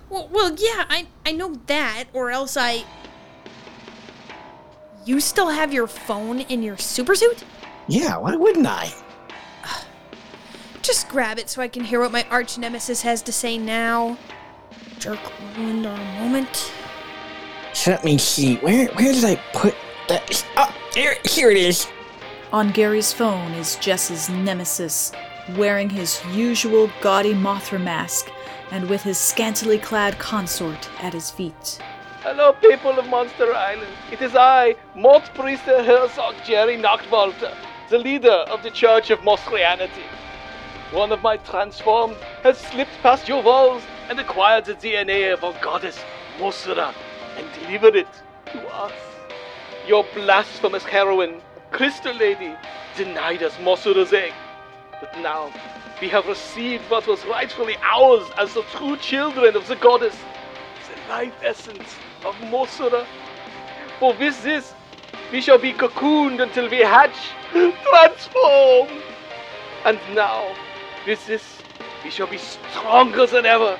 [0.09, 2.83] Well, well, yeah, I, I know that, or else I.
[5.05, 7.43] You still have your phone in your supersuit?
[7.87, 8.93] Yeah, why wouldn't I?
[10.81, 14.17] Just grab it so I can hear what my arch nemesis has to say now.
[15.03, 15.19] Jerk
[15.57, 16.71] ruined our moment.
[17.73, 18.55] So let me see.
[18.59, 19.75] Where where did I put
[20.07, 20.45] that?
[20.55, 21.89] Ah, oh, here, here it is.
[22.53, 25.11] On Gary's phone is Jess's nemesis,
[25.57, 28.31] wearing his usual gaudy Mothra mask
[28.71, 31.79] and with his scantily clad consort at his feet.
[32.21, 33.91] Hello, people of Monster Island.
[34.09, 37.53] It is I, Mordpriester Herzog Jerry Nachtfalter,
[37.89, 40.07] the leader of the Church of Mostrianity.
[40.91, 45.53] One of my transformed has slipped past your walls and acquired the DNA of our
[45.61, 45.99] goddess,
[46.37, 46.93] Mosra,
[47.37, 48.07] and delivered it
[48.47, 48.93] to us.
[49.87, 52.53] Your blasphemous heroine, Crystal Lady,
[52.95, 54.33] denied us Mosura's egg.
[54.99, 55.51] But now,
[56.01, 60.17] we have received what was rightfully ours as the true children of the goddess,
[60.89, 63.05] the life essence of Mosura.
[63.99, 64.73] For with this,
[65.31, 67.15] we shall be cocooned until we hatch,
[67.51, 69.01] transform.
[69.85, 70.55] And now,
[71.07, 71.63] with this,
[72.03, 73.79] we shall be stronger than ever.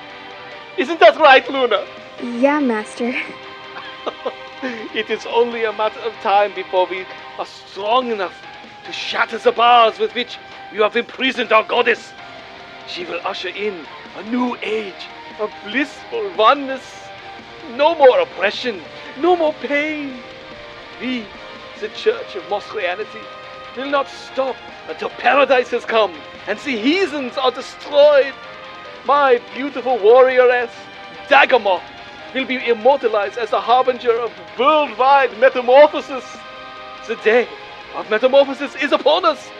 [0.76, 1.84] Isn't that right, Luna?
[2.20, 3.14] Yeah, Master.
[4.62, 7.06] it is only a matter of time before we
[7.38, 8.34] are strong enough
[8.84, 10.36] to shatter the bars with which
[10.72, 12.12] you have imprisoned our goddess.
[12.88, 13.86] She will usher in
[14.16, 15.06] a new age
[15.38, 16.82] of blissful oneness.
[17.76, 18.80] No more oppression,
[19.20, 20.12] no more pain.
[21.00, 21.24] We,
[21.80, 23.20] the Church of Mosrianity,
[23.76, 24.56] will not stop
[24.88, 26.14] until paradise has come
[26.48, 28.34] and the heathens are destroyed.
[29.06, 30.70] My beautiful warrioress,
[31.28, 31.82] Daggermoth,
[32.34, 36.24] will be immortalized as the harbinger of worldwide metamorphosis.
[37.06, 37.46] The day
[37.94, 39.50] of metamorphosis is upon us.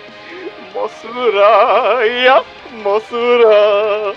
[0.73, 2.43] Mosura, yeah,
[2.83, 4.17] Mosura.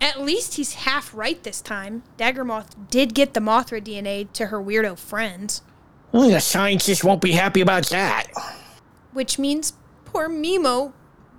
[0.00, 2.02] At least he's half right this time.
[2.18, 5.62] Daggermoth did get the Mothra DNA to her weirdo friends,
[6.12, 8.26] Well, the scientists won't be happy about that.
[9.12, 9.74] which means
[10.06, 10.92] poor Mimo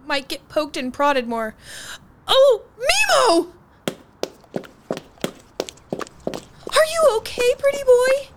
[0.06, 1.56] might get poked and prodded more.
[2.34, 3.52] Oh, Mimo!
[6.70, 8.32] Are you okay, pretty boy?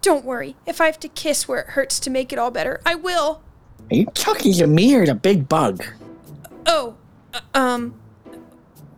[0.00, 0.54] Don't worry.
[0.64, 3.42] If I have to kiss where it hurts to make it all better, I will.
[3.90, 5.84] Are you talking to me or the big bug?
[6.66, 6.94] Oh,
[7.34, 8.00] uh, um.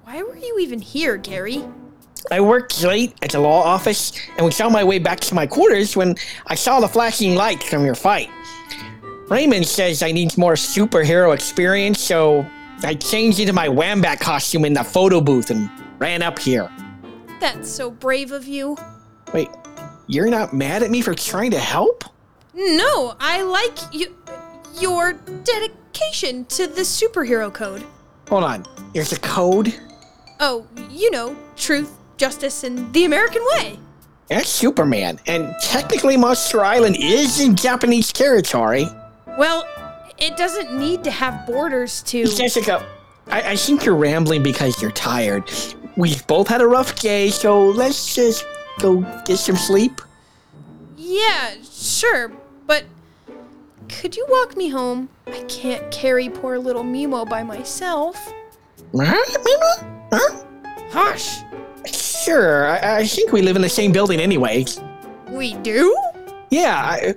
[0.03, 1.65] Why were you even here, Gary?
[2.31, 5.47] I worked late at the law office and was on my way back to my
[5.47, 6.17] quarters when
[6.47, 8.31] I saw the flashing lights from your fight.
[9.29, 12.47] Raymond says I need more superhero experience, so
[12.83, 16.71] I changed into my Whambat costume in the photo booth and ran up here.
[17.41, 18.77] That's so brave of you.
[19.33, 19.49] Wait,
[20.07, 22.05] you're not mad at me for trying to help?
[22.55, 24.15] No, I like you,
[24.79, 27.83] your dedication to the superhero code.
[28.29, 29.75] Hold on, there's a code?
[30.41, 33.79] Oh, you know, truth, justice, and the American way.
[34.29, 38.87] That's Superman, and technically Monster Island is in Japanese territory.
[39.39, 39.67] Well,
[40.19, 42.27] it doesn't need to have borders to.
[42.27, 42.87] Jessica,
[43.29, 45.51] I, I think you're rambling because you're tired.
[45.97, 48.47] We've both had a rough day, so let's just
[48.79, 50.01] go get some sleep.
[50.97, 52.33] Yeah, sure,
[52.67, 52.85] but
[53.89, 55.09] could you walk me home?
[55.27, 58.17] I can't carry poor little Mimo by myself.
[58.97, 59.25] Huh?
[59.29, 60.09] Mimo?
[60.13, 60.45] Huh?
[60.91, 61.39] Hush!
[61.93, 64.65] Sure, I, I think we live in the same building anyway.
[65.29, 65.97] We do?
[66.51, 67.15] Yeah, I,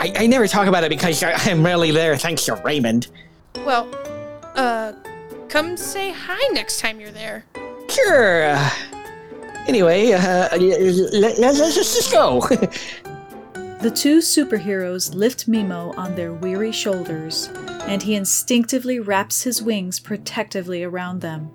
[0.00, 3.08] I, I never talk about it because I, I'm rarely there thanks to Raymond.
[3.64, 3.88] Well,
[4.56, 4.92] uh,
[5.48, 7.44] come say hi next time you're there.
[7.88, 8.46] Sure.
[8.46, 8.70] Uh,
[9.68, 12.40] anyway, uh, let, let's, let's just go.
[13.82, 17.48] The two superheroes lift Mimo on their weary shoulders,
[17.82, 21.50] and he instinctively wraps his wings protectively around them.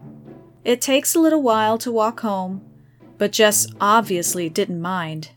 [0.65, 2.69] It takes a little while to walk home,
[3.17, 5.29] but Jess obviously didn't mind.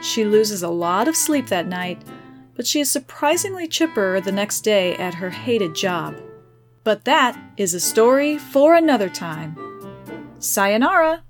[0.00, 2.02] She loses a lot of sleep that night,
[2.54, 6.16] but she is surprisingly chipper the next day at her hated job.
[6.84, 9.56] But that is a story for another time.
[10.38, 11.24] Sayonara!